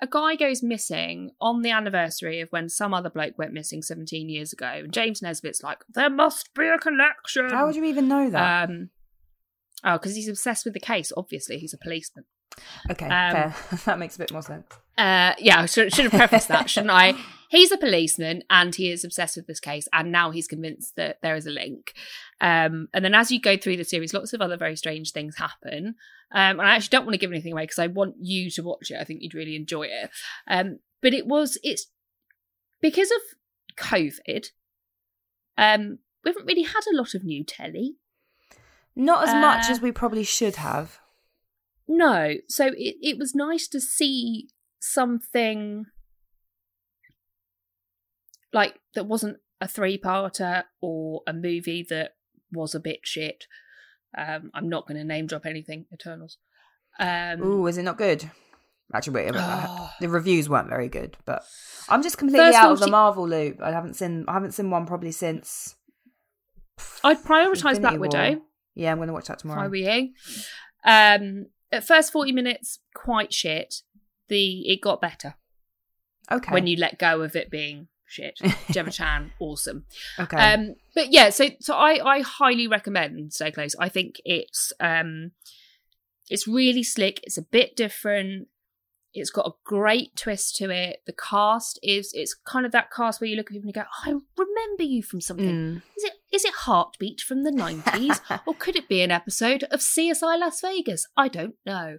a 0.00 0.06
guy 0.06 0.36
goes 0.36 0.62
missing 0.62 1.32
on 1.40 1.62
the 1.62 1.70
anniversary 1.70 2.40
of 2.40 2.50
when 2.50 2.68
some 2.68 2.94
other 2.94 3.10
bloke 3.10 3.36
went 3.36 3.52
missing 3.52 3.82
17 3.82 4.28
years 4.28 4.52
ago. 4.52 4.66
And 4.66 4.92
James 4.92 5.20
Nesbitt's 5.22 5.62
like, 5.62 5.84
there 5.92 6.10
must 6.10 6.54
be 6.54 6.66
a 6.66 6.78
connection. 6.78 7.50
How 7.50 7.66
would 7.66 7.74
you 7.76 7.84
even 7.84 8.06
know 8.06 8.30
that? 8.30 8.68
Um, 8.68 8.90
oh, 9.84 9.94
because 9.94 10.14
he's 10.14 10.28
obsessed 10.28 10.64
with 10.64 10.74
the 10.74 10.80
case. 10.80 11.12
Obviously, 11.16 11.58
he's 11.58 11.74
a 11.74 11.78
policeman. 11.78 12.26
okay, 12.90 13.06
um, 13.06 13.32
fair. 13.32 13.54
that 13.86 13.98
makes 13.98 14.14
a 14.14 14.18
bit 14.20 14.32
more 14.32 14.42
sense. 14.42 14.66
Uh, 14.98 15.34
yeah, 15.38 15.60
I 15.60 15.66
should, 15.66 15.94
should 15.94 16.10
have 16.10 16.12
prefaced 16.12 16.48
that, 16.48 16.68
shouldn't 16.68 16.90
I? 16.90 17.14
He's 17.50 17.72
a 17.72 17.78
policeman 17.78 18.42
and 18.50 18.74
he 18.74 18.90
is 18.92 19.04
obsessed 19.04 19.36
with 19.36 19.46
this 19.46 19.58
case, 19.60 19.88
and 19.94 20.12
now 20.12 20.30
he's 20.30 20.46
convinced 20.46 20.96
that 20.96 21.16
there 21.22 21.34
is 21.34 21.46
a 21.46 21.50
link. 21.50 21.94
Um, 22.42 22.88
and 22.92 23.02
then 23.02 23.14
as 23.14 23.30
you 23.30 23.40
go 23.40 23.56
through 23.56 23.78
the 23.78 23.84
series, 23.84 24.12
lots 24.12 24.34
of 24.34 24.42
other 24.42 24.58
very 24.58 24.76
strange 24.76 25.12
things 25.12 25.38
happen. 25.38 25.94
Um, 26.30 26.60
and 26.60 26.68
I 26.68 26.76
actually 26.76 26.90
don't 26.90 27.06
want 27.06 27.14
to 27.14 27.18
give 27.18 27.30
anything 27.30 27.52
away 27.52 27.62
because 27.62 27.78
I 27.78 27.86
want 27.86 28.16
you 28.20 28.50
to 28.50 28.62
watch 28.62 28.90
it. 28.90 28.98
I 29.00 29.04
think 29.04 29.22
you'd 29.22 29.32
really 29.32 29.56
enjoy 29.56 29.84
it. 29.84 30.10
Um, 30.46 30.80
but 31.00 31.14
it 31.14 31.26
was 31.26 31.56
it's 31.62 31.86
because 32.82 33.10
of 33.10 33.20
COVID. 33.78 34.50
Um, 35.56 36.00
we 36.24 36.30
haven't 36.30 36.46
really 36.46 36.64
had 36.64 36.82
a 36.92 36.94
lot 36.94 37.14
of 37.14 37.24
new 37.24 37.44
telly. 37.44 37.96
Not 38.94 39.26
as 39.26 39.34
much 39.34 39.70
Uh, 39.70 39.72
as 39.72 39.80
we 39.80 39.90
probably 39.90 40.24
should 40.24 40.56
have. 40.56 40.98
No, 41.86 42.34
so 42.46 42.66
it, 42.66 42.96
it 43.00 43.16
was 43.18 43.34
nice 43.34 43.68
to 43.68 43.80
see 43.80 44.48
something 44.80 45.86
like 48.52 48.80
that 48.94 49.06
wasn't 49.06 49.38
a 49.60 49.68
three 49.68 49.98
parter 49.98 50.64
or 50.80 51.22
a 51.26 51.32
movie 51.32 51.86
that 51.90 52.12
was 52.52 52.74
a 52.74 52.80
bit 52.80 53.00
shit. 53.04 53.46
Um, 54.16 54.50
I'm 54.54 54.68
not 54.68 54.86
going 54.86 54.96
to 54.98 55.04
name 55.04 55.26
drop 55.26 55.44
anything, 55.46 55.86
Eternals. 55.92 56.38
Um, 56.98 57.42
Ooh, 57.42 57.66
is 57.66 57.78
it 57.78 57.82
not 57.82 57.98
good? 57.98 58.30
Actually, 58.94 59.24
wait, 59.24 59.32
Oh. 59.36 59.90
the 60.00 60.08
reviews 60.08 60.48
weren't 60.48 60.70
very 60.70 60.88
good, 60.88 61.16
but 61.26 61.44
I'm 61.90 62.02
just 62.02 62.16
completely 62.16 62.46
First 62.46 62.58
out 62.58 62.72
of 62.72 62.78
the 62.78 62.84
40 62.86 62.90
Marvel 62.90 63.28
loop. 63.28 63.60
I 63.62 63.70
haven't 63.70 63.94
seen 63.94 64.24
I 64.26 64.32
haven't 64.32 64.52
seen 64.52 64.70
one 64.70 64.86
probably 64.86 65.12
since. 65.12 65.76
I'd 67.04 67.22
prioritise 67.22 67.80
Black 67.80 67.92
War. 67.92 68.00
Widow. 68.00 68.40
Yeah, 68.74 68.92
I'm 68.92 68.96
going 68.98 69.08
to 69.08 69.12
watch 69.12 69.26
that 69.26 69.40
tomorrow. 69.40 69.70
you. 69.72 70.12
Um, 70.84 71.46
at 71.70 71.86
first 71.86 72.12
40 72.12 72.32
minutes, 72.32 72.78
quite 72.94 73.32
shit. 73.34 73.82
The 74.28 74.68
it 74.68 74.80
got 74.80 75.00
better 75.00 75.34
Okay. 76.30 76.52
when 76.52 76.66
you 76.66 76.76
let 76.76 76.98
go 76.98 77.22
of 77.22 77.34
it 77.36 77.50
being 77.50 77.88
shit. 78.06 78.38
Gemma 78.70 78.90
Chan, 78.90 79.32
awesome. 79.40 79.84
okay. 80.18 80.36
Um, 80.36 80.74
but 80.94 81.12
yeah, 81.12 81.30
so 81.30 81.48
so 81.60 81.74
I 81.74 82.00
I 82.16 82.20
highly 82.20 82.66
recommend 82.66 83.32
Stay 83.32 83.50
Close. 83.50 83.74
I 83.78 83.88
think 83.88 84.16
it's 84.24 84.72
um 84.80 85.32
it's 86.28 86.46
really 86.46 86.82
slick. 86.82 87.20
It's 87.22 87.38
a 87.38 87.42
bit 87.42 87.76
different. 87.76 88.48
It's 89.14 89.30
got 89.30 89.46
a 89.46 89.52
great 89.64 90.14
twist 90.16 90.56
to 90.56 90.68
it. 90.70 90.98
The 91.06 91.14
cast 91.14 91.78
is 91.82 92.10
it's 92.12 92.34
kind 92.34 92.66
of 92.66 92.72
that 92.72 92.90
cast 92.94 93.20
where 93.20 93.28
you 93.28 93.36
look 93.36 93.46
at 93.46 93.52
people 93.52 93.68
and 93.68 93.74
you 93.74 93.82
go, 93.82 93.88
I 94.04 94.10
remember 94.36 94.82
you 94.82 95.02
from 95.02 95.22
something. 95.22 95.48
Mm. 95.48 95.76
Is 95.96 96.04
it 96.04 96.12
is 96.30 96.44
it 96.44 96.52
Heartbeat 96.52 97.22
from 97.22 97.42
the 97.42 97.50
nineties, 97.50 98.20
or 98.46 98.52
could 98.54 98.76
it 98.76 98.86
be 98.88 99.00
an 99.00 99.10
episode 99.10 99.64
of 99.70 99.80
CSI 99.80 100.38
Las 100.38 100.60
Vegas? 100.60 101.06
I 101.16 101.28
don't 101.28 101.54
know. 101.64 101.96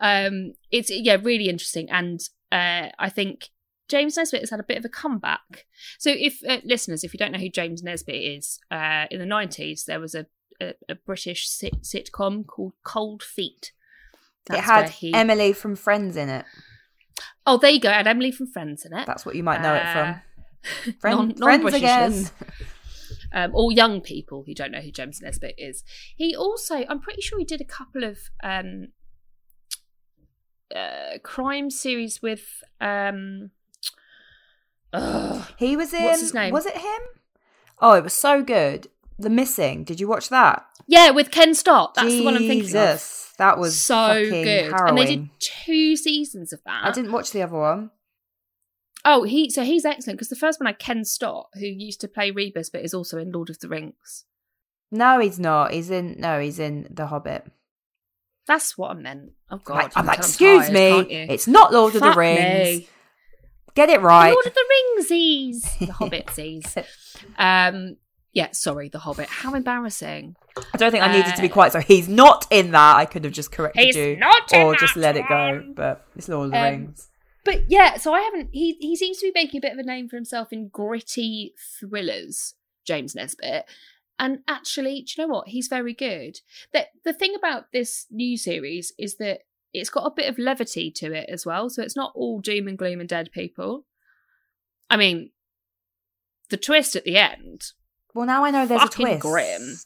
Um, 0.00 0.54
it's 0.70 0.90
yeah, 0.90 1.16
really 1.22 1.48
interesting, 1.48 1.90
and 1.90 2.20
uh, 2.50 2.88
I 2.98 3.08
think 3.08 3.50
James 3.88 4.16
Nesbitt 4.16 4.40
has 4.40 4.50
had 4.50 4.60
a 4.60 4.64
bit 4.64 4.78
of 4.78 4.84
a 4.84 4.88
comeback. 4.88 5.66
So, 5.98 6.10
if 6.10 6.40
uh, 6.48 6.58
listeners, 6.64 7.04
if 7.04 7.14
you 7.14 7.18
don't 7.18 7.32
know 7.32 7.38
who 7.38 7.48
James 7.48 7.82
Nesbitt 7.82 8.14
is, 8.14 8.58
uh, 8.70 9.06
in 9.10 9.18
the 9.18 9.26
nineties 9.26 9.84
there 9.86 10.00
was 10.00 10.14
a 10.14 10.26
a, 10.60 10.74
a 10.88 10.94
British 10.94 11.48
sit- 11.48 11.82
sitcom 11.82 12.46
called 12.46 12.74
Cold 12.82 13.22
Feet. 13.22 13.72
it 14.50 14.60
had 14.60 14.90
he- 14.90 15.14
Emily 15.14 15.52
from 15.52 15.76
Friends 15.76 16.16
in 16.16 16.28
it. 16.28 16.44
Oh, 17.46 17.58
there 17.58 17.70
you 17.70 17.80
go. 17.80 17.90
And 17.90 18.08
Emily 18.08 18.32
from 18.32 18.46
Friends 18.46 18.84
in 18.84 18.96
it. 18.96 19.06
That's 19.06 19.26
what 19.26 19.34
you 19.34 19.42
might 19.42 19.62
know 19.62 19.74
it 19.74 19.82
from. 19.92 20.08
Uh, 20.08 20.92
Friend, 21.00 21.38
non- 21.38 21.60
friends 21.60 21.74
again. 21.74 22.30
um, 23.32 23.50
or 23.54 23.70
young 23.70 24.00
people 24.00 24.44
who 24.46 24.54
don't 24.54 24.72
know 24.72 24.80
who 24.80 24.90
James 24.90 25.20
Nesbitt 25.20 25.54
is. 25.58 25.84
He 26.16 26.34
also, 26.34 26.84
I'm 26.88 27.00
pretty 27.00 27.20
sure 27.20 27.38
he 27.38 27.44
did 27.44 27.60
a 27.60 27.66
couple 27.66 28.04
of 28.04 28.18
um, 28.42 28.88
uh, 30.74 31.18
crime 31.22 31.70
series 31.70 32.22
with. 32.22 32.62
Um, 32.80 33.50
ugh. 34.92 35.46
He 35.56 35.76
was 35.76 35.92
in. 35.92 36.04
What's 36.04 36.20
his 36.20 36.34
name? 36.34 36.52
Was 36.52 36.66
it 36.66 36.76
him? 36.76 37.00
Oh, 37.80 37.94
it 37.94 38.04
was 38.04 38.12
so 38.14 38.42
good. 38.42 38.88
The 39.18 39.30
Missing. 39.30 39.84
Did 39.84 40.00
you 40.00 40.08
watch 40.08 40.28
that? 40.28 40.66
yeah, 40.86 41.10
with 41.10 41.30
Ken 41.30 41.54
Stott. 41.54 41.94
That's 41.94 42.08
the 42.08 42.24
one 42.24 42.34
I'm 42.36 42.46
thinking 42.46 42.76
of. 42.76 43.32
That 43.38 43.58
was 43.58 43.78
so 43.80 44.14
good, 44.30 44.70
Harrowing. 44.70 44.88
and 44.88 44.98
they 44.98 45.06
did 45.06 45.28
two 45.40 45.96
seasons 45.96 46.52
of 46.52 46.62
that. 46.64 46.84
I 46.84 46.92
didn't 46.92 47.10
watch 47.12 47.32
the 47.32 47.42
other 47.42 47.58
one. 47.58 47.90
Oh, 49.04 49.24
he 49.24 49.50
so 49.50 49.64
he's 49.64 49.84
excellent 49.84 50.18
because 50.18 50.28
the 50.28 50.36
first 50.36 50.60
one 50.60 50.66
I 50.66 50.72
Ken 50.72 51.04
Stott, 51.04 51.48
who 51.54 51.66
used 51.66 52.00
to 52.02 52.08
play 52.08 52.30
Rebus, 52.30 52.70
but 52.70 52.82
is 52.84 52.94
also 52.94 53.18
in 53.18 53.32
Lord 53.32 53.50
of 53.50 53.58
the 53.58 53.68
Rings. 53.68 54.24
No, 54.90 55.18
he's 55.18 55.40
not. 55.40 55.72
He's 55.72 55.90
in. 55.90 56.16
No, 56.18 56.38
he's 56.40 56.58
in 56.60 56.86
The 56.90 57.06
Hobbit. 57.06 57.46
That's 58.46 58.76
what 58.76 58.90
I 58.90 58.94
meant. 58.94 59.32
Oh 59.50 59.58
God, 59.58 59.74
Like, 59.74 59.92
I'm 59.96 60.06
like, 60.06 60.18
excuse 60.18 60.68
tired, 60.68 60.72
me, 61.08 61.14
it's 61.30 61.46
not 61.46 61.72
Lord 61.72 61.94
of 61.94 62.02
the 62.02 62.12
Rings. 62.12 62.80
me. 62.80 62.88
Get 63.74 63.88
it 63.88 64.00
right. 64.02 64.30
Lord 64.32 64.46
of 64.46 64.54
the 64.54 64.64
Ringsies, 65.00 65.78
the 65.78 65.86
Hobbitsies. 65.92 66.84
Um, 67.38 67.96
yeah, 68.32 68.48
sorry, 68.52 68.88
the 68.88 68.98
Hobbit. 69.00 69.28
How 69.28 69.54
embarrassing. 69.54 70.36
I 70.72 70.76
don't 70.76 70.90
think 70.92 71.02
I 71.02 71.10
needed 71.12 71.34
to 71.34 71.42
be 71.42 71.50
Uh, 71.50 71.52
quite 71.52 71.72
so. 71.72 71.80
He's 71.80 72.08
not 72.08 72.46
in 72.50 72.70
that. 72.72 72.96
I 72.96 73.04
could 73.06 73.24
have 73.24 73.32
just 73.32 73.50
corrected 73.50 73.84
He's 73.84 73.96
you, 73.96 74.16
not 74.16 74.52
in 74.52 74.60
or 74.62 74.76
just 74.76 74.96
let 74.96 75.16
it 75.16 75.26
go. 75.28 75.64
But 75.74 76.04
it's 76.16 76.28
Lord 76.28 76.46
of 76.46 76.50
the 76.52 76.58
Um, 76.58 76.64
Rings. 76.64 77.08
But 77.44 77.70
yeah, 77.70 77.96
so 77.96 78.12
I 78.14 78.20
haven't. 78.22 78.50
He 78.52 78.76
he 78.80 78.94
seems 78.96 79.18
to 79.18 79.26
be 79.26 79.32
making 79.34 79.58
a 79.58 79.60
bit 79.62 79.72
of 79.72 79.78
a 79.78 79.82
name 79.82 80.08
for 80.08 80.16
himself 80.16 80.52
in 80.52 80.68
gritty 80.68 81.54
thrillers. 81.80 82.54
James 82.86 83.14
Nesbitt. 83.14 83.64
And 84.18 84.40
actually, 84.46 85.02
do 85.02 85.12
you 85.22 85.26
know 85.26 85.32
what? 85.34 85.48
He's 85.48 85.68
very 85.68 85.92
good. 85.94 86.38
The 86.72 86.86
the 87.04 87.12
thing 87.12 87.34
about 87.34 87.72
this 87.72 88.06
new 88.10 88.36
series 88.38 88.92
is 88.98 89.16
that 89.16 89.40
it's 89.72 89.90
got 89.90 90.06
a 90.06 90.14
bit 90.14 90.28
of 90.28 90.38
levity 90.38 90.90
to 90.92 91.12
it 91.12 91.28
as 91.28 91.44
well. 91.44 91.68
So 91.68 91.82
it's 91.82 91.96
not 91.96 92.12
all 92.14 92.40
doom 92.40 92.68
and 92.68 92.78
gloom 92.78 93.00
and 93.00 93.08
dead 93.08 93.32
people. 93.32 93.86
I 94.88 94.96
mean, 94.96 95.30
the 96.50 96.56
twist 96.56 96.94
at 96.94 97.04
the 97.04 97.16
end. 97.16 97.62
Well, 98.14 98.26
now 98.26 98.44
I 98.44 98.50
know 98.52 98.66
there's 98.66 98.82
a 98.84 98.88
twist. 98.88 99.20
grim. 99.20 99.76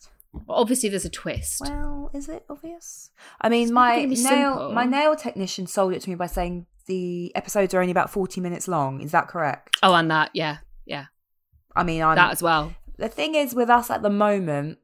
Obviously, 0.46 0.90
there's 0.90 1.06
a 1.06 1.10
twist. 1.10 1.62
Well, 1.62 2.10
is 2.12 2.28
it 2.28 2.44
obvious? 2.50 3.10
I 3.40 3.48
mean, 3.48 3.62
It's 3.62 3.72
my 3.72 4.04
nail 4.04 4.16
simple. 4.16 4.72
my 4.72 4.84
nail 4.84 5.16
technician 5.16 5.66
sold 5.66 5.94
it 5.94 6.02
to 6.02 6.10
me 6.10 6.16
by 6.16 6.26
saying 6.26 6.66
the 6.86 7.34
episodes 7.34 7.72
are 7.72 7.80
only 7.80 7.90
about 7.90 8.10
forty 8.10 8.42
minutes 8.42 8.68
long. 8.68 9.00
Is 9.00 9.12
that 9.12 9.28
correct? 9.28 9.76
oh, 9.82 9.94
and 9.94 10.10
that, 10.10 10.30
yeah, 10.34 10.58
yeah, 10.84 11.06
I 11.74 11.82
mean, 11.82 12.02
I'm 12.02 12.16
that 12.16 12.32
as 12.32 12.42
well. 12.42 12.74
The 12.98 13.08
thing 13.08 13.34
is 13.34 13.54
with 13.54 13.70
us 13.70 13.90
at 13.90 14.02
the 14.02 14.10
moment 14.10 14.78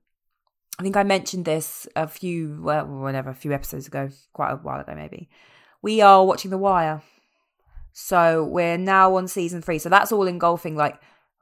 i 0.79 0.83
think 0.83 0.97
i 0.97 1.03
mentioned 1.03 1.45
this 1.45 1.87
a 1.95 2.09
few 2.09 2.61
well 2.63 2.87
whatever 2.87 3.31
a 3.31 3.35
few 3.35 3.53
episodes 3.53 3.87
ago 3.87 4.09
quite 4.33 4.53
a 4.53 4.57
while 4.57 4.81
ago 4.81 4.95
maybe. 4.95 5.29
We 5.85 6.01
are 6.01 6.25
watching 6.25 6.51
the 6.51 6.57
wire. 6.57 7.03
So 7.93 8.43
we're 8.43 8.79
now 8.79 9.17
on 9.17 9.29
season 9.29 9.61
three. 9.61 9.79
So 9.79 9.91
that's 9.91 10.13
all 10.13 10.27
engulfing 10.27 10.77
like 10.77 10.99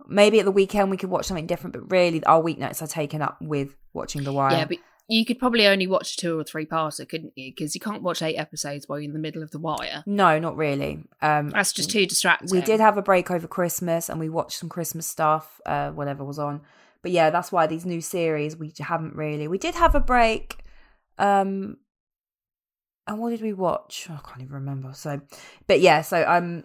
maybe 0.09 0.41
at 0.41 0.45
the 0.45 0.51
weekend 0.51 0.91
we 0.91 0.97
could 0.97 1.11
watch 1.11 1.27
something 1.27 1.47
different 1.47 1.75
but 1.75 1.93
really 1.93 2.25
our 2.25 2.43
weeknights 2.43 2.83
are 2.83 2.89
taken 2.89 3.23
up 3.23 3.39
with 3.41 3.77
watching 3.93 4.25
the 4.25 4.33
wire. 4.33 4.57
Yeah, 4.57 4.65
but 4.65 4.79
you 5.13 5.27
could 5.27 5.39
probably 5.39 5.67
only 5.67 5.87
watch 5.87 6.17
two 6.17 6.39
or 6.39 6.45
three 6.45 6.65
parter, 6.65 7.07
couldn't 7.07 7.33
you? 7.37 7.53
Because 7.53 7.75
you 7.75 7.81
can't 7.81 8.03
watch 8.03 8.23
eight 8.23 8.37
episodes 8.37 8.89
while 8.89 8.99
you're 8.99 9.11
in 9.11 9.13
the 9.13 9.19
middle 9.19 9.43
of 9.43 9.51
the 9.51 9.59
wire. 9.59 10.03
No, 10.07 10.39
not 10.39 10.57
really. 10.57 11.05
Um, 11.21 11.51
That's 11.51 11.73
just 11.73 11.91
too 11.91 12.07
distracting. 12.07 12.49
we 12.51 12.63
did 12.63 12.81
have 12.81 12.97
a 12.97 13.03
break 13.03 13.31
over 13.31 13.47
Christmas 13.47 14.09
and 14.09 14.19
we 14.19 14.31
watched 14.31 14.59
some 14.59 14.69
Christmas 14.71 15.07
stuff, 15.07 15.61
uh, 15.67 15.91
whatever 15.91 16.25
was 16.25 16.39
on. 16.39 16.63
But 17.03 17.11
yeah, 17.11 17.31
that's 17.31 17.53
why 17.53 17.67
these 17.67 17.85
new 17.85 18.01
series 18.01 18.57
we 18.57 18.73
haven't 18.79 19.15
really. 19.15 19.49
We 19.49 19.59
did 19.59 19.75
have 19.75 19.95
a 19.95 20.01
break. 20.01 20.65
Um, 21.19 21.77
and 23.07 23.19
what 23.19 23.31
did 23.31 23.43
we 23.43 23.53
watch? 23.53 24.07
Oh, 24.09 24.15
I 24.15 24.27
can't 24.27 24.43
even 24.43 24.55
remember. 24.55 24.93
So, 24.95 25.21
but 25.67 25.81
yeah, 25.81 26.03
so 26.03 26.25
um, 26.27 26.65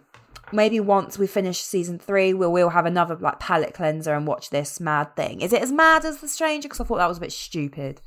maybe 0.52 0.80
once 0.80 1.18
we 1.18 1.26
finish 1.26 1.60
season 1.60 1.98
three, 1.98 2.32
we'll 2.32 2.52
we'll 2.52 2.70
have 2.70 2.86
another 2.86 3.16
like 3.16 3.40
palette 3.40 3.74
cleanser 3.74 4.14
and 4.14 4.26
watch 4.26 4.50
this 4.50 4.80
mad 4.80 5.16
thing. 5.16 5.40
Is 5.40 5.52
it 5.52 5.60
as 5.60 5.72
mad 5.72 6.04
as 6.04 6.18
The 6.18 6.28
Stranger? 6.28 6.68
Because 6.68 6.80
I 6.80 6.84
thought 6.84 6.98
that 6.98 7.08
was 7.08 7.18
a 7.18 7.22
bit 7.22 7.32
stupid. 7.32 8.00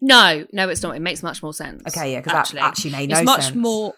No, 0.00 0.46
no, 0.52 0.68
it's 0.68 0.82
not. 0.82 0.96
It 0.96 1.00
makes 1.00 1.22
much 1.22 1.42
more 1.42 1.54
sense. 1.54 1.82
Okay, 1.88 2.12
yeah, 2.12 2.20
because 2.20 2.50
that 2.52 2.62
actually 2.62 2.90
made 2.92 3.10
no 3.10 3.18
it's 3.18 3.24
much 3.24 3.44
sense. 3.44 3.56
more. 3.56 3.94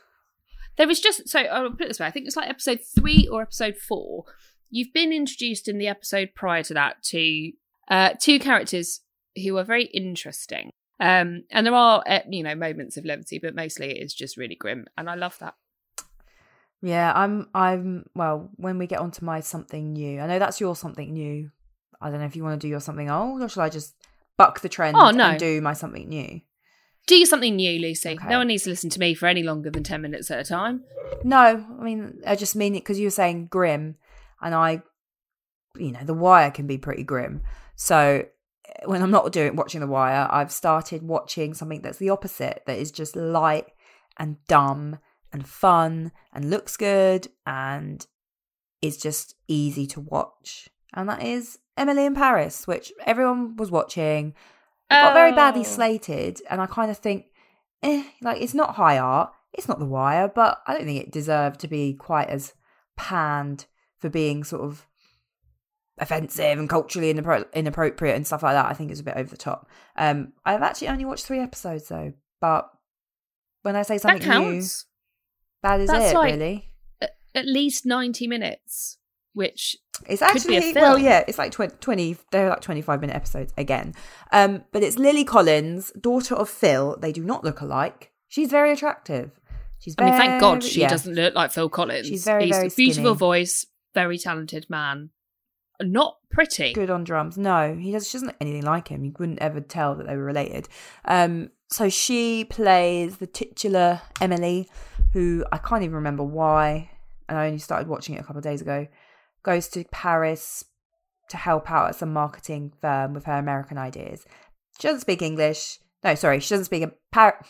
There 0.77 0.87
was 0.87 1.01
just 1.01 1.29
so 1.29 1.41
I'll 1.41 1.71
put 1.71 1.83
it 1.83 1.89
this 1.89 2.01
way. 2.01 2.07
I 2.07 2.11
think 2.11 2.27
it's 2.27 2.37
like 2.37 2.49
episode 2.49 2.81
three 2.95 3.29
or 3.31 3.43
episode 3.43 3.77
four. 3.77 4.25
You've 4.71 4.93
been 4.93 5.13
introduced 5.13 5.69
in 5.69 5.79
the 5.79 5.89
episode 5.89 6.31
prior 6.35 6.63
to 6.65 6.75
that 6.75 7.03
to 7.05 7.53
uh, 7.89 8.11
two 8.21 8.39
characters 8.39 9.01
who 9.43 9.57
are 9.59 9.65
very 9.65 9.85
interesting. 9.85 10.71
Um, 11.01 11.45
and 11.51 11.67
there 11.67 11.75
are 11.75 12.03
uh, 12.07 12.21
you 12.29 12.43
know 12.43 12.55
moments 12.55 12.97
of 12.97 13.05
levity, 13.05 13.39
but 13.39 13.55
mostly 13.55 13.91
it 13.91 14.03
is 14.03 14.15
just 14.15 14.37
really 14.37 14.55
grim, 14.55 14.87
and 14.97 15.09
I 15.09 15.15
love 15.15 15.39
that. 15.41 15.55
Yeah, 16.83 17.13
I'm. 17.15 17.49
I'm. 17.55 18.07
Well, 18.15 18.51
when 18.57 18.79
we 18.79 18.87
get 18.87 19.01
onto 19.01 19.25
my 19.25 19.41
something 19.41 19.93
new, 19.93 20.21
I 20.21 20.27
know 20.27 20.39
that's 20.39 20.61
your 20.61 20.77
something 20.77 21.13
new. 21.13 21.51
I 22.01 22.11
don't 22.11 22.21
know 22.21 22.27
if 22.27 22.37
you 22.37 22.43
want 22.43 22.61
to 22.61 22.65
do 22.65 22.71
your 22.71 22.81
something 22.81 23.11
old, 23.11 23.43
or 23.43 23.49
shall 23.49 23.63
I 23.63 23.69
just 23.69 23.95
buck 24.41 24.61
the 24.61 24.69
trend 24.69 24.97
Oh, 24.97 25.11
no. 25.11 25.25
and 25.31 25.39
do 25.39 25.61
my 25.61 25.73
something 25.75 26.09
new? 26.09 26.41
Do 27.07 27.25
something 27.25 27.57
new, 27.57 27.81
Lucy. 27.81 28.11
Okay. 28.11 28.29
No 28.29 28.39
one 28.39 28.47
needs 28.49 28.65
to 28.65 28.71
listen 28.71 28.91
to 28.91 29.01
me 29.01 29.15
for 29.15 29.27
any 29.27 29.43
longer 29.43 29.71
than 29.71 29.83
ten 29.83 30.03
minutes 30.03 30.31
at 30.31 30.39
a 30.39 30.45
time. 30.45 30.85
No, 31.25 31.65
I 31.79 31.83
mean 31.83 32.21
I 32.27 32.37
just 32.37 32.55
mean 32.57 32.75
it 32.75 32.81
because 32.81 32.99
you 32.99 33.07
were 33.07 33.11
saying 33.11 33.47
grim, 33.47 33.97
and 34.41 34.55
I, 34.55 34.83
you 35.77 35.93
know, 35.93 36.05
The 36.05 36.15
Wire 36.15 36.51
can 36.51 36.67
be 36.67 36.79
pretty 36.79 37.03
grim. 37.03 37.43
So 37.75 38.25
eh, 38.67 38.85
when 38.85 39.03
I'm 39.03 39.11
not 39.11 39.33
doing 39.33 39.57
watching 39.57 39.81
The 39.81 39.87
Wire, 39.87 40.29
I've 40.31 40.53
started 40.53 41.03
watching 41.03 41.55
something 41.55 41.83
that's 41.83 41.99
the 41.99 42.11
opposite, 42.11 42.63
that 42.67 42.79
is 42.79 42.93
just 42.93 43.17
light 43.17 43.67
and 44.19 44.37
dumb 44.47 44.99
and 45.33 45.47
fun 45.49 46.13
and 46.33 46.51
looks 46.51 46.77
good 46.77 47.29
and 47.47 48.07
is 48.83 48.97
just 48.97 49.35
easy 49.49 49.87
to 49.89 50.01
watch, 50.01 50.69
and 50.95 51.09
that 51.09 51.23
is 51.23 51.59
Emily 51.77 52.05
in 52.07 52.15
Paris, 52.15 52.67
which 52.67 52.93
everyone 53.07 53.57
was 53.57 53.71
watching. 53.71 54.29
It 54.91 54.95
got 54.95 55.15
very 55.15 55.33
badly 55.33 55.61
Oh. 55.61 55.65
slated, 55.65 56.41
and 56.51 56.61
I 56.61 56.67
kind 56.67 56.91
of 56.91 56.99
think, 56.99 57.27
eh, 57.83 58.05
like 58.23 58.41
it's 58.43 58.55
not 58.55 58.75
high 58.75 58.99
art. 58.99 59.33
It's 59.53 59.69
not 59.69 59.79
The 59.79 59.87
Wire, 59.87 60.29
but 60.29 60.63
I 60.67 60.75
don't 60.75 60.85
think 60.85 61.01
it 61.03 61.11
deserved 61.13 61.61
to 61.61 61.69
be 61.69 61.95
quite 61.95 62.29
as 62.29 62.55
panned 62.97 63.67
for 63.99 64.09
being 64.09 64.45
sort 64.45 64.63
of 64.63 64.87
offensive 65.99 66.59
and 66.59 66.69
culturally 66.69 67.13
inappro- 67.13 67.53
inappropriate 67.53 68.17
and 68.17 68.27
stuff 68.27 68.43
like 68.43 68.55
that. 68.55 68.67
I 68.67 68.73
think 68.75 68.91
it's 68.91 69.01
a 69.01 69.05
bit 69.05 69.17
over 69.17 69.29
the 69.31 69.37
top. 69.37 69.69
Um, 69.97 70.33
I've 70.45 70.63
actually 70.63 70.89
only 70.89 71.05
watched 71.05 71.27
three 71.27 71.41
episodes 71.41 71.89
though, 71.89 72.13
but 72.41 72.71
when 73.63 73.77
I 73.77 73.83
say 73.83 73.95
That 73.99 74.03
something 74.23 74.29
new, 74.29 74.63
that 75.63 75.81
is 75.81 75.89
That's 75.91 76.13
it. 76.13 76.15
like- 76.15 76.33
really, 76.33 76.73
At- 77.03 77.17
At 77.35 77.47
least 77.47 77.85
ninety 77.87 78.27
minutes, 78.27 78.99
which 79.35 79.77
it's 80.07 80.23
could 80.23 80.47
be 80.47 80.55
a 80.55 80.59
actually 80.59 80.81
well, 80.81 80.99
yeah, 80.99 81.25
it's 81.27 81.39
like 81.39 81.53
tw- 81.53 81.81
twenty. 81.81 82.17
They're 82.31 82.49
like 82.49 82.61
twenty-five 82.61 83.01
minute 83.01 83.17
episodes 83.17 83.53
again. 83.57 83.95
Um, 84.33 84.65
but 84.73 84.83
it's 84.83 84.99
Lily 84.99 85.25
Collins, 85.25 85.93
daughter 86.01 86.35
of 86.35 86.49
Phil. 86.49 86.97
They 87.01 87.13
do 87.13 87.23
not 87.23 87.45
look 87.45 87.61
alike. 87.61 88.13
She's 88.29 88.51
very 88.51 88.73
attractive. 88.73 89.31
She's 89.79 89.95
I 89.99 90.05
mean, 90.05 90.15
thank 90.15 90.41
God 90.41 90.63
she 90.63 90.81
yeah. 90.81 90.89
doesn't 90.89 91.15
look 91.15 91.35
like 91.35 91.51
Phil 91.53 91.69
Collins. 91.71 92.07
She's 92.07 92.25
very, 92.25 92.47
He's 92.47 92.57
very 92.57 92.69
a 92.69 92.71
beautiful 92.71 93.15
skinny. 93.15 93.19
voice, 93.19 93.67
very 93.95 94.19
talented 94.19 94.69
man. 94.69 95.11
Not 95.81 96.19
pretty. 96.31 96.75
good 96.75 96.91
on 96.91 97.05
drums. 97.05 97.39
No, 97.39 97.75
he 97.75 97.93
does. 97.93 98.07
She 98.07 98.17
doesn't 98.17 98.29
look 98.29 98.37
anything 98.41 98.65
like 98.65 98.89
him. 98.89 99.05
You 99.05 99.15
wouldn't 99.19 99.39
ever 99.39 99.61
tell 99.61 99.95
that 99.95 100.07
they 100.07 100.17
were 100.17 100.25
related. 100.25 100.69
Um, 101.07 101.51
so 101.71 101.89
she 101.89 102.45
plays 102.45 103.17
the 103.17 103.27
titular 103.27 104.03
Emily, 104.21 104.69
who 105.15 105.45
I 105.51 105.57
can't 105.59 105.83
even 105.83 105.95
remember 105.95 106.23
why, 106.25 106.91
and 107.29 107.39
I 107.39 107.47
only 107.47 107.59
started 107.59 107.89
watching 107.89 108.15
it 108.17 108.21
a 108.21 108.25
couple 108.25 108.39
of 108.39 108.45
days 108.45 108.61
ago. 108.61 108.87
Goes 109.43 109.69
to 109.69 109.85
Paris 109.91 110.65
to 111.29 111.37
help 111.37 111.71
out 111.71 111.89
at 111.91 111.97
some 111.97 112.13
marketing 112.13 112.73
firm 112.81 113.15
with 113.15 113.25
her 113.25 113.39
American 113.39 113.79
ideas. 113.79 114.27
She 114.79 114.89
doesn't 114.89 115.01
speak 115.01 115.23
English. 115.23 115.79
No, 116.03 116.15
sorry, 116.15 116.41
she 116.41 116.51
doesn't 116.51 116.65
speak 116.67 116.85
Par- 117.13 117.45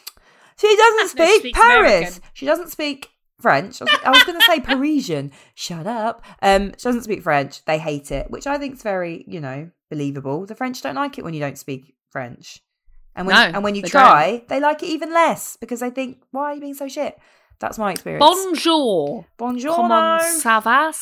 She 0.56 0.76
doesn't 0.76 1.08
speak 1.08 1.54
Paris. 1.54 1.90
American. 1.92 2.22
She 2.34 2.46
doesn't 2.46 2.70
speak 2.70 3.08
French. 3.40 3.80
I 3.80 3.84
was, 3.84 4.18
was 4.18 4.24
going 4.24 4.38
to 4.38 4.46
say 4.46 4.60
Parisian. 4.74 5.32
Shut 5.54 5.86
up. 5.86 6.22
Um, 6.42 6.72
she 6.76 6.84
doesn't 6.84 7.04
speak 7.04 7.22
French. 7.22 7.64
They 7.64 7.78
hate 7.78 8.10
it, 8.10 8.30
which 8.30 8.46
I 8.46 8.58
think 8.58 8.74
is 8.74 8.82
very, 8.82 9.24
you 9.26 9.40
know, 9.40 9.70
believable. 9.88 10.46
The 10.46 10.54
French 10.54 10.82
don't 10.82 10.94
like 10.96 11.18
it 11.18 11.24
when 11.24 11.34
you 11.34 11.40
don't 11.40 11.58
speak 11.58 11.94
French, 12.10 12.60
and 13.14 13.26
when 13.26 13.34
No, 13.36 13.42
and 13.56 13.64
when 13.64 13.74
you 13.74 13.82
they 13.82 13.88
try, 13.88 14.44
they 14.48 14.60
like 14.60 14.82
it 14.82 14.88
even 14.88 15.12
less 15.12 15.56
because 15.56 15.80
they 15.80 15.90
think, 15.90 16.22
"Why 16.32 16.50
are 16.50 16.54
you 16.54 16.60
being 16.60 16.74
so 16.74 16.88
shit?" 16.88 17.18
That's 17.60 17.78
my 17.78 17.92
experience. 17.92 18.24
Bonjour. 18.24 19.26
Bonjour. 19.38 19.74
Comment 19.76 20.20
ça 20.22 20.62
va? 20.62 20.92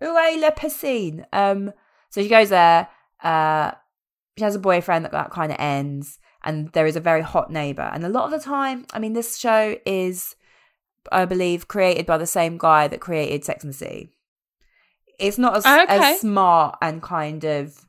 Est 0.00 0.40
la 0.40 0.50
piscine? 0.50 1.24
Um, 1.32 1.72
so 2.10 2.22
she 2.22 2.28
goes 2.28 2.48
there. 2.50 2.88
Uh, 3.22 3.72
she 4.36 4.44
has 4.44 4.54
a 4.54 4.60
boyfriend 4.60 5.04
that 5.04 5.12
that 5.12 5.30
kind 5.30 5.50
of 5.50 5.58
ends, 5.58 6.18
and 6.44 6.70
there 6.72 6.86
is 6.86 6.96
a 6.96 7.00
very 7.00 7.22
hot 7.22 7.50
neighbor. 7.50 7.90
And 7.92 8.04
a 8.04 8.08
lot 8.08 8.24
of 8.24 8.30
the 8.30 8.44
time, 8.44 8.86
I 8.92 8.98
mean, 8.98 9.12
this 9.12 9.36
show 9.36 9.76
is, 9.84 10.36
I 11.10 11.24
believe, 11.24 11.68
created 11.68 12.06
by 12.06 12.18
the 12.18 12.26
same 12.26 12.56
guy 12.58 12.86
that 12.88 13.00
created 13.00 13.44
Sex 13.44 13.64
and 13.64 13.72
the 13.72 13.76
City. 13.76 14.10
It's 15.18 15.38
not 15.38 15.56
as, 15.56 15.66
Okay. 15.66 16.12
as 16.12 16.20
smart 16.20 16.78
and 16.80 17.02
kind 17.02 17.44
of 17.44 17.84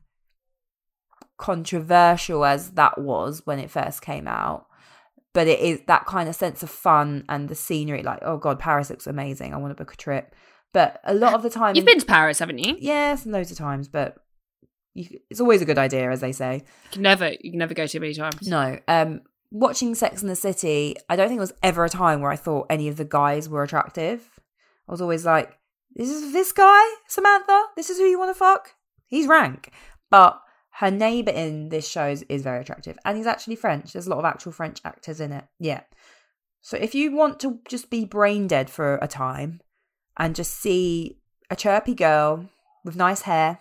controversial 1.38 2.44
as 2.44 2.72
that 2.72 2.98
was 3.00 3.42
when 3.46 3.60
it 3.60 3.70
first 3.70 4.02
came 4.02 4.28
out. 4.28 4.66
But 5.34 5.48
it 5.48 5.60
is 5.60 5.82
that 5.88 6.06
kind 6.08 6.28
of 6.28 6.36
sense 6.36 6.64
of 6.64 6.72
fun 6.72 7.24
and 7.30 7.48
the 7.48 7.56
scenery. 7.56 8.02
Like, 8.02 8.20
oh 8.24 8.38
god, 8.38 8.58
Paris 8.60 8.90
looks 8.90 9.06
amazing. 9.06 9.54
I 9.54 9.58
want 9.58 9.72
to 9.72 9.82
book 9.82 9.94
a 9.94 9.98
trip. 9.98 10.34
But 10.74 11.02
a 11.04 11.14
lot 11.14 11.34
of 11.34 11.42
the 11.42 11.50
time, 11.50 11.76
You've 11.76 11.86
been 11.86 12.00
to 12.00 12.06
Paris, 12.06 12.40
haven't 12.40 12.60
you? 12.60 12.76
Yes, 12.80 13.26
loads 13.26 13.52
of 13.52 13.58
times, 13.58 13.88
but 13.88 14.18
you, 14.94 15.20
it's 15.30 15.40
always 15.40 15.62
a 15.62 15.66
good 15.66 15.78
idea, 15.78 16.12
as 16.12 16.22
they 16.22 16.32
say. 16.32 16.56
You 16.56 16.92
can 16.92 17.02
never, 17.02 17.32
you 17.42 17.52
can 17.52 17.60
never 17.60 17.74
go 17.74 17.88
too 17.88 18.00
many 18.00 18.14
times. 18.14 18.48
No, 18.48 18.78
um, 18.88 19.22
watching 19.52 19.96
Sex 19.96 20.22
and 20.22 20.30
the 20.30 20.36
City, 20.36 20.96
I 21.10 21.16
don't 21.16 21.28
think 21.28 21.40
there 21.40 21.44
was 21.44 21.54
ever 21.64 21.86
a 21.86 21.90
time 21.90 22.22
where 22.22 22.32
I 22.32 22.36
thought 22.36 22.68
any 22.70 22.88
of 22.88 22.98
the 22.98 23.06
guys 23.06 23.50
were 23.50 23.64
attractive. 23.64 24.40
I 24.88 24.92
was 24.92 25.02
always 25.02 25.26
like, 25.26 25.58
"This 25.96 26.10
is 26.10 26.34
this 26.34 26.52
guy, 26.52 26.84
Samantha. 27.08 27.66
This 27.76 27.90
is 27.90 27.98
who 27.98 28.06
you 28.06 28.20
want 28.20 28.30
to 28.30 28.38
fuck. 28.38 28.76
He's 29.08 29.28
rank." 29.28 29.72
But 30.12 30.40
her 30.80 30.92
neighbor 30.92 31.32
in 31.32 31.70
this 31.70 31.88
show 31.88 32.16
is 32.30 32.44
very 32.44 32.62
attractive, 32.62 32.98
and 33.06 33.18
he's 33.18 33.28
actually 33.28 33.56
French. 33.56 33.94
There's 33.94 34.08
a 34.08 34.10
lot 34.12 34.20
of 34.20 34.26
actual 34.26 34.52
French 34.52 34.82
actors 34.86 35.20
in 35.20 35.32
it. 35.32 35.46
Yeah. 35.60 35.82
So 36.62 36.78
if 36.78 36.94
you 36.94 37.12
want 37.12 37.40
to 37.40 37.60
just 37.68 37.90
be 37.90 38.06
brain 38.06 38.48
dead 38.48 38.70
for 38.70 39.00
a 39.02 39.08
time 39.08 39.62
and 40.20 40.36
just 40.36 40.54
see 40.56 41.18
a 41.50 41.56
chirpy 41.56 41.96
girl 41.96 42.50
with 42.84 42.96
nice 42.96 43.22
hair, 43.24 43.60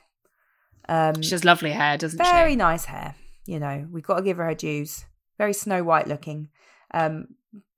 um, 0.89 1.23
She 1.23 1.31
has 1.31 1.45
lovely 1.45 1.71
hair, 1.73 1.97
doesn't 1.97 2.17
very 2.19 2.29
she? 2.29 2.33
Very 2.33 2.57
nice 2.57 2.87
hair. 2.87 3.15
You 3.47 3.59
know, 3.61 3.87
we've 3.91 4.05
got 4.05 4.17
to 4.17 4.23
give 4.23 4.37
her 4.39 4.45
her 4.47 4.55
dues. 4.55 5.05
Very 5.39 5.53
Snow 5.53 5.83
White 5.85 6.09
looking. 6.09 6.49
Um, 6.93 7.29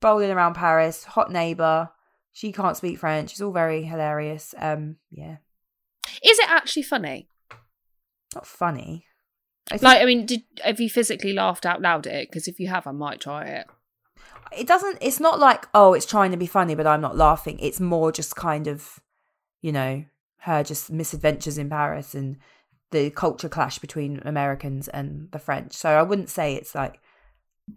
bowling 0.00 0.30
around 0.30 0.54
Paris, 0.54 1.04
hot 1.04 1.30
neighbor. 1.30 1.90
She 2.32 2.52
can't 2.52 2.76
speak 2.76 2.98
French. 2.98 3.32
It's 3.32 3.40
all 3.40 3.52
very 3.52 3.82
hilarious. 3.82 4.54
Um, 4.56 4.96
yeah, 5.10 5.36
Is 6.24 6.38
it 6.38 6.48
actually 6.50 6.82
funny? 6.84 7.28
not 8.34 8.46
funny. 8.46 9.06
I 9.70 9.74
think 9.74 9.82
Like, 9.82 10.02
I 10.02 10.04
mean, 10.04 10.26
did 10.26 10.42
have 10.64 10.80
you 10.80 10.88
physically 10.88 11.32
laughed 11.32 11.66
out 11.66 11.82
loud 11.82 12.06
at 12.06 12.14
it? 12.14 12.28
Because 12.30 12.46
if 12.48 12.58
you 12.60 12.68
have, 12.68 12.86
I 12.86 12.92
might 12.92 13.20
try 13.20 13.46
it. 13.46 13.66
It 14.56 14.66
doesn't. 14.66 14.98
It's 15.00 15.20
not 15.20 15.38
like 15.38 15.66
oh, 15.74 15.94
it's 15.94 16.06
trying 16.06 16.30
to 16.30 16.36
be 16.36 16.46
funny, 16.46 16.74
but 16.74 16.86
I'm 16.86 17.00
not 17.00 17.16
laughing. 17.16 17.58
It's 17.60 17.80
more 17.80 18.12
just 18.12 18.36
kind 18.36 18.66
of, 18.66 19.00
you 19.60 19.72
know, 19.72 20.04
her 20.38 20.62
just 20.62 20.90
misadventures 20.90 21.58
in 21.58 21.68
Paris 21.68 22.14
and 22.14 22.36
the 22.90 23.10
culture 23.10 23.48
clash 23.48 23.78
between 23.78 24.20
Americans 24.24 24.88
and 24.88 25.30
the 25.32 25.38
French. 25.38 25.72
So 25.74 25.90
I 25.90 26.02
wouldn't 26.02 26.28
say 26.28 26.54
it's 26.54 26.74
like 26.74 27.00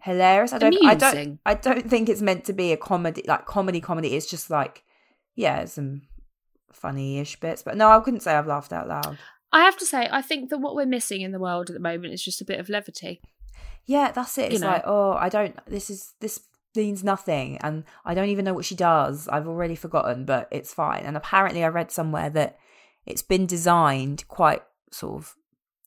hilarious. 0.02 0.52
I 0.52 0.58
don't. 0.58 0.84
I 0.84 0.94
don't. 0.94 1.38
I 1.46 1.54
don't 1.54 1.88
think 1.88 2.08
it's 2.08 2.22
meant 2.22 2.44
to 2.46 2.52
be 2.52 2.72
a 2.72 2.76
comedy, 2.76 3.22
like 3.26 3.46
comedy, 3.46 3.80
comedy. 3.80 4.16
It's 4.16 4.26
just 4.26 4.50
like, 4.50 4.82
yeah, 5.34 5.64
some 5.66 6.02
funny-ish 6.72 7.38
bits. 7.40 7.62
But 7.62 7.76
no, 7.76 7.90
I 7.90 8.00
couldn't 8.00 8.20
say 8.20 8.34
I've 8.34 8.46
laughed 8.46 8.72
out 8.72 8.88
loud. 8.88 9.18
I 9.52 9.60
have 9.60 9.76
to 9.78 9.86
say, 9.86 10.08
I 10.10 10.20
think 10.20 10.50
that 10.50 10.58
what 10.58 10.74
we're 10.74 10.84
missing 10.84 11.20
in 11.20 11.30
the 11.30 11.38
world 11.38 11.70
at 11.70 11.74
the 11.74 11.80
moment 11.80 12.12
is 12.12 12.24
just 12.24 12.40
a 12.40 12.44
bit 12.44 12.58
of 12.58 12.68
levity. 12.68 13.20
Yeah, 13.86 14.10
that's 14.10 14.36
it. 14.36 14.50
You 14.50 14.56
It's 14.56 14.62
know. 14.62 14.68
like, 14.68 14.82
oh, 14.84 15.12
I 15.12 15.28
don't. 15.28 15.56
This 15.66 15.90
is 15.90 16.14
this 16.20 16.40
means 16.76 17.04
nothing, 17.04 17.58
and 17.58 17.84
I 18.04 18.14
don't 18.14 18.28
even 18.28 18.44
know 18.44 18.54
what 18.54 18.64
she 18.64 18.74
does. 18.74 19.28
I've 19.28 19.46
already 19.48 19.74
forgotten, 19.76 20.24
but 20.24 20.48
it's 20.50 20.74
fine. 20.74 21.04
And 21.04 21.16
apparently, 21.16 21.62
I 21.64 21.68
read 21.68 21.90
somewhere 21.90 22.30
that 22.30 22.58
it's 23.06 23.22
been 23.22 23.46
designed 23.46 24.26
quite 24.28 24.62
sort 24.90 25.16
of 25.16 25.34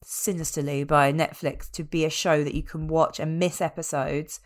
sinisterly 0.04 0.84
by 0.84 1.12
Netflix 1.12 1.69
to 1.71 1.84
be 1.84 2.06
a 2.06 2.10
show 2.10 2.43
that 2.43 2.54
you 2.54 2.63
can 2.63 2.88
watch 2.88 3.19
and 3.19 3.39
miss 3.39 3.60
episodes 3.62 4.39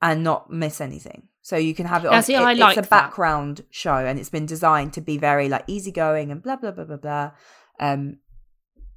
and 0.00 0.22
not 0.24 0.50
miss 0.50 0.80
anything. 0.80 1.28
So 1.42 1.56
you 1.56 1.74
can 1.74 1.86
have 1.86 2.04
it 2.04 2.10
Yeah, 2.10 2.16
on. 2.18 2.22
see, 2.22 2.34
it- 2.34 2.40
I 2.40 2.52
it's 2.52 2.60
like 2.60 2.76
a 2.76 2.80
that. 2.82 2.90
background 2.90 3.64
show, 3.70 3.96
and 3.96 4.18
it's 4.18 4.30
been 4.30 4.46
designed 4.46 4.92
to 4.94 5.00
be 5.00 5.18
very 5.18 5.48
like 5.48 5.64
easygoing 5.66 6.30
and 6.30 6.42
blah 6.42 6.56
blah 6.56 6.70
blah 6.70 6.84
blah 6.84 6.96
blah. 6.96 7.30
Um, 7.78 8.18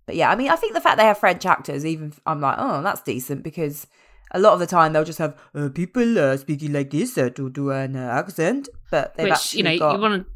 but 0.05 0.15
yeah, 0.15 0.29
I 0.29 0.35
mean, 0.35 0.49
I 0.49 0.55
think 0.57 0.73
the 0.73 0.81
fact 0.81 0.97
they 0.97 1.05
have 1.05 1.17
French 1.17 1.45
actors, 1.45 1.85
even 1.85 2.13
I'm 2.25 2.41
like, 2.41 2.55
oh, 2.57 2.81
that's 2.81 3.01
decent 3.01 3.43
because 3.43 3.87
a 4.33 4.39
lot 4.39 4.53
of 4.53 4.59
the 4.59 4.67
time 4.67 4.93
they'll 4.93 5.03
just 5.03 5.19
have 5.19 5.37
uh, 5.53 5.69
people 5.69 6.17
uh, 6.17 6.37
speaking 6.37 6.73
like 6.73 6.89
this 6.89 7.17
uh, 7.17 7.29
to 7.29 7.49
do 7.49 7.71
an 7.71 7.95
uh, 7.95 7.99
accent, 7.99 8.69
but 8.89 9.15
they've 9.15 9.29
Which 9.29 9.53
you 9.53 9.63
know, 9.63 9.77
got 9.77 9.95
you 9.95 10.01
want 10.01 10.23
to 10.23 10.31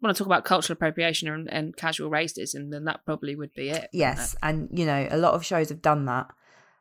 want 0.00 0.16
to 0.16 0.18
talk 0.18 0.26
about 0.26 0.44
cultural 0.44 0.74
appropriation 0.74 1.28
and, 1.28 1.50
and 1.52 1.76
casual 1.76 2.10
racism, 2.10 2.70
then 2.70 2.84
that 2.84 3.04
probably 3.04 3.36
would 3.36 3.54
be 3.54 3.70
it. 3.70 3.88
Yes, 3.92 4.36
and 4.42 4.68
you 4.72 4.86
know, 4.86 5.08
a 5.10 5.16
lot 5.16 5.34
of 5.34 5.44
shows 5.44 5.68
have 5.68 5.82
done 5.82 6.06
that. 6.06 6.28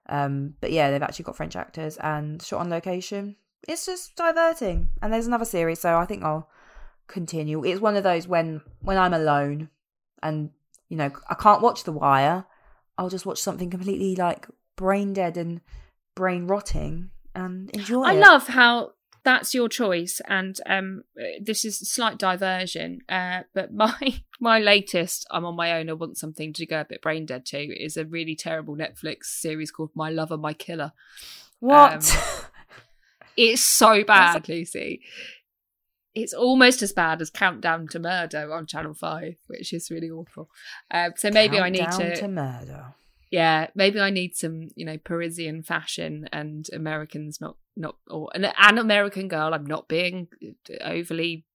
Um, 0.09 0.55
but 0.59 0.71
yeah, 0.71 0.91
they've 0.91 1.01
actually 1.01 1.23
got 1.25 1.37
French 1.37 1.55
actors 1.55 1.97
and 1.97 2.41
shot 2.41 2.59
on 2.59 2.69
location. 2.69 3.35
It's 3.67 3.85
just 3.85 4.15
diverting. 4.15 4.89
And 5.01 5.13
there's 5.13 5.27
another 5.27 5.45
series, 5.45 5.79
so 5.79 5.97
I 5.97 6.05
think 6.05 6.23
I'll 6.23 6.49
continue. 7.07 7.63
It's 7.63 7.81
one 7.81 7.95
of 7.95 8.03
those 8.03 8.27
when 8.27 8.61
when 8.81 8.97
I'm 8.97 9.13
alone 9.13 9.69
and 10.23 10.51
you 10.89 10.97
know 10.97 11.11
I 11.29 11.35
can't 11.35 11.61
watch 11.61 11.83
The 11.83 11.91
Wire, 11.91 12.45
I'll 12.97 13.09
just 13.09 13.25
watch 13.25 13.39
something 13.39 13.69
completely 13.69 14.15
like 14.15 14.47
brain 14.75 15.13
dead 15.13 15.37
and 15.37 15.61
brain 16.21 16.45
rotting 16.45 17.09
and 17.33 17.71
enjoy 17.71 18.03
I 18.03 18.13
it. 18.13 18.19
love 18.19 18.47
how 18.49 18.91
that's 19.23 19.55
your 19.55 19.67
choice, 19.67 20.21
and 20.27 20.59
um, 20.67 21.03
uh, 21.19 21.39
this 21.41 21.65
is 21.65 21.81
a 21.81 21.85
slight 21.85 22.19
diversion. 22.19 23.01
Uh, 23.09 23.41
but 23.55 23.73
my 23.83 24.21
my 24.39 24.59
latest, 24.59 25.25
I'm 25.31 25.45
on 25.45 25.55
my 25.55 25.73
own. 25.79 25.89
I 25.89 25.93
want 25.93 26.19
something 26.19 26.53
to 26.53 26.65
go 26.67 26.81
a 26.81 26.85
bit 26.85 27.01
brain 27.01 27.25
dead 27.25 27.47
to. 27.47 27.57
Is 27.57 27.97
a 27.97 28.05
really 28.05 28.35
terrible 28.35 28.75
Netflix 28.75 29.25
series 29.25 29.71
called 29.71 29.89
My 29.95 30.11
Lover, 30.11 30.37
My 30.37 30.53
Killer. 30.53 30.93
what? 31.59 32.05
It's 33.37 33.61
so 33.63 34.03
bad, 34.03 34.49
Lucy. 34.49 35.01
It's 36.13 36.33
almost 36.33 36.81
as 36.81 36.91
bad 36.91 37.21
as 37.21 37.29
Countdown 37.29 37.87
to 37.87 37.97
Murder 37.97 38.53
on 38.53 38.67
Channel 38.67 38.93
Five, 38.93 39.37
which 39.47 39.71
is 39.71 39.89
really 39.89 40.11
awful. 40.11 40.49
Uh, 40.91 41.11
so 41.15 41.31
maybe 41.31 41.57
I 41.57 41.69
need 41.69 41.79
Countdown 41.79 42.09
to, 42.09 42.15
to 42.17 42.27
murder. 42.27 42.93
Yeah, 43.31 43.67
maybe 43.73 43.99
I 43.99 44.09
need 44.09 44.35
some, 44.35 44.67
you 44.75 44.85
know, 44.85 44.97
Parisian 44.97 45.63
fashion 45.63 46.27
and 46.31 46.67
Americans 46.73 47.39
not 47.39 47.55
not 47.75 47.95
or 48.09 48.29
an, 48.35 48.45
an 48.45 48.77
American 48.77 49.27
girl. 49.29 49.53
I'm 49.53 49.65
not 49.65 49.87
being 49.87 50.27
overly 50.81 51.45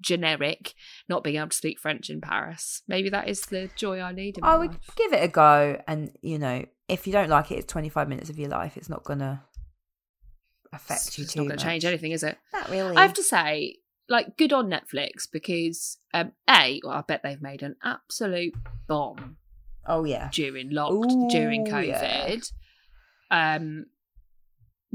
generic, 0.00 0.74
not 1.08 1.24
being 1.24 1.36
able 1.36 1.48
to 1.48 1.56
speak 1.56 1.80
French 1.80 2.10
in 2.10 2.20
Paris. 2.20 2.82
Maybe 2.86 3.08
that 3.10 3.28
is 3.28 3.40
the 3.42 3.70
joy 3.74 4.00
I 4.00 4.12
need 4.12 4.38
in 4.38 4.44
I 4.44 4.56
would 4.56 4.72
life. 4.72 4.90
give 4.96 5.12
it 5.14 5.24
a 5.24 5.28
go, 5.28 5.80
and 5.88 6.12
you 6.20 6.38
know, 6.38 6.64
if 6.88 7.06
you 7.06 7.12
don't 7.12 7.30
like 7.30 7.50
it, 7.50 7.58
it's 7.58 7.72
25 7.72 8.08
minutes 8.08 8.30
of 8.30 8.38
your 8.38 8.50
life. 8.50 8.76
It's 8.76 8.90
not 8.90 9.04
gonna 9.04 9.42
affect 10.72 11.08
It's 11.08 11.18
you 11.18 11.24
too 11.24 11.40
not 11.40 11.42
going 11.44 11.48
much. 11.56 11.58
to 11.60 11.64
change 11.64 11.84
anything, 11.86 12.12
is 12.12 12.22
it? 12.22 12.36
Not 12.52 12.68
really. 12.70 12.96
I 12.96 13.02
have 13.02 13.14
to 13.14 13.22
say, 13.22 13.76
like, 14.10 14.36
good 14.36 14.52
on 14.52 14.68
Netflix 14.68 15.26
because 15.30 15.98
um, 16.12 16.32
a, 16.48 16.80
well, 16.84 16.94
I 16.94 17.00
bet 17.00 17.22
they've 17.22 17.40
made 17.40 17.62
an 17.62 17.76
absolute 17.82 18.54
bomb 18.86 19.38
oh 19.88 20.04
yeah. 20.04 20.28
during 20.32 20.70
locked 20.70 21.12
Ooh, 21.12 21.28
during 21.30 21.66
yeah. 21.66 22.28
COVID. 22.28 22.52
Um, 23.30 23.86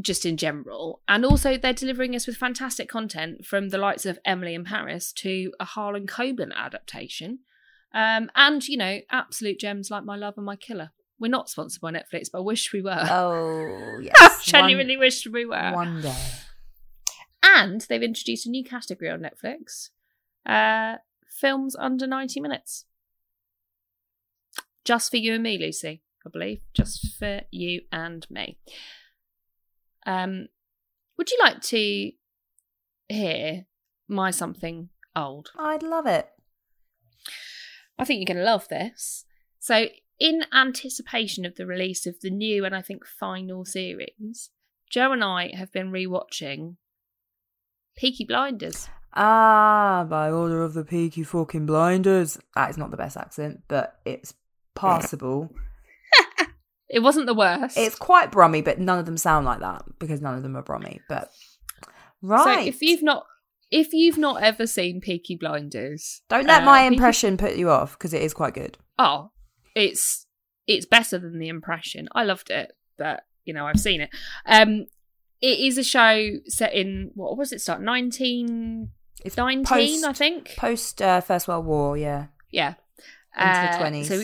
just 0.01 0.25
in 0.25 0.37
general, 0.37 1.01
and 1.07 1.23
also 1.23 1.55
they're 1.57 1.71
delivering 1.71 2.15
us 2.15 2.25
with 2.25 2.35
fantastic 2.35 2.89
content 2.89 3.45
from 3.45 3.69
the 3.69 3.77
likes 3.77 4.05
of 4.05 4.17
Emily 4.25 4.55
in 4.55 4.63
Paris 4.63 5.11
to 5.13 5.51
a 5.59 5.65
Harlan 5.65 6.07
Coben 6.07 6.51
adaptation, 6.55 7.39
um, 7.93 8.31
and 8.35 8.67
you 8.67 8.77
know, 8.77 8.99
absolute 9.11 9.59
gems 9.59 9.91
like 9.91 10.03
My 10.03 10.15
Love 10.15 10.33
and 10.37 10.45
My 10.45 10.55
Killer. 10.55 10.91
We're 11.19 11.27
not 11.29 11.49
sponsored 11.49 11.81
by 11.81 11.91
Netflix, 11.91 12.29
but 12.31 12.39
I 12.39 12.41
wish 12.41 12.73
we 12.73 12.81
were. 12.81 13.07
Oh 13.09 13.99
yes. 14.01 14.45
Genuinely 14.45 14.97
wish 14.97 15.27
we 15.27 15.45
were. 15.45 15.71
One, 15.71 15.73
one 15.73 16.01
day. 16.01 16.15
And 17.43 17.81
they've 17.81 18.01
introduced 18.01 18.47
a 18.47 18.49
new 18.49 18.63
category 18.63 19.11
on 19.11 19.21
Netflix 19.21 19.89
uh, 20.45 20.97
films 21.27 21.75
under 21.75 22.07
90 22.07 22.39
minutes. 22.41 22.85
Just 24.85 25.11
for 25.11 25.17
you 25.17 25.33
and 25.33 25.43
me, 25.43 25.57
Lucy, 25.57 26.01
I 26.25 26.29
believe. 26.29 26.61
Just 26.73 27.17
for 27.17 27.41
you 27.51 27.81
and 27.91 28.25
me. 28.29 28.57
Um, 30.05 30.47
would 31.17 31.31
you 31.31 31.37
like 31.41 31.61
to 31.61 32.11
hear 33.07 33.65
my 34.07 34.31
something 34.31 34.89
old? 35.15 35.51
I'd 35.57 35.83
love 35.83 36.05
it. 36.05 36.29
I 37.97 38.05
think 38.05 38.19
you're 38.19 38.35
going 38.35 38.43
to 38.43 38.51
love 38.51 38.67
this. 38.67 39.25
So, 39.59 39.87
in 40.19 40.45
anticipation 40.53 41.45
of 41.45 41.55
the 41.55 41.65
release 41.65 42.05
of 42.05 42.19
the 42.21 42.29
new 42.29 42.65
and 42.65 42.75
I 42.75 42.81
think 42.81 43.05
final 43.05 43.65
series, 43.65 44.49
Joe 44.89 45.11
and 45.11 45.23
I 45.23 45.51
have 45.55 45.71
been 45.71 45.91
rewatching 45.91 46.75
Peaky 47.95 48.25
Blinders. 48.25 48.89
Ah, 49.15 50.05
by 50.09 50.29
order 50.31 50.63
of 50.63 50.73
the 50.73 50.83
Peaky 50.83 51.23
fucking 51.23 51.65
blinders. 51.65 52.39
That 52.55 52.71
is 52.71 52.77
not 52.77 52.91
the 52.91 52.97
best 52.97 53.15
accent, 53.15 53.61
but 53.67 53.99
it's 54.05 54.33
passable. 54.75 55.53
It 56.89 56.99
wasn't 57.01 57.25
the 57.25 57.33
worst. 57.33 57.75
it's 57.75 57.95
quite 57.95 58.31
Brummy, 58.31 58.61
but 58.61 58.77
none 58.79 58.99
of 58.99 59.07
them 59.07 59.17
sound 59.17 59.47
like 59.47 59.61
that 59.61 59.83
because 59.97 60.21
none 60.21 60.35
of 60.35 60.43
them 60.43 60.55
are 60.55 60.61
Brummy. 60.61 61.01
But 61.09 61.31
right, 62.21 62.43
So 62.63 62.67
if 62.67 62.81
you've 62.83 63.01
not 63.01 63.25
if 63.71 63.93
you've 63.93 64.19
not 64.19 64.43
ever 64.43 64.67
seen 64.67 65.01
Peaky 65.01 65.35
Blinders, 65.35 66.21
don't 66.29 66.45
let 66.45 66.61
uh, 66.61 66.65
my 66.65 66.83
Peaky- 66.83 66.95
impression 66.95 67.37
put 67.37 67.55
you 67.55 67.71
off 67.71 67.93
because 67.97 68.13
it 68.13 68.21
is 68.21 68.33
quite 68.35 68.53
good. 68.53 68.77
oh, 68.99 69.31
it's 69.75 70.27
it's 70.67 70.85
better 70.85 71.17
than 71.17 71.39
the 71.39 71.47
impression. 71.47 72.07
I 72.13 72.25
loved 72.25 72.51
it, 72.51 72.73
but 72.99 73.23
you 73.43 73.55
know 73.55 73.65
I've 73.65 73.79
seen 73.79 74.01
it. 74.01 74.09
Um, 74.45 74.85
it 75.41 75.59
is 75.59 75.79
a 75.79 75.83
show 75.83 76.29
set 76.45 76.73
in 76.75 77.09
what 77.15 77.35
was 77.39 77.51
it 77.51 77.59
start 77.61 77.81
nineteen 77.81 78.91
It's 79.25 79.35
nineteen 79.37 79.65
post- 80.03 80.05
I 80.05 80.13
think. 80.13 80.53
Post 80.57 81.01
uh, 81.01 81.21
First 81.21 81.47
World 81.47 81.65
War, 81.65 81.97
yeah. 81.97 82.27
Yeah, 82.51 82.75
Into 83.35 83.47
the 83.47 83.47
Uh, 83.47 83.79
20s. 83.79 84.05
So 84.05 84.21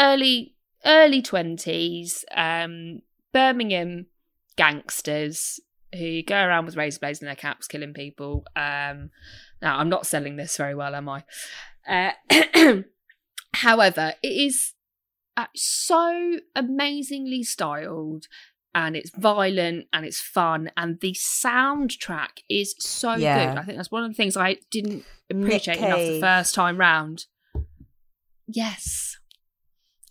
early 0.00 0.54
early 0.84 1.22
twenties, 1.22 2.24
um, 2.34 3.02
Birmingham 3.32 4.06
gangsters 4.56 5.60
who 5.94 6.22
go 6.22 6.36
around 6.36 6.66
with 6.66 6.76
razor 6.76 7.00
blades 7.00 7.20
in 7.20 7.26
their 7.26 7.34
caps, 7.36 7.66
killing 7.66 7.92
people. 7.92 8.44
Um, 8.56 9.10
now 9.60 9.78
I'm 9.78 9.88
not 9.88 10.06
selling 10.06 10.36
this 10.36 10.56
very 10.56 10.74
well, 10.74 10.94
am 10.94 11.08
I? 11.08 11.24
Uh, 11.86 12.82
however, 13.54 14.14
it 14.22 14.28
is 14.28 14.74
uh, 15.36 15.46
so 15.54 16.38
amazingly 16.56 17.42
styled. 17.42 18.26
And 18.72 18.94
it's 18.94 19.10
violent 19.10 19.88
and 19.92 20.06
it's 20.06 20.20
fun, 20.20 20.70
and 20.76 21.00
the 21.00 21.10
soundtrack 21.10 22.44
is 22.48 22.76
so 22.78 23.14
Yeah. 23.16 23.48
good. 23.48 23.58
I 23.58 23.64
think 23.64 23.76
that's 23.76 23.90
one 23.90 24.04
of 24.04 24.10
the 24.12 24.14
things 24.14 24.36
I 24.36 24.58
didn't 24.70 25.04
appreciate 25.28 25.78
enough 25.78 25.98
the 25.98 26.20
first 26.20 26.54
time 26.54 26.76
round. 26.78 27.26
Yes. 28.46 29.18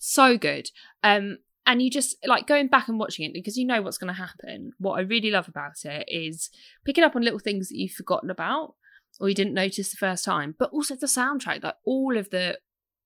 So 0.09 0.37
good. 0.37 0.69
Um 1.03 1.37
and 1.65 1.83
you 1.83 1.91
just 1.91 2.15
like 2.25 2.47
going 2.47 2.67
back 2.67 2.87
and 2.87 2.97
watching 2.97 3.25
it 3.25 3.33
because 3.33 3.55
you 3.55 3.65
know 3.65 3.83
what's 3.83 3.99
going 3.99 4.11
to 4.11 4.19
happen. 4.19 4.71
What 4.79 4.97
I 4.97 5.01
really 5.01 5.29
love 5.29 5.47
about 5.47 5.85
it 5.85 6.05
is 6.07 6.49
picking 6.83 7.03
up 7.03 7.15
on 7.15 7.21
little 7.21 7.37
things 7.37 7.69
that 7.69 7.77
you've 7.77 7.91
forgotten 7.91 8.31
about 8.31 8.73
or 9.19 9.29
you 9.29 9.35
didn't 9.35 9.53
notice 9.53 9.91
the 9.91 9.97
first 9.97 10.25
time, 10.25 10.55
but 10.57 10.71
also 10.71 10.95
the 10.95 11.05
soundtrack. 11.05 11.63
Like 11.63 11.75
all 11.85 12.17
of 12.17 12.31
the 12.31 12.57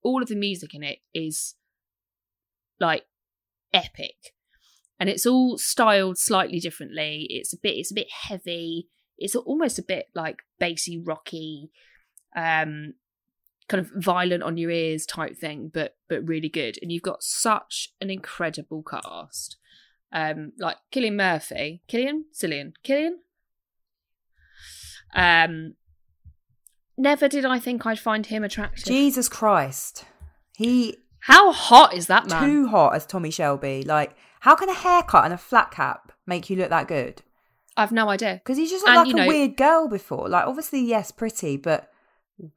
all 0.01 0.21
of 0.21 0.29
the 0.29 0.35
music 0.37 0.73
in 0.73 0.81
it 0.81 0.99
is 1.13 1.55
like 2.79 3.03
epic, 3.73 4.15
and 4.97 5.09
it's 5.09 5.25
all 5.25 5.57
styled 5.57 6.17
slightly 6.17 6.59
differently. 6.61 7.27
It's 7.29 7.53
a 7.53 7.57
bit 7.61 7.75
it's 7.75 7.91
a 7.91 7.95
bit 7.95 8.07
heavy. 8.29 8.87
It's 9.17 9.35
almost 9.35 9.77
a 9.77 9.83
bit 9.83 10.05
like 10.15 10.37
bassy, 10.57 11.01
rocky, 11.03 11.69
um, 12.33 12.93
kind 13.73 13.85
of 13.85 13.91
violent 14.03 14.43
on 14.43 14.57
your 14.57 14.69
ears 14.69 15.05
type 15.05 15.35
thing, 15.35 15.71
but 15.73 15.95
but 16.07 16.27
really 16.27 16.49
good. 16.49 16.77
And 16.81 16.91
you've 16.91 17.01
got 17.01 17.23
such 17.23 17.89
an 17.99 18.09
incredible 18.11 18.83
cast. 18.83 19.57
Um, 20.11 20.51
like 20.59 20.77
Killian 20.91 21.15
Murphy, 21.15 21.81
Killian, 21.87 22.25
Cillian, 22.39 22.73
Killian. 22.83 23.19
Um, 25.15 25.73
never 26.97 27.27
did 27.27 27.45
I 27.45 27.59
think 27.59 27.85
I'd 27.85 27.99
find 27.99 28.25
him 28.25 28.43
attractive. 28.43 28.85
Jesus 28.85 29.27
Christ. 29.29 30.05
He 30.55 30.97
How 31.21 31.51
hot 31.51 31.93
is 31.95 32.07
that 32.07 32.29
man? 32.29 32.43
too 32.47 32.67
hot 32.67 32.95
as 32.95 33.05
Tommy 33.05 33.31
Shelby. 33.31 33.83
Like, 33.83 34.15
how 34.41 34.55
can 34.55 34.69
a 34.69 34.73
haircut 34.73 35.25
and 35.25 35.33
a 35.33 35.37
flat 35.37 35.71
cap 35.71 36.11
make 36.27 36.49
you 36.49 36.57
look 36.57 36.69
that 36.69 36.87
good? 36.87 37.21
I've 37.75 37.91
no 37.91 38.09
idea. 38.09 38.35
Because 38.43 38.57
he's 38.57 38.69
just 38.69 38.85
And, 38.85 38.95
like 38.95 39.07
a 39.13 39.17
know- 39.17 39.27
weird 39.27 39.57
girl 39.57 39.87
before. 39.87 40.29
Like, 40.29 40.45
obviously, 40.45 40.81
yes, 40.81 41.11
pretty, 41.11 41.57
but 41.57 41.91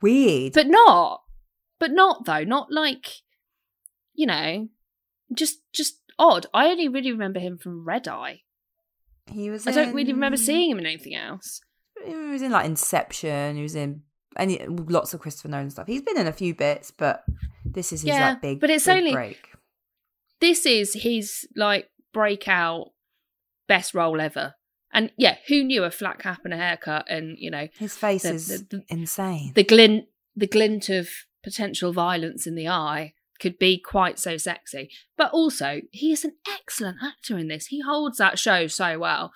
weird. 0.03 0.53
But 0.53 0.67
not. 0.69 1.23
But 1.79 1.91
not 1.93 2.25
though. 2.25 2.45
Not 2.45 2.69
like, 2.73 3.07
you 4.15 4.27
know, 4.27 4.69
just 5.35 5.59
just 5.75 6.01
odd. 6.19 6.47
I 6.55 6.69
only 6.69 6.89
really 6.89 7.12
remember 7.12 7.41
him 7.41 7.59
from 7.59 7.85
Red 7.85 8.09
Eye. 8.09 8.41
he 9.31 9.51
was. 9.51 9.67
I 9.67 9.73
don't 9.73 9.95
really 9.95 10.12
remember 10.12 10.37
seeing 10.39 10.71
him 10.71 10.79
in 10.79 10.87
anything 10.87 11.15
else. 11.15 11.61
He 12.05 12.15
was 12.15 12.43
in 12.43 12.53
like 12.53 12.67
Inception. 12.67 13.57
He 13.57 13.62
was 13.62 13.75
in 13.75 14.03
any 14.39 14.65
lots 14.67 15.15
of 15.15 15.21
Christopher 15.21 15.49
Nolan 15.49 15.71
stuff. 15.71 15.87
He's 15.87 16.03
been 16.03 16.19
in 16.19 16.27
a 16.27 16.33
few 16.33 16.55
bits, 16.55 16.91
but 16.91 17.25
This 17.65 17.93
is 17.93 18.03
his 18.03 18.09
Yeah, 18.09 18.31
like 18.31 18.43
big, 18.43 18.61
but 18.61 18.71
it's 18.71 18.85
big 18.87 18.97
only- 18.99 19.12
break. 19.12 19.49
this 20.41 20.65
is 20.67 20.95
his 20.95 21.47
like 21.57 21.91
breakout 22.12 22.89
best 23.67 23.93
role 23.95 24.21
ever. 24.21 24.55
And 24.92 25.11
yeah, 25.18 25.37
who 25.49 25.62
knew 25.64 25.85
a 25.85 25.90
flat 25.90 26.18
cap 26.18 26.40
and 26.44 26.55
a 26.55 26.57
haircut 26.57 27.07
and 27.11 27.37
you 27.38 27.51
know 27.51 27.68
His 27.79 27.96
face 27.96 28.22
the- 28.22 28.35
is 28.35 28.46
the- 28.49 28.66
the- 28.77 28.85
insane. 28.88 29.53
the 29.55 29.64
glint 29.64 30.07
the 30.35 30.46
glint 30.46 30.88
of 30.88 31.09
potential 31.42 31.92
violence 31.92 32.46
in 32.46 32.55
the 32.55 32.68
eye 32.68 33.14
could 33.40 33.59
be 33.59 33.79
quite 33.79 34.18
so 34.18 34.37
sexy. 34.37 34.90
But 35.16 35.31
also, 35.33 35.83
he 35.92 36.12
is 36.12 36.25
an 36.25 36.37
excellent 36.49 36.99
actor 37.03 37.37
in 37.38 37.49
this. 37.49 37.66
He 37.66 37.81
holds 37.83 38.18
that 38.18 38.38
show 38.38 38.66
so 38.66 38.99
well. 38.99 39.33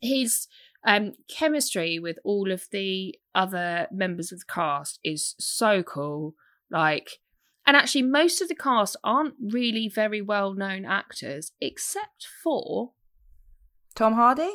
His 0.00 0.46
um, 0.86 1.12
chemistry 1.28 1.98
with 1.98 2.18
all 2.24 2.50
of 2.50 2.64
the 2.72 3.14
other 3.34 3.86
members 3.90 4.32
of 4.32 4.40
the 4.40 4.44
cast 4.52 4.98
is 5.04 5.34
so 5.38 5.82
cool. 5.82 6.34
Like, 6.70 7.20
and 7.66 7.76
actually, 7.76 8.02
most 8.02 8.42
of 8.42 8.48
the 8.48 8.54
cast 8.54 8.96
aren't 9.04 9.34
really 9.40 9.88
very 9.88 10.20
well 10.20 10.52
known 10.54 10.84
actors, 10.84 11.52
except 11.60 12.26
for 12.42 12.92
Tom 13.94 14.14
Hardy. 14.14 14.50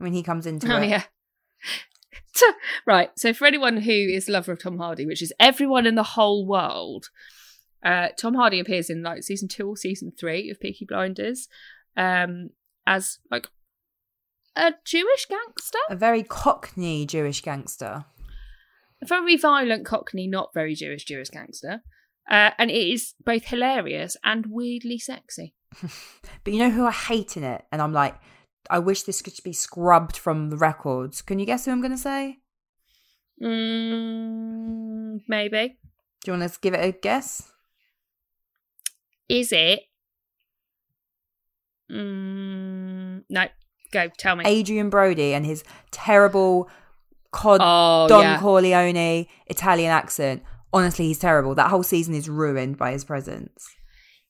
I 0.00 0.04
mean, 0.04 0.12
he 0.14 0.22
comes 0.22 0.46
into 0.46 0.72
Oh 0.72 0.78
it. 0.80 0.88
yeah. 0.88 1.02
right. 2.86 3.10
So 3.16 3.32
for 3.32 3.46
anyone 3.46 3.78
who 3.78 3.92
is 3.92 4.28
a 4.28 4.32
lover 4.32 4.52
of 4.52 4.62
Tom 4.62 4.78
Hardy, 4.78 5.06
which 5.06 5.22
is 5.22 5.32
everyone 5.38 5.86
in 5.86 5.94
the 5.94 6.02
whole 6.02 6.46
world, 6.46 7.10
uh, 7.84 8.08
Tom 8.18 8.34
Hardy 8.34 8.60
appears 8.60 8.88
in 8.90 9.02
like 9.02 9.22
season 9.22 9.48
two 9.48 9.68
or 9.68 9.76
season 9.76 10.12
three 10.18 10.50
of 10.50 10.60
Peaky 10.60 10.84
Blinders, 10.86 11.48
um, 11.96 12.50
as 12.86 13.18
like 13.30 13.48
a 14.56 14.72
Jewish 14.84 15.26
gangster, 15.26 15.78
A 15.88 15.96
very 15.96 16.22
Cockney 16.22 17.06
Jewish 17.06 17.40
gangster. 17.42 18.04
a 19.02 19.06
very 19.06 19.36
violent 19.36 19.84
Cockney, 19.86 20.26
not 20.26 20.52
very 20.54 20.74
Jewish 20.74 21.04
Jewish 21.04 21.30
gangster, 21.30 21.82
uh, 22.30 22.50
and 22.58 22.70
it 22.70 22.74
is 22.92 23.14
both 23.24 23.44
hilarious 23.44 24.16
and 24.24 24.46
weirdly 24.48 24.98
sexy. 24.98 25.54
But 26.44 26.52
you 26.54 26.58
know 26.58 26.70
who 26.70 26.86
I 26.86 26.90
hate 26.92 27.36
in 27.36 27.44
it? 27.44 27.64
And 27.70 27.80
I'm 27.82 27.92
like, 27.92 28.14
I 28.68 28.78
wish 28.78 29.02
this 29.04 29.22
could 29.22 29.34
be 29.42 29.52
scrubbed 29.52 30.16
from 30.16 30.50
the 30.50 30.56
records. 30.56 31.22
Can 31.22 31.38
you 31.38 31.46
guess 31.46 31.64
who 31.64 31.70
I'm 31.72 31.80
going 31.80 31.92
to 31.92 31.96
say? 31.98 32.38
Mm, 33.42 35.20
maybe 35.28 35.78
Do 36.24 36.32
you 36.32 36.38
want 36.38 36.52
to 36.52 36.58
give 36.60 36.74
it 36.74 36.84
a 36.84 36.92
guess? 36.92 37.50
is 39.28 39.52
it? 39.52 39.80
Mm, 41.90 43.22
no, 43.30 43.46
go 43.92 44.08
tell 44.18 44.36
me. 44.36 44.44
Adrien 44.44 44.90
Brody 44.90 45.34
and 45.34 45.46
his 45.46 45.64
terrible 45.90 46.68
cod 47.32 47.60
Oh, 47.62 48.06
Don 48.08 48.22
yeah. 48.22 48.38
Corleone 48.40 49.26
Italian 49.46 49.90
accent. 49.90 50.42
Honestly, 50.72 51.06
he's 51.06 51.18
terrible. 51.18 51.54
That 51.54 51.70
whole 51.70 51.82
season 51.82 52.14
is 52.14 52.28
ruined 52.28 52.76
by 52.76 52.92
his 52.92 53.04
presence. 53.04 53.66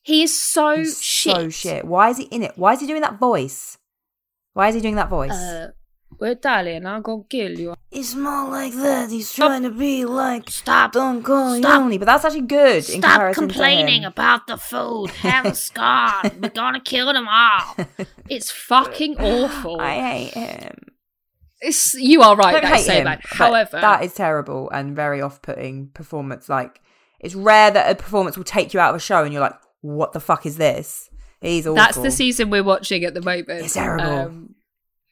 He 0.03 0.23
is 0.23 0.43
so 0.43 0.77
He's 0.77 1.03
shit. 1.03 1.35
so 1.37 1.49
shit. 1.51 1.85
Why 1.85 2.09
is 2.11 2.17
he 2.19 2.25
in 2.25 2.43
it? 2.43 2.53
Why 2.57 2.73
is 2.73 2.81
he 2.81 2.87
doing 2.87 3.03
that 3.03 3.19
voice? 3.19 3.77
Why 4.53 4.69
is 4.69 4.75
he 4.75 4.81
doing 4.81 4.97
that 4.97 5.09
voice? 5.09 5.31
Uh, 5.31 5.71
we're 6.19 6.33
Italian. 6.33 6.87
I'm 6.87 7.03
gonna 7.03 7.23
kill 7.29 7.59
you. 7.59 7.75
It's 7.91 8.15
more 8.15 8.49
like 8.51 8.73
that. 8.75 9.11
He's 9.11 9.33
trying 9.33 9.63
to 9.63 9.71
be 9.71 10.05
like 10.05 10.51
Stop. 10.51 10.93
Don 10.93 11.23
Corleone, 11.23 11.99
but 11.99 12.05
that's 12.07 12.25
actually 12.25 12.43
good. 12.43 12.77
in 12.77 12.83
Stop 12.83 13.03
comparison 13.03 13.49
to 13.49 13.55
complaining 13.55 14.03
him. 14.03 14.13
about 14.13 14.47
the 14.47 14.57
food. 14.57 15.11
Heaven's 15.11 15.71
God, 15.75 16.33
we're 16.43 16.49
gonna 16.51 16.81
kill 16.81 17.13
them 17.13 17.29
all. 17.29 17.77
It's 18.29 18.51
fucking 18.51 19.19
awful. 19.19 19.81
I 19.81 19.95
hate 20.01 20.35
him. 20.35 20.75
It's, 21.61 21.95
you 21.95 22.23
are 22.23 22.37
right. 22.37 22.53
don't 22.53 22.65
hate 22.73 22.87
so 22.87 22.93
him. 22.93 23.05
bad. 23.05 23.21
However, 23.25 23.81
that 23.81 24.05
is 24.05 24.15
terrible 24.15 24.71
and 24.71 24.95
very 24.97 25.21
off-putting 25.21 25.89
performance. 25.95 26.49
Like 26.49 26.81
it's 27.19 27.35
rare 27.35 27.71
that 27.73 27.91
a 27.91 27.95
performance 27.95 28.37
will 28.37 28.45
take 28.45 28.73
you 28.73 28.81
out 28.81 28.91
of 28.91 28.97
a 28.97 29.01
show 29.01 29.23
and 29.25 29.33
you're 29.33 29.43
like, 29.43 29.57
"What 29.81 30.13
the 30.13 30.21
fuck 30.21 30.47
is 30.47 30.57
this?" 30.59 31.10
He's 31.41 31.67
awful. 31.67 31.75
that's 31.77 31.97
the 31.97 32.11
season 32.11 32.51
we're 32.51 32.63
watching 32.65 33.05
at 33.05 33.15
the 33.15 33.23
moment. 33.23 33.49
It's 33.49 33.75
terrible. 33.75 34.05
Um, 34.07 34.55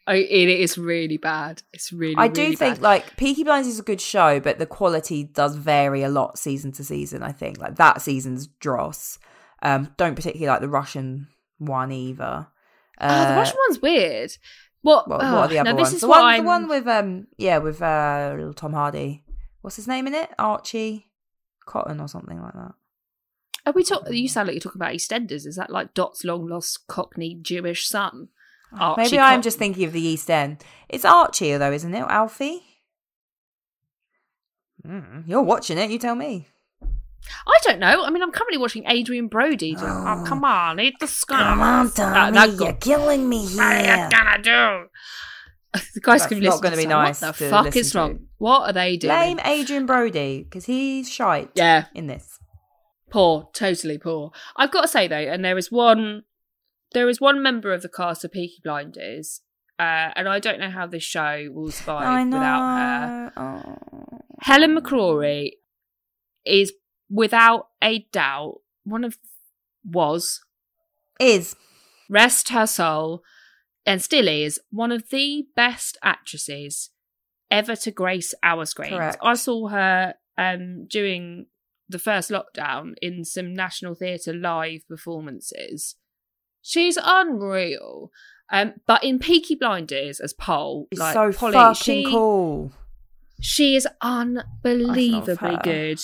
I, 0.07 0.17
it 0.17 0.49
is 0.49 0.79
really 0.79 1.17
bad. 1.19 1.63
It's 1.73 1.93
really. 1.93 2.15
I 2.17 2.29
do 2.29 2.43
really 2.43 2.57
think 2.57 2.77
bad. 2.77 2.83
like 2.83 3.17
Peaky 3.17 3.45
Blinders 3.45 3.67
is 3.73 3.79
a 3.81 3.83
good 3.83 4.01
show, 4.01 4.41
but 4.41 4.59
the 4.59 4.67
quality 4.67 5.25
does 5.25 5.55
vary 5.57 6.03
a 6.03 6.09
lot 6.09 6.39
season 6.39 6.73
to 6.73 6.85
season. 6.85 7.23
I 7.23 7.33
think 7.33 7.59
like 7.59 7.77
that 7.77 8.01
season's 8.03 8.47
dross. 8.47 9.19
Um, 9.63 9.93
don't 9.97 10.15
particularly 10.15 10.49
like 10.49 10.61
the 10.61 10.69
Russian 10.69 11.29
one 11.59 11.93
either. 11.93 12.47
oh, 13.01 13.07
the 13.25 13.33
Uh, 13.33 13.37
Russian 13.37 13.57
one's 13.69 13.83
weird. 13.83 14.33
What? 14.83 15.09
What, 15.09 15.21
oh, 15.23 15.35
what 15.35 15.45
are 15.45 15.49
the 15.49 15.59
other 15.59 15.73
this 15.73 15.81
ones? 15.83 15.95
is 15.95 16.01
The 16.03 16.09
one, 16.09 16.25
I'm. 16.25 16.43
the 16.43 16.47
one 16.47 16.69
with 16.69 16.87
um, 16.87 17.27
yeah, 17.37 17.59
with 17.59 17.83
uh, 17.83 18.33
little 18.37 18.55
Tom 18.55 18.73
Hardy. 18.73 19.25
What's 19.61 19.77
his 19.77 19.89
name 19.89 20.07
in 20.07 20.15
it? 20.15 20.31
Archie 20.39 21.11
Cotton 21.67 22.01
or 22.01 22.09
something 22.09 22.41
like 22.41 22.55
that. 22.55 22.73
Are 23.69 23.73
we 23.73 23.85
talk? 23.85 24.09
You 24.11 24.29
sound 24.29 24.49
like 24.49 24.55
you're 24.55 24.61
talking 24.63 24.81
about 24.81 24.95
EastEnders. 24.95 25.47
Is 25.47 25.57
that 25.57 25.69
like 25.69 25.93
Dot's 25.93 26.25
long 26.25 26.47
lost 26.49 26.87
Cockney 26.87 27.35
Jewish 27.41 27.87
son? 27.87 28.29
Archie 28.73 29.03
Maybe 29.03 29.19
I'm 29.19 29.43
just 29.43 29.59
thinking 29.59 29.85
of 29.85 29.93
the 29.93 30.01
East 30.01 30.31
End. 30.31 30.65
It's 30.89 31.05
Archie 31.05 31.55
though, 31.59 31.73
isn't 31.73 31.95
it? 31.95 32.01
Alfie. 32.01 32.63
Mm, 34.87 35.25
you're 35.27 35.43
watching 35.43 35.77
it. 35.77 35.91
You 35.91 35.99
tell 35.99 36.15
me. 36.15 36.49
I 37.47 37.59
don't 37.65 37.79
know. 37.79 38.05
I 38.05 38.11
mean, 38.11 38.23
I'm 38.23 38.31
currently 38.33 38.57
watching 38.59 38.87
Adrien 38.87 39.29
Brody. 39.29 39.75
Oh, 39.79 39.83
Oh. 39.85 40.25
come 40.27 40.45
on, 40.45 40.81
eat 40.81 40.95
the 41.01 41.07
scars. 41.07 41.43
Come 41.43 41.61
on, 41.61 41.91
Tommy, 41.91 42.33
that 42.33 42.49
you're 42.49 42.57
got- 42.73 42.81
killing 42.81 43.29
me 43.29 43.45
What 43.49 43.65
are 43.67 44.05
you 44.05 44.11
gonna 44.11 44.43
do? 44.43 44.89
The 45.95 46.01
guys 46.01 46.21
That's 46.23 46.33
can 46.33 46.41
not 46.43 46.63
gonna 46.63 46.77
be 46.77 46.83
say, 46.85 46.89
nice 46.89 47.21
What 47.21 47.37
the 47.37 47.45
to 47.45 47.51
fuck 47.51 47.77
is 47.77 47.93
to. 47.93 47.99
wrong? 47.99 48.21
What 48.39 48.71
are 48.71 48.73
they 48.73 48.97
doing? 48.97 49.15
Blame 49.15 49.39
Adrien 49.45 49.85
Brody 49.85 50.45
because 50.45 50.65
he's 50.65 51.11
shite. 51.11 51.51
Yeah, 51.55 51.85
in 51.95 52.07
this. 52.07 52.38
Poor, 53.11 53.49
totally 53.53 53.99
poor. 53.99 54.33
I've 54.57 54.71
got 54.71 54.83
to 54.83 54.89
say 54.89 55.09
though, 55.09 55.17
and 55.17 55.45
there 55.45 55.59
is 55.59 55.71
one, 55.71 56.25
there 56.93 57.09
is 57.09 57.21
one 57.21 57.43
member 57.43 57.73
of 57.73 57.83
the 57.83 57.89
cast 57.89 58.25
of 58.25 58.33
Peaky 58.33 58.61
Blinders, 58.63 59.43
uh, 59.79 60.11
and 60.17 60.29
I 60.29 60.39
don't 60.39 60.61
know 60.61 60.71
how 60.71 60.87
this 60.87 61.05
show 61.05 61.49
will 61.53 61.71
survive 61.71 62.27
without 62.27 62.79
her. 62.79 63.33
Oh. 63.37 63.79
Helen 64.41 64.77
McCrory 64.77 65.53
is 66.45 66.73
without 67.11 67.69
a 67.83 68.07
doubt 68.13 68.61
one 68.85 69.05
of 69.05 69.19
was 69.85 70.41
Is 71.21 71.57
rest 72.09 72.51
her 72.51 72.67
soul 72.67 73.23
and 73.85 74.03
still 74.03 74.29
is 74.29 74.61
one 74.71 74.93
of 74.93 75.11
the 75.11 75.47
best 75.55 75.99
actresses 76.03 76.91
ever 77.51 77.77
to 77.77 77.91
grace 77.91 78.35
our 78.43 78.65
screens. 78.67 78.95
Correct. 78.95 79.19
I 79.23 79.35
saw 79.35 79.69
her 79.69 80.15
um 80.37 80.87
during 80.87 81.47
the 81.89 81.99
first 81.99 82.31
lockdown 82.31 82.95
in 83.01 83.25
some 83.25 83.55
National 83.55 83.95
Theatre 83.95 84.33
live 84.35 84.87
performances. 84.89 85.95
She's 86.63 86.99
unreal. 87.03 88.11
Um, 88.51 88.75
but 88.87 89.05
in 89.05 89.19
Peaky 89.19 89.55
Blinders 89.55 90.21
as 90.21 90.33
Pole, 90.33 90.89
it's 90.91 90.99
like 91.01 91.15
so 91.15 91.33
Polly, 91.33 91.53
fucking 91.53 91.75
she, 91.75 92.05
cool. 92.11 92.73
she 93.41 93.77
is 93.77 93.87
unbelievably 94.65 95.59
good. 95.63 96.01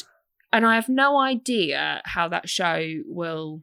And 0.53 0.65
I 0.67 0.75
have 0.77 0.89
no 0.89 1.19
idea 1.19 2.01
how 2.05 2.29
that 2.29 2.49
show 2.49 3.01
will 3.07 3.63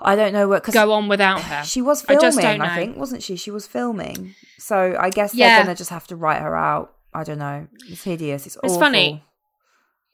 I 0.00 0.16
don't 0.16 0.32
know 0.32 0.48
what 0.48 0.64
go 0.64 0.92
on 0.92 1.08
without 1.08 1.42
her. 1.42 1.62
she 1.64 1.82
was 1.82 2.02
I 2.04 2.06
filming. 2.08 2.22
just 2.22 2.38
I, 2.38 2.42
don't 2.42 2.58
know. 2.66 2.74
think 2.74 2.96
wasn't 2.96 3.22
she? 3.22 3.36
She 3.36 3.50
was 3.50 3.66
filming. 3.66 4.34
So 4.58 4.96
I 4.98 5.10
guess 5.10 5.34
Yeah. 5.34 5.56
they're 5.56 5.64
gonna 5.64 5.76
just 5.76 5.90
have 5.90 6.06
to 6.08 6.16
write 6.16 6.40
her 6.40 6.56
out. 6.56 6.94
I 7.14 7.22
don't 7.24 7.38
know. 7.38 7.66
It's 7.88 8.02
hideous. 8.02 8.46
It's, 8.46 8.56
It's 8.56 8.64
awful. 8.64 8.80
funny. 8.80 9.24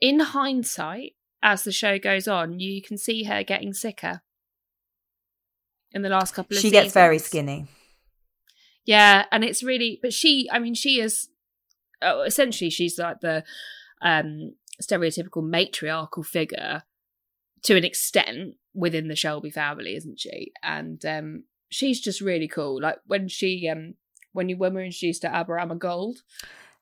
In 0.05 0.21
hindsight, 0.21 1.15
as 1.43 1.65
the 1.65 1.73
show 1.73 1.99
goes 1.99 2.29
on, 2.29 2.61
you 2.61 2.83
can 2.83 2.99
see 2.99 3.25
her 3.25 3.43
getting 3.43 3.73
sicker 3.73 4.21
in 5.93 6.03
the 6.03 6.11
last 6.11 6.35
couple 6.35 6.59
of 6.59 6.63
years. 6.63 6.63
She 6.63 6.71
gets 6.71 6.93
very 6.93 7.19
skinny. 7.19 7.65
Yeah, 8.85 9.25
and 9.33 9.43
it's 9.43 9.63
really, 9.63 9.99
but 10.03 10.13
she, 10.13 10.47
I 10.53 10.59
mean, 10.59 10.75
she 10.75 11.01
is 11.01 11.31
oh, 12.03 12.21
essentially 12.21 12.69
she's 12.69 12.99
like 12.99 13.21
the 13.21 13.45
um 14.03 14.57
stereotypical 14.83 15.43
matriarchal 15.43 16.23
figure 16.23 16.83
to 17.63 17.75
an 17.75 17.85
extent 17.85 18.57
within 18.75 19.09
the 19.09 19.17
Shelby 19.17 19.51
family, 19.51 19.97
isn't 19.97 20.21
she? 20.21 20.53
And 20.63 21.03
um 21.07 21.45
she's 21.71 21.99
just 21.99 22.21
really 22.21 22.47
cool. 22.47 22.79
Like 22.79 22.99
when 23.07 23.27
she 23.29 23.71
um 23.71 23.95
when 24.33 24.51
you 24.51 24.59
when 24.59 24.75
we 24.75 24.83
were 24.83 24.85
introduced 24.85 25.23
to 25.23 25.29
Aberama 25.29 25.79
Gold, 25.79 26.19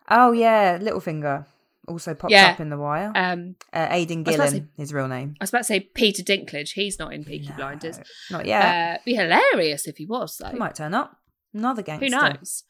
Oh 0.08 0.32
yeah, 0.32 0.76
Littlefinger 0.80 1.46
also 1.88 2.14
popped 2.14 2.30
Yeah. 2.32 2.50
up 2.52 2.60
in 2.60 2.68
the 2.70 2.78
wire. 2.78 3.12
um 3.14 3.56
Uh, 3.72 3.88
Aidan 3.90 4.20
I 4.26 4.30
was 4.30 4.34
about 4.36 4.44
to 4.46 4.50
Gillen, 4.52 4.68
his 4.76 4.92
real 4.94 5.08
name. 5.08 5.34
I 5.40 5.42
was 5.44 5.50
about 5.50 5.58
to 5.58 5.64
say 5.64 5.80
Peter 5.80 6.22
Dinklage. 6.22 6.72
He's 6.74 6.98
not 6.98 7.12
in 7.12 7.24
Peaky 7.24 7.48
No, 7.50 7.56
Blinders. 7.56 7.98
Not 8.30 8.46
yet. 8.46 8.62
Uh, 8.62 8.98
be 9.04 9.14
hilarious 9.14 9.86
if 9.88 9.96
he 9.96 10.06
was 10.06 10.36
though. 10.38 10.50
he 10.50 10.56
might 10.58 10.74
turn 10.74 10.94
up. 10.94 11.16
Another 11.54 11.82
gangster. 11.82 12.04
Who 12.06 12.10
knows? 12.10 12.64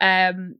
Um, 0.00 0.56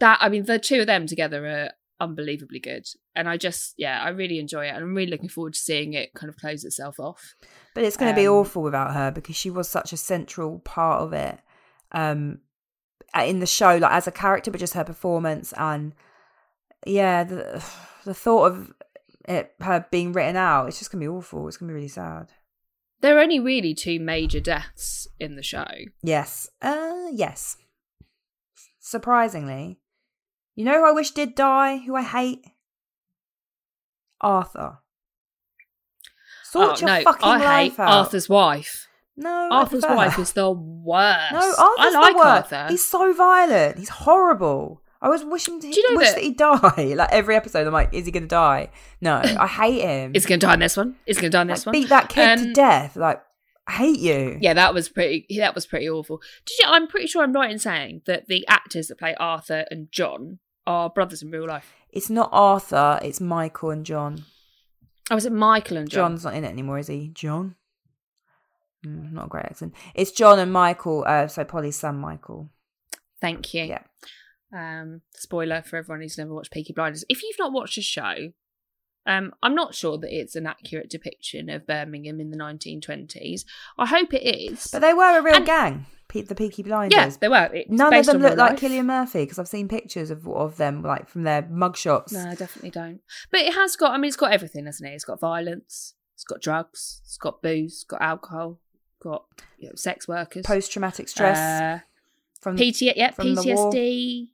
that 0.00 0.18
I 0.20 0.28
mean, 0.28 0.44
the 0.44 0.58
two 0.58 0.80
of 0.80 0.86
them 0.86 1.06
together 1.06 1.46
are 1.46 1.70
unbelievably 2.00 2.60
good, 2.60 2.86
and 3.14 3.28
I 3.28 3.36
just 3.36 3.74
yeah, 3.76 4.02
I 4.02 4.08
really 4.08 4.38
enjoy 4.38 4.66
it, 4.66 4.70
and 4.70 4.78
I'm 4.78 4.94
really 4.94 5.10
looking 5.10 5.28
forward 5.28 5.52
to 5.54 5.58
seeing 5.60 5.92
it 5.94 6.14
kind 6.14 6.28
of 6.30 6.36
close 6.36 6.64
itself 6.64 6.98
off. 6.98 7.34
But 7.74 7.84
it's 7.84 7.96
going 7.96 8.10
to 8.12 8.18
be 8.20 8.26
Um, 8.26 8.34
awful 8.34 8.62
without 8.62 8.94
her 8.94 9.10
because 9.10 9.36
she 9.36 9.50
was 9.50 9.68
such 9.68 9.92
a 9.92 9.96
central 9.96 10.58
part 10.60 11.02
of 11.02 11.12
it 11.12 11.38
um, 11.92 12.40
in 13.22 13.40
the 13.40 13.46
show, 13.46 13.76
like 13.76 13.92
as 13.92 14.06
a 14.06 14.12
character, 14.12 14.50
but 14.50 14.58
just 14.60 14.74
her 14.74 14.84
performance 14.84 15.52
and 15.56 15.94
yeah, 16.86 17.24
the 17.24 17.64
the 18.04 18.14
thought 18.14 18.52
of 18.52 18.72
it 19.28 19.52
her 19.60 19.86
being 19.90 20.12
written 20.12 20.36
out. 20.36 20.66
It's 20.68 20.78
just 20.78 20.90
gonna 20.90 21.02
be 21.02 21.08
awful. 21.08 21.46
It's 21.48 21.56
gonna 21.56 21.70
be 21.70 21.74
really 21.74 21.88
sad. 21.88 22.32
There 23.00 23.16
are 23.16 23.22
only 23.22 23.40
really 23.40 23.74
two 23.74 23.98
major 23.98 24.40
deaths 24.40 25.08
in 25.18 25.36
the 25.36 25.42
show. 25.42 25.68
Yes. 26.02 26.48
Uh 26.60 27.08
yes. 27.12 27.56
Surprisingly. 28.78 29.78
You 30.54 30.64
know 30.64 30.78
who 30.78 30.88
I 30.88 30.92
wish 30.92 31.12
did 31.12 31.34
die, 31.34 31.78
who 31.78 31.94
I 31.96 32.02
hate? 32.02 32.44
Arthur. 34.20 34.78
Sort 36.44 36.82
oh, 36.82 36.86
your 36.86 36.98
no, 36.98 37.02
fucking 37.04 37.28
I 37.28 37.38
life 37.38 37.72
hate 37.76 37.80
out. 37.80 37.90
Arthur's 37.90 38.28
wife. 38.28 38.88
No, 39.16 39.48
Arthur's 39.50 39.84
wife 39.84 40.18
is 40.18 40.32
the 40.32 40.50
worst. 40.50 41.32
No, 41.32 41.54
Arthur's 41.58 41.94
I 41.94 42.00
like 42.00 42.12
the 42.12 42.18
worst. 42.18 42.52
Arthur. 42.52 42.66
He's 42.70 42.84
so 42.84 43.12
violent. 43.12 43.78
He's 43.78 43.88
horrible. 43.88 44.82
I 45.02 45.08
was 45.08 45.24
wishing 45.24 45.60
to 45.60 45.70
Do 45.70 45.80
you 45.80 45.90
know 45.90 45.96
wish 45.96 46.08
that- 46.08 46.16
that 46.16 46.22
he'd 46.24 46.36
die. 46.36 46.94
Like 46.96 47.10
every 47.12 47.34
episode, 47.36 47.66
I'm 47.66 47.72
like, 47.72 47.94
is 47.94 48.04
he 48.06 48.12
going 48.12 48.24
to 48.24 48.28
die? 48.28 48.70
No, 49.00 49.16
I 49.24 49.46
hate 49.60 49.80
him. 49.82 50.12
Is 50.14 50.24
he 50.24 50.28
going 50.28 50.40
to 50.40 50.46
die 50.46 50.54
in 50.54 50.60
this 50.60 50.76
one? 50.76 50.96
Is 51.06 51.16
he 51.16 51.22
going 51.22 51.30
to 51.32 51.36
die 51.38 51.42
in 51.42 51.48
this 51.48 51.66
Like, 51.66 51.72
one? 51.74 51.80
beat 51.82 51.88
that 51.88 52.08
kid 52.10 52.36
to 52.38 52.44
Um, 52.48 52.52
death. 52.52 52.96
Like, 52.96 53.22
I 53.66 53.72
hate 53.72 53.98
you. 54.00 54.36
Yeah, 54.40 54.54
that 54.54 54.74
was 54.74 54.88
pretty. 54.88 55.26
That 55.38 55.54
was 55.54 55.64
pretty 55.66 55.88
awful. 55.88 56.20
Did 56.44 56.58
you? 56.58 56.64
I'm 56.68 56.86
pretty 56.88 57.06
sure 57.06 57.22
I'm 57.22 57.32
right 57.32 57.50
in 57.50 57.58
saying 57.58 58.02
that 58.06 58.26
the 58.26 58.46
actors 58.48 58.88
that 58.88 58.98
play 58.98 59.14
Arthur 59.18 59.64
and 59.70 59.90
John 59.92 60.38
are 60.66 60.90
brothers 60.90 61.22
in 61.22 61.30
real 61.30 61.46
life. 61.46 61.72
It's 61.90 62.10
not 62.10 62.28
Arthur. 62.32 62.98
It's 63.02 63.20
Michael 63.20 63.70
and 63.70 63.86
John. 63.86 64.24
Oh, 65.10 65.16
is 65.16 65.24
it 65.26 65.32
Michael 65.32 65.76
and 65.76 65.88
John? 65.88 66.12
John's 66.12 66.24
not 66.24 66.34
in 66.34 66.44
it 66.44 66.48
anymore, 66.50 66.78
is 66.78 66.88
he? 66.88 67.08
John. 67.14 67.54
Mm, 68.86 69.12
not 69.12 69.26
a 69.26 69.28
great 69.28 69.44
accent. 69.46 69.74
It's 69.94 70.10
John 70.12 70.38
and 70.38 70.52
Michael. 70.52 71.04
Uh, 71.06 71.26
so 71.28 71.44
Polly's 71.44 71.76
son, 71.76 71.98
Michael. 71.98 72.50
Thank 73.20 73.52
you. 73.54 73.64
Yeah. 73.64 73.82
Um, 74.52 75.02
spoiler 75.14 75.62
for 75.62 75.76
everyone 75.76 76.02
who's 76.02 76.18
never 76.18 76.34
watched 76.34 76.50
Peaky 76.52 76.72
Blinders. 76.72 77.04
If 77.08 77.22
you've 77.22 77.38
not 77.38 77.52
watched 77.52 77.76
the 77.76 77.82
show, 77.82 78.32
um, 79.06 79.32
I'm 79.42 79.54
not 79.54 79.74
sure 79.74 79.96
that 79.98 80.12
it's 80.14 80.34
an 80.36 80.46
accurate 80.46 80.90
depiction 80.90 81.48
of 81.48 81.66
Birmingham 81.66 82.20
in 82.20 82.30
the 82.30 82.36
1920s. 82.36 83.44
I 83.78 83.86
hope 83.86 84.12
it 84.12 84.22
is. 84.26 84.68
But 84.72 84.80
they 84.80 84.92
were 84.94 85.18
a 85.18 85.22
real 85.22 85.36
And- 85.36 85.46
gang. 85.46 85.86
The 86.12 86.34
Peaky 86.34 86.64
Blinders. 86.64 86.96
yeah, 86.96 87.08
they 87.20 87.28
were. 87.28 87.48
It's 87.54 87.70
None 87.70 87.94
of 87.94 88.04
them 88.04 88.20
look 88.20 88.36
like. 88.36 88.58
Cillian 88.58 88.86
Murphy 88.86 89.20
because 89.22 89.38
I've 89.38 89.46
seen 89.46 89.68
pictures 89.68 90.10
of 90.10 90.26
of 90.26 90.56
them 90.56 90.82
like 90.82 91.08
from 91.08 91.22
their 91.22 91.42
mugshots. 91.44 92.10
No, 92.12 92.28
I 92.28 92.34
definitely 92.34 92.70
don't. 92.70 93.00
But 93.30 93.42
it 93.42 93.54
has 93.54 93.76
got. 93.76 93.92
I 93.92 93.96
mean, 93.96 94.08
it's 94.08 94.16
got 94.16 94.32
everything, 94.32 94.66
hasn't 94.66 94.90
it? 94.90 94.94
It's 94.94 95.04
got 95.04 95.20
violence. 95.20 95.94
It's 96.14 96.24
got 96.24 96.40
drugs. 96.42 97.00
It's 97.04 97.16
got 97.16 97.40
booze. 97.42 97.74
It's 97.74 97.84
got 97.84 98.02
alcohol. 98.02 98.58
Got 99.00 99.24
you 99.56 99.68
know, 99.68 99.74
sex 99.76 100.08
workers. 100.08 100.44
Post 100.44 100.72
traumatic 100.72 101.08
stress 101.08 101.38
Uh, 101.38 101.78
from 102.40 102.56
PT, 102.56 102.82
yeah, 102.96 103.12
from. 103.12 103.26
PTSD. 103.28 104.30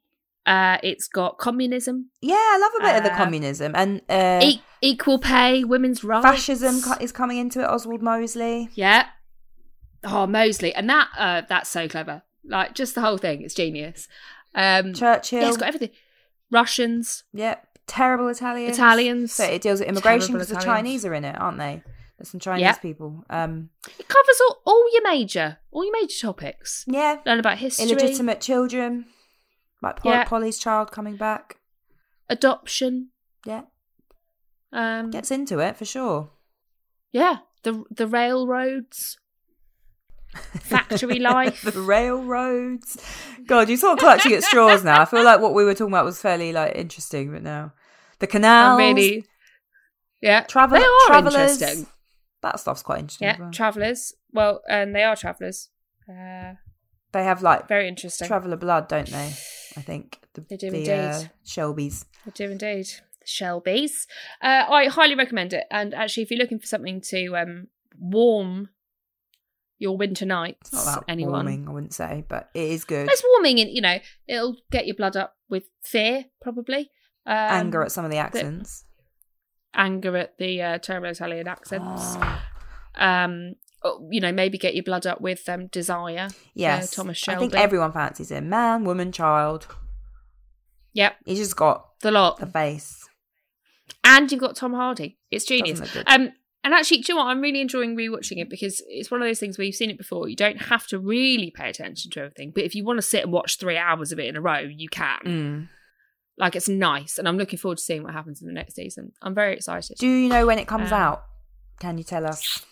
Uh, 0.46 0.78
it's 0.84 1.08
got 1.08 1.38
communism, 1.38 2.10
yeah, 2.20 2.36
I 2.36 2.58
love 2.60 2.72
a 2.80 2.84
bit 2.86 2.96
of 2.98 3.02
the 3.02 3.12
Uh, 3.12 3.16
communism 3.16 3.72
and 3.74 4.00
uh, 4.08 4.40
e- 4.44 4.62
equal 4.80 5.18
pay, 5.18 5.64
women's 5.64 6.04
rights, 6.04 6.24
fascism 6.24 6.80
co- 6.82 7.00
is 7.02 7.10
coming 7.10 7.38
into 7.38 7.60
it. 7.60 7.64
Oswald 7.66 8.00
Mosley. 8.00 8.68
Yeah. 8.74 9.06
Oh, 10.04 10.26
Mosley, 10.28 10.72
and 10.72 10.88
that 10.88 11.08
uh, 11.18 11.42
that's 11.48 11.68
so 11.68 11.88
clever. 11.88 12.22
Like 12.44 12.74
just 12.76 12.94
the 12.94 13.00
whole 13.00 13.18
thing, 13.18 13.42
it's 13.42 13.54
genius. 13.54 14.06
Um, 14.54 14.94
Churchill. 14.94 15.40
yeah, 15.40 15.48
it's 15.48 15.56
got 15.56 15.66
everything. 15.68 15.90
Russians, 16.50 17.24
Yep. 17.32 17.66
Terrible 17.88 18.28
Italians. 18.28 18.76
Italians. 18.76 19.32
So 19.32 19.44
it 19.44 19.62
deals 19.62 19.80
with 19.80 19.88
immigration 19.88 20.28
Terrible 20.28 20.46
because 20.46 20.48
the 20.56 20.64
Chinese 20.64 21.04
are 21.04 21.14
in 21.14 21.24
it, 21.24 21.36
aren't 21.40 21.58
they? 21.58 21.82
There's 22.18 22.30
some 22.30 22.40
Chinese 22.40 22.62
Yep. 22.62 22.82
people. 22.82 23.24
Um, 23.28 23.70
It 23.98 24.08
covers 24.08 24.40
all, 24.48 24.62
all 24.64 24.92
your 24.92 25.02
major, 25.02 25.58
all 25.72 25.84
your 25.84 25.92
major 25.92 26.16
topics. 26.20 26.84
yeah. 26.86 27.16
Learn 27.26 27.38
about 27.40 27.58
history, 27.58 27.86
Illegitimate 27.90 28.40
children. 28.40 29.06
Like 29.82 29.96
Pol- 29.96 30.12
Yeah. 30.12 30.24
Polly's 30.24 30.58
child 30.58 30.90
coming 30.92 31.16
back. 31.16 31.56
adoption. 32.28 33.10
Yeah. 33.44 33.62
Um, 34.72 35.10
Gets 35.10 35.30
into 35.30 35.58
it 35.60 35.76
for 35.76 35.84
sure. 35.84 36.30
yeah, 37.12 37.38
the 37.62 37.84
the 37.90 38.06
railroads, 38.06 39.16
factory 40.60 41.18
life. 41.18 41.62
the 41.62 41.80
railroads. 41.80 42.98
God, 43.46 43.68
you're 43.68 43.78
sort 43.78 43.94
of 43.94 43.98
clutching 44.00 44.32
at 44.32 44.42
straws 44.42 44.84
now. 44.84 45.00
I 45.00 45.04
feel 45.04 45.24
like 45.24 45.40
what 45.40 45.54
we 45.54 45.64
were 45.64 45.72
talking 45.74 45.92
about 45.92 46.04
was 46.04 46.20
fairly 46.20 46.52
like 46.52 46.74
interesting, 46.74 47.32
but 47.32 47.42
now 47.42 47.72
the 48.18 48.26
canals, 48.26 48.72
I'm 48.80 48.94
really, 48.96 49.24
yeah, 50.20 50.42
travel, 50.42 50.78
they 50.78 50.84
are 50.84 51.06
travelers. 51.06 51.52
interesting. 51.62 51.86
That 52.42 52.58
stuff's 52.60 52.82
quite 52.82 52.98
interesting. 53.00 53.28
Yeah, 53.28 53.36
well. 53.38 53.50
travelers. 53.52 54.12
Well, 54.32 54.62
and 54.68 54.94
they 54.94 55.04
are 55.04 55.16
travelers. 55.16 55.70
Uh, 56.08 56.54
they 57.12 57.24
have 57.24 57.40
like 57.42 57.68
very 57.68 57.88
interesting. 57.88 58.26
traveller 58.28 58.56
blood, 58.56 58.88
don't 58.88 59.08
they? 59.08 59.32
I 59.76 59.80
think 59.82 60.20
the, 60.34 60.40
They 60.42 60.56
do 60.56 60.70
the 60.70 60.90
uh, 60.90 61.12
indeed. 61.16 61.30
Shelbys. 61.44 62.04
I 62.26 62.30
do 62.30 62.50
indeed. 62.50 62.86
The 63.20 63.26
Shelbys. 63.26 64.06
Uh, 64.42 64.64
I 64.70 64.86
highly 64.86 65.14
recommend 65.14 65.52
it. 65.52 65.64
And 65.70 65.94
actually, 65.94 66.22
if 66.24 66.30
you're 66.30 66.38
looking 66.40 66.58
for 66.58 66.66
something 66.66 67.00
to 67.02 67.36
um, 67.36 67.66
warm 67.98 68.70
your 69.78 69.96
winter 69.98 70.24
nights, 70.24 70.72
It's 70.72 70.86
not 70.86 71.00
that 71.06 71.12
anyone, 71.12 71.32
warming, 71.44 71.68
I 71.68 71.72
wouldn't 71.72 71.92
say, 71.94 72.24
but 72.28 72.48
it 72.54 72.70
is 72.70 72.84
good. 72.84 73.08
it's 73.10 73.22
warming. 73.32 73.60
And 73.60 73.70
you 73.70 73.82
know, 73.82 73.98
it'll 74.26 74.56
get 74.70 74.86
your 74.86 74.96
blood 74.96 75.16
up 75.16 75.36
with 75.50 75.64
fear, 75.82 76.24
probably. 76.40 76.90
Um, 77.26 77.34
Anger 77.36 77.82
at 77.82 77.92
some 77.92 78.04
of 78.04 78.10
the 78.10 78.16
accents. 78.18 78.84
anger 79.74 80.16
at 80.16 80.38
the 80.38 80.62
uh, 80.62 80.78
terrible 80.78 81.08
Italian 81.10 81.48
accents. 81.48 82.14
Oh, 82.16 82.42
Um, 82.94 83.56
you 84.10 84.20
know, 84.20 84.32
maybe 84.32 84.58
get 84.58 84.74
your 84.74 84.84
blood 84.84 85.06
up 85.06 85.20
with 85.20 85.48
um, 85.48 85.66
desire. 85.68 86.28
yes, 86.54 86.90
Thomas 86.90 87.16
Shelby. 87.18 87.36
I 87.36 87.40
think 87.40 87.54
everyone 87.54 87.92
fancies 87.92 88.30
him. 88.30 88.48
Man, 88.48 88.84
woman, 88.84 89.12
child. 89.12 89.66
Yep, 90.94 91.16
He's 91.26 91.38
just 91.38 91.56
got 91.56 92.00
the 92.00 92.10
lot. 92.10 92.38
the 92.38 92.46
face. 92.46 93.06
And 94.02 94.30
you've 94.30 94.40
got 94.40 94.56
Tom 94.56 94.72
Hardy. 94.72 95.18
It's 95.30 95.44
genius. 95.44 95.80
Doesn't 95.80 95.94
look 95.96 96.06
good. 96.06 96.12
Um, 96.20 96.32
and 96.64 96.74
actually, 96.74 96.98
do 96.98 97.12
you 97.12 97.14
know 97.18 97.24
what? 97.24 97.30
I'm 97.30 97.40
really 97.40 97.60
enjoying 97.60 97.96
rewatching 97.96 98.38
it 98.40 98.48
because 98.50 98.82
it's 98.88 99.10
one 99.10 99.20
of 99.22 99.28
those 99.28 99.38
things 99.38 99.58
where 99.58 99.64
you've 99.64 99.74
seen 99.76 99.90
it 99.90 99.98
before. 99.98 100.28
You 100.28 100.36
don't 100.36 100.60
have 100.62 100.86
to 100.88 100.98
really 100.98 101.52
pay 101.54 101.68
attention 101.68 102.10
to 102.12 102.20
everything. 102.20 102.50
But 102.54 102.64
if 102.64 102.74
you 102.74 102.84
want 102.84 102.96
to 102.98 103.02
sit 103.02 103.22
and 103.24 103.32
watch 103.32 103.58
three 103.58 103.76
hours 103.76 104.10
of 104.10 104.18
it 104.18 104.26
in 104.26 104.36
a 104.36 104.40
row, 104.40 104.58
you 104.60 104.88
can. 104.88 105.18
Mm. 105.24 105.68
Like, 106.38 106.56
it's 106.56 106.68
nice. 106.68 107.18
And 107.18 107.28
I'm 107.28 107.36
looking 107.38 107.58
forward 107.58 107.78
to 107.78 107.84
seeing 107.84 108.02
what 108.02 108.12
happens 108.14 108.40
in 108.40 108.48
the 108.48 108.52
next 108.54 108.74
season. 108.74 109.12
I'm 109.22 109.34
very 109.34 109.54
excited. 109.54 109.96
Do 109.98 110.06
you 110.08 110.28
know 110.28 110.44
when 110.46 110.58
it 110.58 110.66
comes 110.66 110.90
Um, 110.92 111.00
out? 111.00 111.22
Can 111.78 111.98
you 111.98 112.04
tell 112.04 112.26
us? 112.26 112.64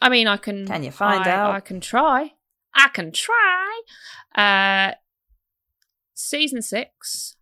I 0.00 0.08
mean, 0.08 0.26
I 0.28 0.36
can. 0.36 0.66
Can 0.66 0.82
you 0.82 0.90
find 0.90 1.24
I, 1.24 1.30
out? 1.30 1.54
I 1.54 1.60
can 1.60 1.80
try. 1.80 2.34
I 2.74 2.88
can 2.88 3.10
try. 3.12 3.82
Uh, 4.34 4.92
season 6.14 6.62
six 6.62 7.36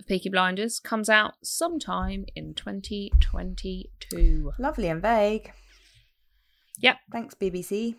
of 0.00 0.06
Peaky 0.06 0.28
Blinders 0.28 0.80
comes 0.80 1.08
out 1.08 1.34
sometime 1.42 2.24
in 2.34 2.54
2022. 2.54 4.52
Lovely 4.58 4.88
and 4.88 5.00
vague. 5.02 5.52
Yep. 6.78 6.96
Thanks, 7.12 7.34
BBC. 7.34 7.94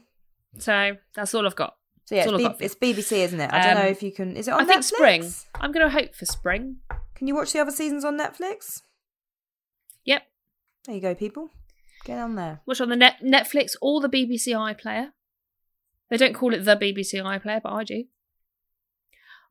So 0.57 0.97
that's 1.15 1.33
all 1.33 1.45
I've 1.45 1.55
got. 1.55 1.75
So 2.05 2.15
yeah, 2.15 2.23
it's, 2.23 2.31
B- 2.37 2.43
got. 2.43 2.61
it's 2.61 2.75
BBC, 2.75 3.11
isn't 3.19 3.39
it? 3.39 3.53
I 3.53 3.63
don't 3.63 3.75
know 3.75 3.81
Um, 3.81 3.87
if 3.87 4.03
you 4.03 4.11
can. 4.11 4.35
Is 4.35 4.47
it 4.47 4.51
on 4.51 4.61
Netflix? 4.61 4.63
I 4.63 4.65
think 4.73 4.83
spring. 4.83 5.33
I'm 5.55 5.71
going 5.71 5.85
to 5.85 5.89
hope 5.91 6.13
for 6.15 6.25
spring. 6.25 6.77
Can 7.15 7.27
you 7.27 7.35
watch 7.35 7.53
the 7.53 7.59
other 7.59 7.71
seasons 7.71 8.03
on 8.03 8.17
Netflix? 8.17 8.81
Yep. 10.03 10.23
There 10.85 10.95
you 10.95 11.01
go, 11.01 11.13
people. 11.15 11.49
Get 12.03 12.17
on 12.17 12.35
there. 12.35 12.61
Watch 12.65 12.81
on 12.81 12.89
the 12.89 12.95
net 12.95 13.17
Netflix 13.23 13.75
or 13.81 14.01
the 14.01 14.09
BBC 14.09 14.47
iPlayer. 14.47 15.09
They 16.09 16.17
don't 16.17 16.33
call 16.33 16.53
it 16.53 16.65
the 16.65 16.75
BBC 16.75 17.21
iPlayer, 17.21 17.61
but 17.61 17.71
I 17.71 17.83
do. 17.83 18.05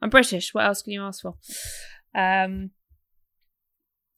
I'm 0.02 0.10
British. 0.10 0.52
What 0.52 0.64
else 0.66 0.82
can 0.82 0.92
you 0.92 1.02
ask 1.02 1.22
for? 1.22 1.36
Um, 2.14 2.70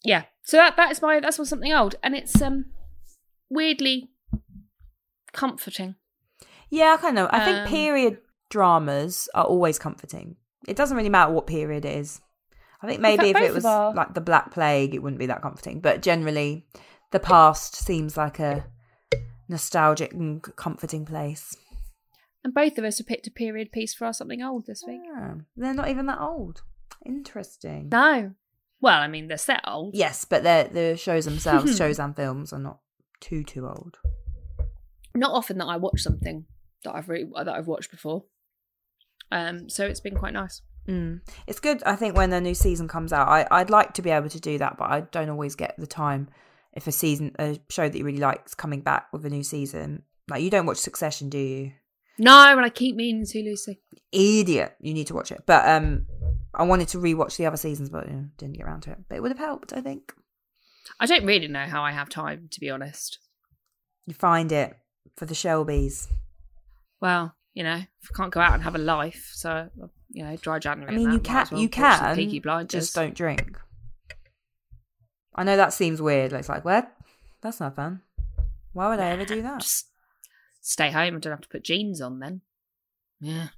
yeah. 0.05 0.25
So 0.45 0.57
that 0.57 0.77
that 0.77 0.91
is 0.91 1.03
my 1.03 1.21
that's 1.21 1.39
my 1.39 1.45
something 1.45 1.73
old, 1.73 1.97
and 2.03 2.15
it's 2.15 2.41
um 2.41 2.67
weirdly 3.51 4.11
comforting. 5.33 5.97
Yeah, 6.71 6.95
I 6.95 6.97
kind 6.97 7.19
of. 7.19 7.29
I 7.33 7.45
think 7.45 7.59
Um, 7.59 7.69
period 7.69 8.19
dramas 8.49 9.29
are 9.35 9.45
always 9.45 9.79
comforting. 9.79 10.37
It 10.67 10.77
doesn't 10.77 10.97
really 10.97 11.09
matter 11.11 11.33
what 11.33 11.47
period 11.47 11.85
it 11.85 11.97
is. 11.97 12.21
I 12.81 12.89
think 12.89 13.01
maybe 13.01 13.31
if 13.31 13.37
it 13.37 13.55
was 13.55 13.65
like 13.65 14.15
the 14.15 14.21
Black 14.21 14.51
Plague, 14.51 14.95
it 14.95 15.03
wouldn't 15.03 15.21
be 15.21 15.27
that 15.27 15.43
comforting. 15.43 15.81
But 15.81 16.03
generally, 16.03 16.67
the 17.13 17.21
past 17.21 17.77
seems 17.77 18.17
like 18.17 18.39
a 18.39 18.65
nostalgic 19.49 20.13
and 20.13 20.43
comforting 20.57 21.05
place. 21.05 21.57
And 22.45 22.53
both 22.53 22.77
of 22.79 22.85
us 22.85 22.99
have 22.99 23.07
picked 23.07 23.29
a 23.29 23.31
period 23.31 23.71
piece 23.71 23.95
for 23.95 24.07
our 24.07 24.13
something 24.13 24.43
old 24.43 24.67
this 24.67 24.83
week. 24.87 25.01
Yeah, 25.05 25.35
they're 25.57 25.75
not 25.75 25.89
even 25.89 26.07
that 26.07 26.21
old. 26.21 26.63
Interesting. 27.07 27.89
No. 27.91 28.33
Well, 28.81 28.99
I 28.99 29.07
mean, 29.07 29.29
they're 29.29 29.39
set 29.39 29.61
old. 29.65 29.95
Yes, 29.95 30.25
but 30.25 30.43
they're 30.43 30.65
the 30.65 30.97
shows 30.97 31.25
themselves, 31.25 31.77
shows 31.79 32.01
and 32.01 32.17
films, 32.17 32.53
are 32.53 32.59
not 32.59 32.81
too 33.21 33.45
too 33.45 33.67
old. 33.69 33.99
Not 35.15 35.33
often 35.33 35.59
that 35.59 35.67
I 35.67 35.77
watch 35.77 36.01
something 36.01 36.47
that 36.83 36.95
I've 36.95 37.09
re- 37.09 37.31
that 37.37 37.49
I've 37.49 37.69
watched 37.69 37.93
before. 37.93 38.25
Um, 39.31 39.69
so 39.69 39.87
it's 39.87 40.01
been 40.01 40.17
quite 40.17 40.33
nice. 40.33 40.63
Mm. 40.89 41.21
It's 41.47 41.61
good. 41.61 41.83
I 41.85 41.95
think 41.95 42.17
when 42.17 42.31
the 42.31 42.41
new 42.41 42.55
season 42.55 42.89
comes 42.89 43.13
out, 43.13 43.29
I 43.29 43.47
I'd 43.53 43.71
like 43.71 43.95
to 43.95 44.03
be 44.03 44.11
able 44.11 44.31
to 44.31 44.41
do 44.41 44.59
that, 44.59 44.77
but 44.79 44.91
I 44.91 45.03
don't 45.03 45.31
always 45.31 45.55
get 45.55 45.77
the 45.79 45.87
time. 45.87 46.29
If 46.75 46.87
a 46.87 46.93
season, 46.93 47.35
a 47.39 47.59
show 47.69 47.89
that 47.89 47.97
you 47.97 48.05
really 48.05 48.19
like 48.19 48.43
is 48.47 48.55
coming 48.55 48.81
back 48.81 49.13
with 49.13 49.27
a 49.27 49.31
new 49.31 49.43
season, 49.43 50.05
like 50.29 50.43
you 50.43 50.51
don't 50.51 50.67
watch 50.67 50.79
Succession, 50.79 51.29
do 51.29 51.39
you? 51.39 51.73
No, 52.19 52.33
and 52.33 52.61
I 52.61 52.69
keep 52.71 52.97
meaning 52.97 53.27
to, 53.27 53.43
Lucy. 53.43 53.81
Idiot! 54.11 54.77
You 54.81 54.95
need 54.95 55.07
to 55.09 55.15
watch 55.15 55.33
it. 55.33 55.43
But 55.47 55.69
um, 55.69 56.07
I 56.55 56.63
wanted 56.63 56.89
to 56.89 56.99
rewatch 56.99 57.37
the 57.37 57.47
other 57.47 57.57
seasons, 57.57 57.91
but 57.91 58.07
you 58.07 58.15
know, 58.15 58.25
didn't 58.37 58.57
get 58.57 58.67
around 58.67 58.83
to 58.83 58.93
it. 58.93 58.99
But 59.09 59.17
it 59.17 59.21
would 59.23 59.31
have 59.31 59.39
helped, 59.39 59.73
I 59.73 59.81
think. 59.81 60.13
I 61.01 61.07
don't 61.07 61.27
really 61.27 61.49
know 61.49 61.65
how 61.67 61.83
I 61.83 61.93
have 61.93 62.09
time, 62.09 62.49
to 62.53 62.61
be 62.61 62.71
honest. 62.71 63.19
You 64.07 64.15
find 64.15 64.53
it 64.53 64.77
for 65.17 65.27
the 65.27 65.35
Shelbys. 65.35 66.09
Well, 67.01 67.35
you 67.55 67.63
know, 67.65 67.77
if 68.03 68.11
I 68.13 68.17
can't 68.17 68.33
go 68.33 68.41
out 68.41 68.55
and 68.55 68.63
have 68.63 68.75
a 68.75 68.79
life, 68.79 69.31
so 69.35 69.69
you 70.11 70.25
know, 70.25 70.37
dry 70.37 70.59
January. 70.59 70.93
I 70.93 70.97
mean, 70.97 71.13
you 71.13 71.19
can 71.19 71.47
well 71.51 71.61
you 71.61 71.69
can 71.69 72.15
Peaky 72.15 72.41
Blinders. 72.41 72.73
just 72.73 72.95
don't 72.95 73.15
drink. 73.15 73.59
I 75.35 75.45
know 75.45 75.57
that 75.57 75.73
seems 75.73 76.03
weird. 76.03 76.33
It's 76.33 76.49
like, 76.49 76.65
what? 76.65 76.93
That's 77.41 77.61
not 77.61 77.77
fun. 77.77 78.03
Why 78.73 78.89
would 78.89 79.01
I 79.01 79.11
ever 79.11 79.25
do 79.25 79.43
that? 79.43 79.61
Just 79.61 79.89
stay 80.61 80.91
home 80.91 81.17
I 81.17 81.19
don't 81.19 81.33
have 81.33 81.41
to 81.43 81.49
put 81.49 81.65
jeans 81.65 82.01
on 82.01 82.21
then. 82.21 82.41
Yeah. 83.21 83.49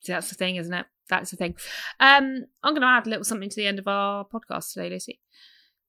See, 0.00 0.12
that's 0.12 0.28
the 0.28 0.34
thing, 0.34 0.56
isn't 0.56 0.72
it? 0.72 0.86
That's 1.08 1.30
the 1.30 1.36
thing. 1.36 1.56
Um, 2.00 2.44
I'm 2.62 2.72
going 2.72 2.82
to 2.82 2.86
add 2.86 3.06
a 3.06 3.10
little 3.10 3.24
something 3.24 3.48
to 3.48 3.56
the 3.56 3.66
end 3.66 3.78
of 3.78 3.88
our 3.88 4.24
podcast 4.24 4.72
today, 4.72 4.90
Lucy. 4.90 5.20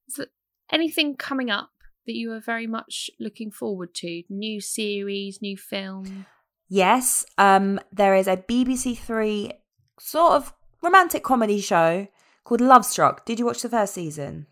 Is 0.07 0.15
there 0.15 0.27
anything 0.71 1.15
coming 1.15 1.49
up 1.49 1.69
that 2.05 2.15
you 2.15 2.31
are 2.31 2.39
very 2.39 2.67
much 2.67 3.09
looking 3.19 3.51
forward 3.51 3.93
to? 3.95 4.23
New 4.29 4.61
series, 4.61 5.41
new 5.41 5.57
film? 5.57 6.25
Yes, 6.67 7.25
um, 7.37 7.79
there 7.91 8.15
is 8.15 8.27
a 8.27 8.37
BBC 8.37 8.97
Three 8.97 9.51
sort 9.99 10.33
of 10.33 10.53
romantic 10.81 11.23
comedy 11.23 11.61
show 11.61 12.07
called 12.43 12.61
Love 12.61 12.85
Struck. 12.85 13.25
Did 13.25 13.39
you 13.39 13.45
watch 13.45 13.61
the 13.61 13.69
first 13.69 13.93
season? 13.93 14.47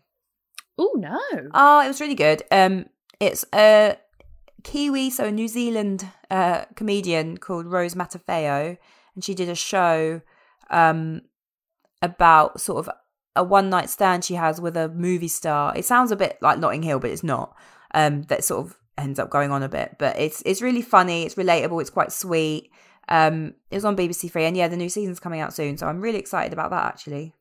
Oh 0.78 0.92
no! 0.96 1.50
Oh, 1.54 1.80
it 1.84 1.88
was 1.88 2.00
really 2.00 2.14
good. 2.14 2.42
Um, 2.50 2.86
it's 3.20 3.44
a 3.54 3.96
Kiwi, 4.64 5.10
so 5.10 5.26
a 5.26 5.30
New 5.30 5.48
Zealand 5.48 6.08
uh, 6.30 6.64
comedian 6.74 7.38
called 7.38 7.66
Rose 7.66 7.94
Matafeo, 7.94 8.76
and 9.14 9.24
she 9.24 9.34
did 9.34 9.48
a 9.48 9.54
show 9.54 10.20
um, 10.70 11.22
about 12.02 12.60
sort 12.60 12.86
of 12.86 12.94
a 13.36 13.44
one 13.44 13.70
night 13.70 13.90
stand 13.90 14.24
she 14.24 14.34
has 14.34 14.60
with 14.60 14.76
a 14.76 14.88
movie 14.88 15.28
star. 15.28 15.76
It 15.76 15.84
sounds 15.84 16.10
a 16.10 16.16
bit 16.16 16.38
like 16.40 16.58
Notting 16.58 16.82
Hill, 16.82 16.98
but 16.98 17.10
it's 17.10 17.24
not. 17.24 17.54
Um, 17.92 18.22
that 18.24 18.42
sort 18.42 18.66
of 18.66 18.76
ends 18.98 19.18
up 19.18 19.30
going 19.30 19.50
on 19.50 19.62
a 19.62 19.68
bit, 19.68 19.96
but 19.98 20.18
it's 20.18 20.42
it's 20.44 20.62
really 20.62 20.82
funny. 20.82 21.24
It's 21.24 21.36
relatable. 21.36 21.80
It's 21.80 21.90
quite 21.90 22.12
sweet. 22.12 22.70
Um, 23.08 23.54
it 23.70 23.76
was 23.76 23.84
on 23.84 23.96
BBC 23.96 24.30
Three, 24.30 24.44
and 24.44 24.56
yeah, 24.56 24.68
the 24.68 24.76
new 24.76 24.88
season's 24.88 25.20
coming 25.20 25.40
out 25.40 25.54
soon, 25.54 25.76
so 25.76 25.86
I'm 25.86 26.00
really 26.00 26.18
excited 26.18 26.52
about 26.52 26.70
that. 26.70 26.86
Actually, 26.86 27.34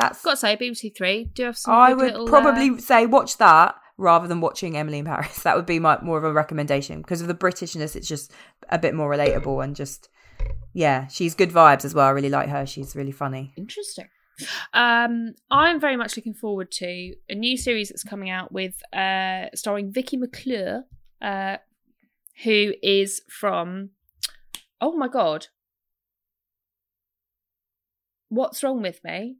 that's 0.00 0.18
I've 0.18 0.24
got 0.24 0.30
to 0.30 0.36
say, 0.36 0.56
BBC 0.56 0.96
Three 0.96 1.24
do 1.24 1.44
have 1.44 1.58
some. 1.58 1.74
I 1.74 1.92
would 1.92 2.12
little, 2.12 2.26
probably 2.26 2.70
uh, 2.70 2.78
say 2.78 3.06
watch 3.06 3.36
that 3.38 3.74
rather 3.96 4.26
than 4.26 4.40
watching 4.40 4.76
Emily 4.76 4.98
in 4.98 5.04
Paris. 5.04 5.42
That 5.44 5.56
would 5.56 5.66
be 5.66 5.78
my 5.78 5.98
more 6.02 6.18
of 6.18 6.24
a 6.24 6.32
recommendation 6.32 7.02
because 7.02 7.20
of 7.20 7.28
the 7.28 7.34
Britishness. 7.34 7.94
It's 7.94 8.08
just 8.08 8.32
a 8.68 8.78
bit 8.78 8.94
more 8.94 9.10
relatable 9.10 9.62
and 9.62 9.76
just 9.76 10.08
yeah, 10.72 11.06
she's 11.08 11.34
good 11.34 11.50
vibes 11.50 11.84
as 11.84 11.94
well. 11.94 12.06
I 12.06 12.10
really 12.10 12.30
like 12.30 12.48
her. 12.48 12.66
She's 12.66 12.96
really 12.96 13.12
funny. 13.12 13.52
Interesting. 13.56 14.08
Um, 14.72 15.34
I'm 15.50 15.80
very 15.80 15.96
much 15.96 16.16
looking 16.16 16.34
forward 16.34 16.70
to 16.72 17.14
a 17.28 17.34
new 17.34 17.56
series 17.56 17.90
that's 17.90 18.04
coming 18.04 18.30
out 18.30 18.52
with 18.52 18.82
uh, 18.92 19.46
starring 19.54 19.92
Vicky 19.92 20.16
McClure, 20.16 20.84
uh, 21.20 21.56
who 22.44 22.72
is 22.82 23.22
from. 23.28 23.90
Oh 24.80 24.96
my 24.96 25.08
god! 25.08 25.48
What's 28.28 28.62
wrong 28.62 28.80
with 28.80 29.02
me? 29.04 29.36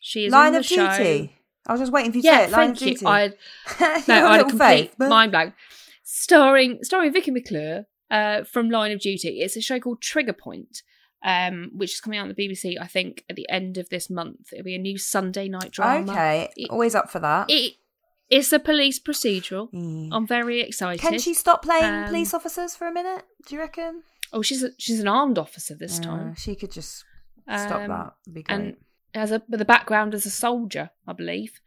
She 0.00 0.26
is 0.26 0.32
Line 0.32 0.54
of 0.54 0.64
show. 0.64 0.88
Duty. 0.96 1.36
I 1.66 1.72
was 1.72 1.80
just 1.80 1.92
waiting 1.92 2.10
for 2.10 2.16
you 2.18 2.22
to 2.22 2.28
Yeah, 2.28 2.38
say 2.38 2.44
it. 2.44 2.50
Line 2.50 2.74
thank 2.74 2.76
of 2.76 2.82
you. 2.82 2.92
Duty. 2.94 3.06
I 3.06 3.26
no, 4.08 4.26
I 4.26 4.32
had 4.32 4.40
a 4.40 4.44
complete 4.44 4.58
faith, 4.66 4.94
but- 4.98 5.08
mind 5.10 5.30
blank. 5.32 5.54
Starring 6.02 6.78
starring 6.82 7.12
Vicky 7.12 7.30
McClure 7.30 7.86
uh, 8.10 8.44
from 8.44 8.70
Line 8.70 8.92
of 8.92 9.00
Duty. 9.00 9.40
It's 9.40 9.56
a 9.56 9.60
show 9.60 9.78
called 9.78 10.00
Trigger 10.02 10.32
Point, 10.32 10.82
um, 11.24 11.70
which 11.76 11.92
is 11.92 12.00
coming 12.00 12.18
out 12.18 12.22
on 12.28 12.34
the 12.34 12.48
BBC. 12.48 12.74
I 12.80 12.86
think 12.86 13.24
at 13.30 13.36
the 13.36 13.48
end 13.48 13.78
of 13.78 13.88
this 13.90 14.10
month. 14.10 14.52
It'll 14.52 14.64
be 14.64 14.74
a 14.74 14.78
new 14.78 14.98
Sunday 14.98 15.48
night 15.48 15.70
drama. 15.70 16.10
Okay, 16.10 16.48
It- 16.56 16.70
always 16.70 16.94
up 16.94 17.10
for 17.10 17.20
that. 17.20 17.48
It, 17.50 17.74
it's 18.28 18.52
a 18.52 18.58
police 18.58 18.98
procedural. 19.00 19.72
Mm. 19.72 20.08
I'm 20.12 20.26
very 20.26 20.60
excited. 20.60 21.00
Can 21.00 21.18
she 21.18 21.34
stop 21.34 21.62
playing 21.62 21.84
Um, 21.84 22.04
police 22.06 22.32
officers 22.34 22.74
for 22.76 22.86
a 22.88 22.92
minute? 22.92 23.22
Do 23.46 23.54
you 23.54 23.60
reckon? 23.60 24.02
Oh, 24.32 24.42
she's 24.42 24.62
a, 24.62 24.70
she's 24.78 25.00
an 25.00 25.08
armed 25.08 25.36
officer 25.38 25.74
this 25.74 25.98
Uh, 25.98 26.02
time. 26.04 26.34
she 26.36 26.54
could 26.54 26.70
just 26.72 27.04
stop 27.48 27.82
Um, 27.82 27.88
that. 27.88 28.14
Would 28.26 28.34
be 28.34 28.42
great. 28.44 28.54
and 28.54 28.76
has 29.14 29.32
a 29.32 29.42
with 29.48 29.60
a 29.60 29.64
background 29.64 30.14
as 30.14 30.26
a 30.26 30.30
soldier, 30.30 30.90
I 31.06 31.12
believe. 31.12 31.60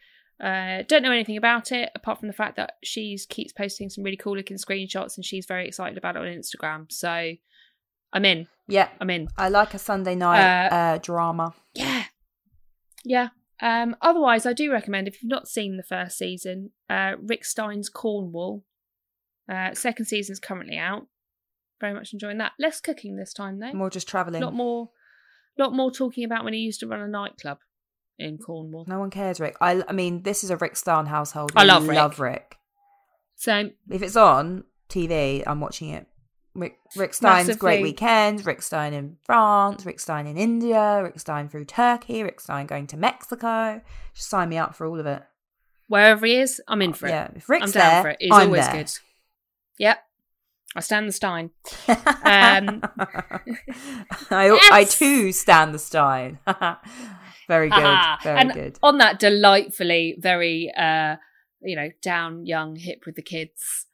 Uh, 0.43 0.83
don't 0.87 1.03
know 1.03 1.11
anything 1.11 1.37
about 1.37 1.71
it 1.71 1.89
apart 1.95 2.19
from 2.19 2.27
the 2.27 2.33
fact 2.33 2.57
that 2.57 2.73
she 2.83 3.17
keeps 3.29 3.53
posting 3.53 3.89
some 3.89 4.03
really 4.03 4.17
cool 4.17 4.35
looking 4.35 4.57
screenshots 4.57 5.15
and 5.15 5.23
she's 5.23 5.45
very 5.45 5.67
excited 5.67 5.97
about 5.97 6.15
it 6.15 6.19
on 6.21 6.27
Instagram. 6.27 6.91
So 6.91 7.33
I'm 8.11 8.25
in. 8.25 8.47
yeah, 8.67 8.89
I'm 8.99 9.09
in. 9.09 9.27
I 9.37 9.49
like 9.49 9.73
a 9.73 9.79
Sunday 9.79 10.15
night 10.15 10.41
Uh, 10.41 10.75
uh, 10.75 10.97
drama. 10.97 11.53
Yeah. 11.73 12.03
Yeah. 13.05 13.29
Um, 13.61 13.95
otherwise, 14.01 14.45
I 14.45 14.53
do 14.53 14.71
recommend 14.71 15.07
if 15.07 15.21
you've 15.21 15.29
not 15.29 15.47
seen 15.47 15.77
the 15.77 15.83
first 15.83 16.17
season, 16.17 16.71
uh, 16.89 17.13
Rick 17.21 17.45
Stein's 17.45 17.87
Cornwall. 17.89 18.65
Uh, 19.49 19.73
second 19.73 20.05
season's 20.05 20.39
currently 20.39 20.77
out. 20.77 21.07
Very 21.79 21.93
much 21.93 22.11
enjoying 22.13 22.37
that. 22.39 22.53
Less 22.59 22.81
cooking 22.81 23.15
this 23.15 23.33
time 23.33 23.59
though. 23.59 23.73
More 23.73 23.89
just 23.89 24.07
traveling. 24.07 24.41
Lot 24.41 24.53
more, 24.53 24.89
lot 25.57 25.73
more 25.73 25.91
talking 25.91 26.23
about 26.23 26.43
when 26.43 26.53
he 26.53 26.59
used 26.59 26.79
to 26.81 26.87
run 26.87 27.01
a 27.01 27.07
nightclub 27.07 27.59
in 28.17 28.37
Cornwall. 28.37 28.85
No 28.87 28.99
one 28.99 29.09
cares, 29.09 29.39
Rick. 29.39 29.57
I, 29.61 29.83
I 29.87 29.91
mean, 29.93 30.23
this 30.23 30.43
is 30.43 30.49
a 30.49 30.57
Rick 30.57 30.75
Stein 30.77 31.05
household. 31.07 31.51
I 31.55 31.63
love 31.63 31.87
Rick. 31.87 31.95
Love 31.97 32.19
Rick. 32.19 32.57
So 33.35 33.69
If 33.89 34.01
it's 34.01 34.15
on 34.15 34.63
TV, 34.89 35.43
I'm 35.45 35.59
watching 35.59 35.89
it. 35.89 36.07
Rick, 36.55 36.77
Rick 36.95 37.15
Stein's 37.15 37.47
Massively. 37.47 37.59
Great 37.59 37.81
Weekend, 37.81 38.45
Rick 38.45 38.61
Stein 38.61 38.93
in 38.93 39.17
France, 39.23 39.85
Rick 39.87 39.99
Stein 39.99 40.27
in 40.27 40.37
India, 40.37 41.01
Rick 41.01 41.19
Stein 41.19 41.49
through 41.49 41.65
Turkey, 41.65 42.21
Rick 42.21 42.39
Stein 42.39 42.67
going 42.67 42.85
to 42.87 42.97
Mexico. 42.97 43.81
Just 44.13 44.29
sign 44.29 44.49
me 44.49 44.59
up 44.59 44.75
for 44.75 44.85
all 44.85 44.99
of 44.99 45.07
it. 45.07 45.23
wherever 45.87 46.25
he 46.27 46.35
is, 46.35 46.61
I'm 46.67 46.83
in 46.83 46.93
for 46.93 47.07
it. 47.07 47.09
Yeah, 47.09 47.29
if 47.35 47.49
Rick's 47.49 47.65
I'm 47.65 47.71
down 47.71 47.91
there, 47.91 48.01
for 48.03 48.09
it. 48.09 48.17
He's 48.19 48.31
I'm 48.31 48.47
always 48.47 48.67
there. 48.67 48.75
good. 48.75 48.91
Yep. 49.79 50.03
I 50.75 50.79
stand 50.81 51.07
the 51.07 51.13
Stein. 51.13 51.51
Um, 52.25 52.81
I, 54.31 54.57
I 54.71 54.85
too 54.89 55.31
stand 55.33 55.73
the 55.73 55.79
Stein. 55.79 56.39
very 57.47 57.69
good. 57.69 57.97
Very 58.23 58.39
and 58.39 58.53
good. 58.53 58.79
on 58.81 58.97
that 58.99 59.19
delightfully 59.19 60.15
very 60.17 60.71
uh 60.75 61.17
you 61.61 61.75
know 61.75 61.89
down 62.01 62.45
young 62.45 62.75
hip 62.75 63.03
with 63.05 63.15
the 63.15 63.21
kids 63.21 63.85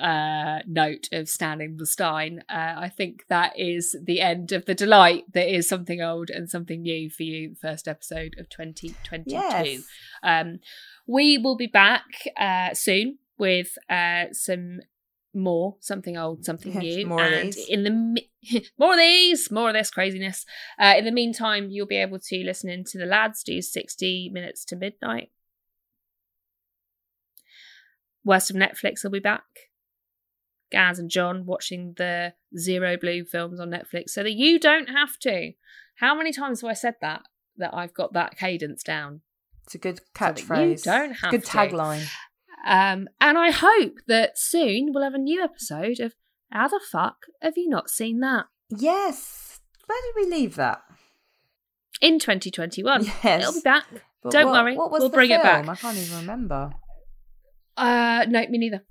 uh 0.00 0.58
note 0.66 1.08
of 1.12 1.28
standing 1.28 1.76
the 1.76 1.86
stein 1.86 2.42
uh, 2.48 2.74
i 2.76 2.88
think 2.88 3.20
that 3.28 3.52
is 3.56 3.96
the 4.02 4.20
end 4.20 4.50
of 4.50 4.64
the 4.66 4.74
delight 4.74 5.24
that 5.32 5.48
is 5.48 5.68
something 5.68 6.02
old 6.02 6.30
and 6.30 6.50
something 6.50 6.82
new 6.82 7.08
for 7.08 7.22
you 7.22 7.54
first 7.60 7.86
episode 7.86 8.34
of 8.38 8.48
2022 8.48 9.30
Yes. 9.30 9.82
um 10.24 10.58
we 11.06 11.38
will 11.38 11.56
be 11.56 11.68
back 11.68 12.04
uh 12.36 12.74
soon 12.74 13.18
with 13.38 13.78
uh 13.88 14.24
some 14.32 14.80
more 15.34 15.76
something 15.80 16.16
old 16.16 16.44
something 16.44 16.76
new 16.78 17.06
more 17.06 17.24
of 17.24 17.32
and 17.32 17.52
these. 17.52 17.66
in 17.68 17.82
the 17.82 17.90
mi- 17.90 18.30
more 18.78 18.92
of 18.92 18.98
these 18.98 19.50
more 19.50 19.68
of 19.68 19.74
this 19.74 19.90
craziness 19.90 20.44
uh, 20.80 20.94
in 20.96 21.04
the 21.04 21.10
meantime, 21.12 21.68
you'll 21.70 21.86
be 21.86 21.96
able 21.96 22.18
to 22.18 22.44
listen 22.44 22.70
in 22.70 22.84
to 22.84 22.98
the 22.98 23.06
lads 23.06 23.42
do 23.42 23.60
60 23.60 24.30
minutes 24.32 24.64
to 24.66 24.76
midnight. 24.76 25.30
Worst 28.24 28.50
of 28.50 28.56
Netflix 28.56 29.02
will 29.04 29.10
be 29.10 29.18
back. 29.20 29.42
Gaz 30.70 30.98
and 30.98 31.10
John 31.10 31.44
watching 31.46 31.94
the 31.96 32.34
Zero 32.56 32.96
Blue 32.96 33.24
films 33.24 33.60
on 33.60 33.70
Netflix 33.70 34.10
so 34.10 34.22
that 34.22 34.32
you 34.32 34.58
don't 34.58 34.88
have 34.88 35.18
to. 35.20 35.52
How 35.96 36.14
many 36.16 36.32
times 36.32 36.62
have 36.62 36.70
I 36.70 36.74
said 36.74 36.94
that? 37.00 37.22
That 37.56 37.72
I've 37.74 37.94
got 37.94 38.12
that 38.14 38.36
cadence 38.36 38.82
down. 38.82 39.20
It's 39.64 39.74
a 39.74 39.78
good 39.78 40.00
you 40.00 40.04
catchphrase. 40.14 40.82
don't 40.82 41.10
It's 41.12 41.22
a 41.22 41.26
have 41.26 41.30
good 41.30 41.44
to. 41.44 41.50
tagline. 41.50 42.06
Um, 42.64 43.08
and 43.20 43.36
I 43.36 43.50
hope 43.50 43.98
that 44.06 44.38
soon 44.38 44.92
we'll 44.92 45.04
have 45.04 45.14
a 45.14 45.18
new 45.18 45.42
episode 45.42 46.00
of 46.00 46.14
How 46.50 46.68
the 46.68 46.80
Fuck 46.90 47.16
Have 47.42 47.54
You 47.56 47.68
Not 47.68 47.90
Seen 47.90 48.20
That? 48.20 48.46
Yes. 48.70 49.60
Where 49.86 49.98
did 50.02 50.28
we 50.30 50.34
leave 50.36 50.54
that? 50.56 50.82
In 52.00 52.18
2021. 52.18 53.04
Yes. 53.22 53.42
It'll 53.42 53.52
be 53.52 53.60
back. 53.60 53.84
But 54.22 54.32
Don't 54.32 54.46
what- 54.46 54.64
worry, 54.64 54.76
What 54.76 54.90
was 54.90 55.00
we'll 55.00 55.10
bring 55.10 55.30
it 55.30 55.42
back. 55.42 55.68
I 55.68 55.74
can't 55.74 55.96
even 55.98 56.16
remember. 56.20 56.70
Uh, 57.76 58.24
no, 58.28 58.40
me 58.48 58.58
neither. 58.58 58.84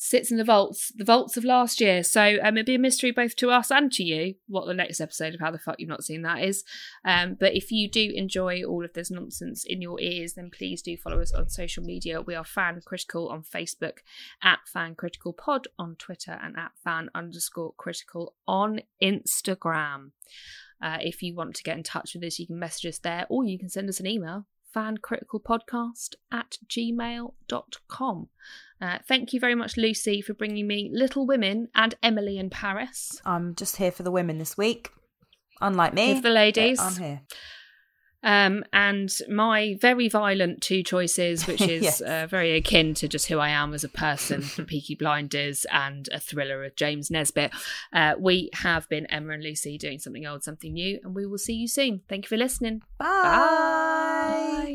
Sits 0.00 0.30
in 0.30 0.36
the 0.36 0.44
vaults, 0.44 0.92
the 0.94 1.04
vaults 1.04 1.36
of 1.36 1.42
last 1.42 1.80
year. 1.80 2.04
So 2.04 2.36
um, 2.44 2.56
it'd 2.56 2.66
be 2.66 2.76
a 2.76 2.78
mystery 2.78 3.10
both 3.10 3.34
to 3.34 3.50
us 3.50 3.68
and 3.68 3.90
to 3.92 4.04
you 4.04 4.36
what 4.46 4.64
the 4.66 4.72
next 4.72 5.00
episode 5.00 5.34
of 5.34 5.40
How 5.40 5.50
the 5.50 5.58
Fuck 5.58 5.80
You've 5.80 5.88
Not 5.88 6.04
Seen 6.04 6.22
That 6.22 6.40
is. 6.40 6.62
Um, 7.04 7.36
but 7.38 7.56
if 7.56 7.72
you 7.72 7.90
do 7.90 8.12
enjoy 8.14 8.62
all 8.62 8.84
of 8.84 8.92
this 8.92 9.10
nonsense 9.10 9.64
in 9.64 9.82
your 9.82 10.00
ears, 10.00 10.34
then 10.34 10.50
please 10.56 10.82
do 10.82 10.96
follow 10.96 11.20
us 11.20 11.34
on 11.34 11.48
social 11.48 11.82
media. 11.82 12.20
We 12.20 12.36
are 12.36 12.44
Fan 12.44 12.80
Critical 12.86 13.28
on 13.28 13.42
Facebook, 13.42 13.98
at 14.40 14.60
Fan 14.72 14.94
Critical 14.94 15.32
Pod 15.32 15.66
on 15.80 15.96
Twitter, 15.96 16.38
and 16.40 16.56
at 16.56 16.70
Fan 16.84 17.10
underscore 17.12 17.74
Critical 17.76 18.34
on 18.46 18.82
Instagram. 19.02 20.12
Uh, 20.80 20.98
if 21.00 21.24
you 21.24 21.34
want 21.34 21.56
to 21.56 21.64
get 21.64 21.76
in 21.76 21.82
touch 21.82 22.14
with 22.14 22.22
us, 22.22 22.38
you 22.38 22.46
can 22.46 22.60
message 22.60 22.86
us 22.86 22.98
there 22.98 23.26
or 23.28 23.44
you 23.44 23.58
can 23.58 23.68
send 23.68 23.88
us 23.88 23.98
an 23.98 24.06
email 24.06 24.46
fancriticalpodcast 24.74 26.14
at 26.30 26.58
gmail.com. 26.68 28.28
Uh, 28.80 28.98
thank 29.06 29.32
you 29.32 29.40
very 29.40 29.54
much, 29.54 29.76
Lucy, 29.76 30.20
for 30.20 30.34
bringing 30.34 30.66
me 30.66 30.90
Little 30.92 31.26
Women 31.26 31.68
and 31.74 31.94
Emily 32.02 32.38
in 32.38 32.50
Paris. 32.50 33.20
I'm 33.24 33.54
just 33.54 33.76
here 33.76 33.90
for 33.90 34.02
the 34.02 34.10
women 34.10 34.38
this 34.38 34.56
week. 34.56 34.90
Unlike 35.60 35.94
me. 35.94 36.14
For 36.14 36.22
the 36.22 36.30
ladies. 36.30 36.78
I'm 36.78 36.96
here. 36.96 37.22
Um, 38.22 38.64
and 38.72 39.10
my 39.28 39.76
very 39.80 40.08
violent 40.08 40.60
two 40.60 40.82
choices, 40.82 41.46
which 41.46 41.60
is 41.76 41.82
Yes. 41.82 42.00
uh, 42.00 42.26
very 42.28 42.56
akin 42.56 42.94
to 42.94 43.06
just 43.08 43.26
who 43.28 43.38
I 43.38 43.50
am 43.50 43.72
as 43.74 43.84
a 43.84 43.88
person, 43.88 44.42
Peaky 44.66 44.96
Blinders 44.96 45.64
and 45.72 46.08
a 46.12 46.18
thriller 46.18 46.64
of 46.64 46.74
James 46.74 47.10
Nesbitt. 47.10 47.52
Uh, 47.92 48.14
we 48.18 48.50
have 48.54 48.88
been 48.88 49.06
Emma 49.06 49.34
and 49.34 49.42
Lucy 49.42 49.78
doing 49.78 49.98
something 50.00 50.26
old, 50.26 50.42
something 50.42 50.72
new, 50.72 50.98
and 51.04 51.14
we 51.14 51.26
will 51.26 51.38
see 51.38 51.54
you 51.54 51.68
soon. 51.68 52.00
Thank 52.08 52.24
you 52.24 52.28
for 52.28 52.36
listening. 52.36 52.82
Bye. 52.98 54.74